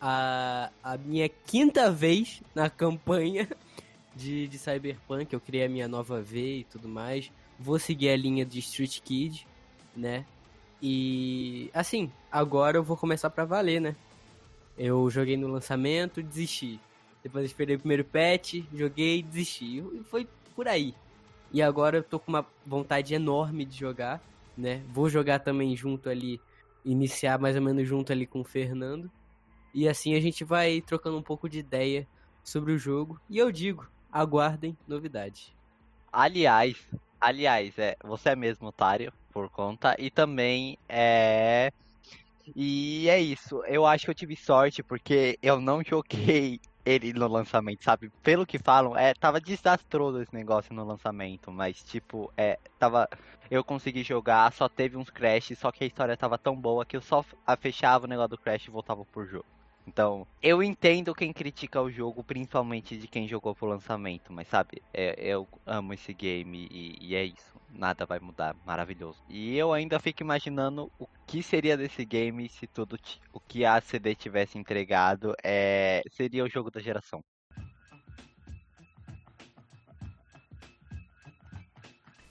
a, 0.00 0.70
a 0.82 0.96
minha 0.96 1.28
quinta 1.28 1.90
vez 1.90 2.42
na 2.54 2.68
campanha 2.70 3.48
de, 4.14 4.48
de 4.48 4.58
Cyberpunk. 4.58 5.32
Eu 5.32 5.40
criei 5.40 5.64
a 5.64 5.68
minha 5.68 5.88
nova 5.88 6.20
V 6.20 6.58
e 6.58 6.64
tudo 6.64 6.88
mais. 6.88 7.30
Vou 7.58 7.78
seguir 7.78 8.10
a 8.10 8.16
linha 8.16 8.44
de 8.44 8.58
Street 8.58 9.00
Kid, 9.00 9.46
né? 9.96 10.24
E 10.82 11.70
assim, 11.72 12.10
agora 12.30 12.76
eu 12.76 12.82
vou 12.82 12.96
começar 12.96 13.30
pra 13.30 13.44
valer, 13.44 13.80
né? 13.80 13.96
Eu 14.76 15.08
joguei 15.08 15.36
no 15.36 15.48
lançamento, 15.48 16.22
desisti. 16.22 16.78
Depois 17.22 17.46
esperei 17.46 17.76
o 17.76 17.78
primeiro 17.78 18.04
patch, 18.04 18.62
joguei, 18.74 19.22
desisti. 19.22 19.78
E 19.78 20.02
foi 20.10 20.28
por 20.54 20.68
aí. 20.68 20.94
E 21.52 21.62
agora 21.62 21.98
eu 21.98 22.02
tô 22.02 22.18
com 22.18 22.30
uma 22.30 22.46
vontade 22.66 23.14
enorme 23.14 23.64
de 23.64 23.76
jogar, 23.76 24.20
né? 24.56 24.82
Vou 24.92 25.08
jogar 25.08 25.38
também 25.38 25.74
junto 25.74 26.10
ali, 26.10 26.40
iniciar 26.86 27.38
mais 27.38 27.56
ou 27.56 27.62
menos 27.62 27.86
junto 27.86 28.12
ali 28.12 28.26
com 28.26 28.40
o 28.40 28.44
Fernando. 28.44 29.10
E 29.74 29.88
assim 29.88 30.14
a 30.14 30.20
gente 30.20 30.44
vai 30.44 30.80
trocando 30.80 31.18
um 31.18 31.22
pouco 31.22 31.48
de 31.48 31.58
ideia 31.58 32.06
sobre 32.42 32.72
o 32.72 32.78
jogo. 32.78 33.20
E 33.28 33.36
eu 33.36 33.50
digo, 33.52 33.86
aguardem 34.10 34.76
novidades. 34.86 35.52
Aliás, 36.12 36.76
aliás, 37.20 37.78
é, 37.78 37.96
você 38.02 38.30
é 38.30 38.36
mesmo 38.36 38.68
otário 38.68 39.12
por 39.32 39.50
conta 39.50 39.94
e 39.98 40.10
também 40.10 40.78
é 40.88 41.70
e 42.54 43.08
é 43.08 43.20
isso. 43.20 43.62
Eu 43.64 43.84
acho 43.84 44.04
que 44.04 44.10
eu 44.10 44.14
tive 44.14 44.36
sorte 44.36 44.82
porque 44.82 45.36
eu 45.42 45.60
não 45.60 45.82
joguei 45.82 46.60
ele 46.86 47.12
no 47.12 47.26
lançamento, 47.26 47.82
sabe? 47.84 48.10
Pelo 48.22 48.46
que 48.46 48.58
falam, 48.58 48.96
é, 48.96 49.12
tava 49.12 49.40
desastroso 49.40 50.22
esse 50.22 50.32
negócio 50.32 50.72
no 50.72 50.84
lançamento, 50.84 51.50
mas 51.50 51.82
tipo, 51.82 52.32
é, 52.36 52.58
tava 52.78 53.08
eu 53.50 53.64
consegui 53.64 54.02
jogar, 54.02 54.52
só 54.52 54.68
teve 54.68 54.96
uns 54.96 55.10
crashes, 55.10 55.58
só 55.58 55.70
que 55.72 55.84
a 55.84 55.86
história 55.86 56.16
tava 56.16 56.38
tão 56.38 56.56
boa 56.56 56.84
que 56.84 56.96
eu 56.96 57.00
só 57.00 57.24
fechava 57.60 58.04
o 58.06 58.08
negócio 58.08 58.30
do 58.30 58.38
crash 58.38 58.66
e 58.66 58.70
voltava 58.70 59.04
pro 59.04 59.26
jogo. 59.26 59.55
Então, 59.88 60.26
eu 60.42 60.62
entendo 60.62 61.14
quem 61.14 61.32
critica 61.32 61.80
o 61.80 61.90
jogo, 61.90 62.24
principalmente 62.24 62.98
de 62.98 63.06
quem 63.06 63.28
jogou 63.28 63.54
pro 63.54 63.68
lançamento, 63.68 64.32
mas 64.32 64.48
sabe, 64.48 64.82
é- 64.92 65.14
eu 65.32 65.48
amo 65.64 65.92
esse 65.94 66.12
game 66.12 66.66
e, 66.70 66.96
e 67.00 67.14
é 67.14 67.24
isso. 67.24 67.60
Nada 67.68 68.04
vai 68.04 68.18
mudar, 68.18 68.56
maravilhoso. 68.64 69.22
E 69.28 69.56
eu 69.56 69.72
ainda 69.72 70.00
fico 70.00 70.22
imaginando 70.22 70.90
o 70.98 71.06
que 71.26 71.40
seria 71.42 71.76
desse 71.76 72.04
game 72.04 72.48
se 72.48 72.66
tudo 72.66 72.96
o 73.32 73.40
que 73.40 73.64
a 73.64 73.80
CD 73.80 74.14
tivesse 74.16 74.58
entregado 74.58 75.34
é, 75.44 76.02
seria 76.10 76.44
o 76.44 76.48
jogo 76.48 76.70
da 76.70 76.80
geração. 76.80 77.22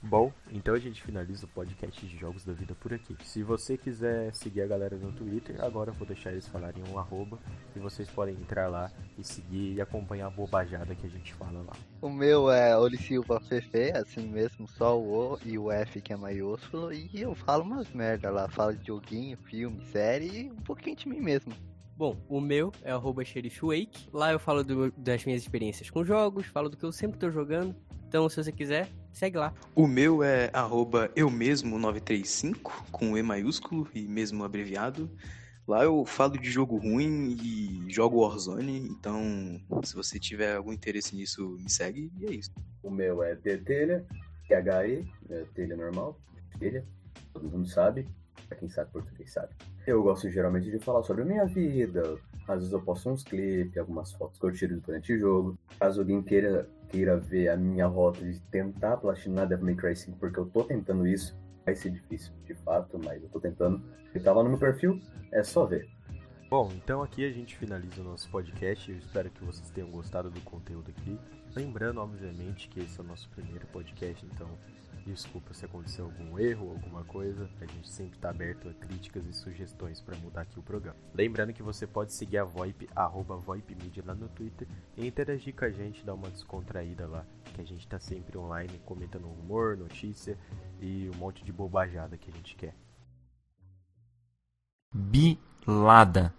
Bom, 0.07 0.31
então 0.51 0.75
a 0.75 0.79
gente 0.79 1.01
finaliza 1.01 1.47
o 1.47 1.49
podcast 1.49 2.05
de 2.05 2.15
Jogos 2.15 2.45
da 2.45 2.53
Vida 2.53 2.75
por 2.75 2.93
aqui. 2.93 3.17
Se 3.23 3.41
você 3.41 3.75
quiser 3.75 4.33
seguir 4.35 4.61
a 4.61 4.67
galera 4.67 4.95
no 4.97 5.11
Twitter, 5.11 5.55
agora 5.63 5.89
eu 5.89 5.95
vou 5.95 6.05
deixar 6.05 6.31
eles 6.31 6.47
falarem 6.47 6.83
um 6.91 6.99
arroba 6.99 7.39
e 7.75 7.79
vocês 7.79 8.07
podem 8.07 8.35
entrar 8.35 8.67
lá 8.67 8.91
e 9.17 9.23
seguir 9.23 9.73
e 9.73 9.81
acompanhar 9.81 10.27
a 10.27 10.29
bobajada 10.29 10.93
que 10.93 11.07
a 11.07 11.09
gente 11.09 11.33
fala 11.33 11.59
lá. 11.63 11.73
O 12.03 12.09
meu 12.09 12.51
é 12.51 12.77
Oli 12.77 12.97
Silva 12.97 13.39
Fefe, 13.39 13.91
assim 13.93 14.27
mesmo, 14.27 14.67
só 14.67 14.95
o 14.95 15.33
O 15.33 15.39
e 15.43 15.57
o 15.57 15.71
F 15.71 15.99
que 15.99 16.13
é 16.13 16.15
maiúsculo. 16.15 16.93
E 16.93 17.09
eu 17.19 17.33
falo 17.33 17.63
umas 17.63 17.89
merda 17.91 18.29
lá, 18.29 18.47
falo 18.47 18.75
de 18.75 18.85
joguinho, 18.85 19.37
filme, 19.37 19.83
série 19.87 20.41
e 20.43 20.51
um 20.51 20.57
pouquinho 20.61 20.95
de 20.95 21.09
mim 21.09 21.19
mesmo. 21.19 21.51
Bom, 21.97 22.15
o 22.29 22.39
meu 22.39 22.71
é 22.83 22.91
arroba 22.91 23.25
xerifwake. 23.25 24.07
Lá 24.13 24.31
eu 24.31 24.37
falo 24.37 24.63
do- 24.63 24.91
das 24.97 25.25
minhas 25.25 25.41
experiências 25.41 25.89
com 25.89 26.05
jogos, 26.05 26.45
falo 26.45 26.69
do 26.69 26.77
que 26.77 26.83
eu 26.83 26.91
sempre 26.91 27.17
tô 27.17 27.31
jogando. 27.31 27.75
Então, 28.07 28.29
se 28.29 28.41
você 28.41 28.51
quiser, 28.51 28.89
segue 29.11 29.37
lá. 29.37 29.53
O 29.75 29.87
meu 29.87 30.23
é 30.23 30.49
arroba 30.53 31.11
eu 31.15 31.29
mesmo 31.29 31.77
935, 31.77 32.85
com 32.91 33.17
E 33.17 33.23
maiúsculo 33.23 33.87
e 33.93 34.07
mesmo 34.07 34.43
abreviado. 34.43 35.09
Lá 35.67 35.83
eu 35.83 36.05
falo 36.05 36.37
de 36.37 36.49
jogo 36.49 36.77
ruim 36.77 37.35
e 37.41 37.91
jogo 37.91 38.21
Warzone, 38.21 38.77
então 38.77 39.59
se 39.83 39.95
você 39.95 40.19
tiver 40.19 40.55
algum 40.55 40.71
interesse 40.71 41.15
nisso, 41.15 41.57
me 41.59 41.69
segue 41.69 42.11
e 42.19 42.25
é 42.27 42.33
isso. 42.35 42.51
O 42.83 42.91
meu 42.91 43.23
é 43.23 43.35
Telha, 43.35 44.05
T-H-E, 44.47 45.07
é 45.27 45.43
telha 45.55 45.75
normal, 45.75 46.19
telha, 46.59 46.85
todo 47.33 47.49
mundo 47.49 47.67
sabe, 47.67 48.07
pra 48.47 48.55
quem 48.55 48.69
sabe 48.69 48.91
português 48.91 49.33
sabe. 49.33 49.55
Eu 49.87 50.03
gosto 50.03 50.29
geralmente 50.29 50.69
de 50.69 50.77
falar 50.77 51.01
sobre 51.01 51.23
a 51.23 51.25
minha 51.25 51.45
vida, 51.45 52.15
às 52.47 52.59
vezes 52.59 52.71
eu 52.71 52.81
posto 52.81 53.09
uns 53.09 53.23
clipes, 53.23 53.75
algumas 53.77 54.11
fotos 54.13 54.39
que 54.39 54.45
eu 54.45 54.51
tiro 54.51 54.79
durante 54.79 55.13
o 55.13 55.19
jogo. 55.19 55.57
Caso 55.79 56.01
alguém 56.01 56.21
queira, 56.21 56.69
queira 56.89 57.17
ver 57.17 57.49
a 57.49 57.57
minha 57.57 57.87
rota 57.87 58.23
de 58.23 58.39
tentar 58.51 58.97
platinar 58.97 59.47
Devil 59.47 59.65
May 59.65 59.75
Cry 59.75 59.95
5, 59.95 60.17
porque 60.17 60.39
eu 60.39 60.45
tô 60.45 60.63
tentando 60.63 61.07
isso, 61.07 61.37
vai 61.65 61.75
ser 61.75 61.89
difícil, 61.89 62.33
de 62.45 62.53
fato, 62.55 62.99
mas 63.03 63.21
eu 63.21 63.29
tô 63.29 63.39
tentando. 63.39 63.81
Ele 64.13 64.23
tá 64.23 64.31
lá 64.31 64.43
no 64.43 64.49
meu 64.49 64.57
perfil, 64.57 64.99
é 65.31 65.43
só 65.43 65.65
ver. 65.65 65.89
Bom, 66.49 66.71
então 66.75 67.01
aqui 67.01 67.25
a 67.25 67.31
gente 67.31 67.57
finaliza 67.57 68.01
o 68.01 68.03
nosso 68.03 68.29
podcast. 68.29 68.89
Eu 68.89 68.97
espero 68.97 69.29
que 69.29 69.43
vocês 69.43 69.69
tenham 69.71 69.89
gostado 69.89 70.29
do 70.29 70.39
conteúdo 70.41 70.91
aqui. 70.91 71.19
Lembrando, 71.55 71.99
obviamente, 71.99 72.69
que 72.69 72.79
esse 72.79 72.99
é 72.99 73.03
o 73.03 73.05
nosso 73.05 73.29
primeiro 73.29 73.65
podcast, 73.67 74.25
então 74.25 74.47
desculpa 75.05 75.53
se 75.53 75.65
aconteceu 75.65 76.05
algum 76.05 76.39
erro, 76.39 76.71
alguma 76.71 77.03
coisa. 77.03 77.49
A 77.61 77.65
gente 77.65 77.89
sempre 77.89 78.17
está 78.17 78.29
aberto 78.29 78.67
a 78.67 78.73
críticas 78.73 79.25
e 79.27 79.33
sugestões 79.33 80.01
para 80.01 80.17
mudar 80.17 80.41
aqui 80.41 80.59
o 80.59 80.63
programa. 80.63 80.97
Lembrando 81.13 81.53
que 81.53 81.61
você 81.61 81.85
pode 81.85 82.13
seguir 82.13 82.39
a 82.39 82.43
VoIP, 82.43 82.89
arroba 82.95 83.37
VoIPmedia 83.37 84.03
lá 84.05 84.15
no 84.15 84.27
Twitter 84.29 84.67
e 84.97 85.05
interagir 85.05 85.55
com 85.55 85.65
a 85.65 85.69
gente, 85.69 86.03
dar 86.03 86.15
uma 86.15 86.29
descontraída 86.29 87.07
lá, 87.07 87.25
que 87.53 87.61
a 87.61 87.65
gente 87.65 87.87
tá 87.87 87.99
sempre 87.99 88.37
online 88.37 88.81
comentando 88.85 89.27
humor, 89.27 89.77
notícia 89.77 90.37
e 90.81 91.09
um 91.13 91.17
monte 91.17 91.43
de 91.43 91.51
bobajada 91.51 92.17
que 92.17 92.31
a 92.31 92.33
gente 92.33 92.55
quer. 92.55 92.75
Bilada. 94.91 96.33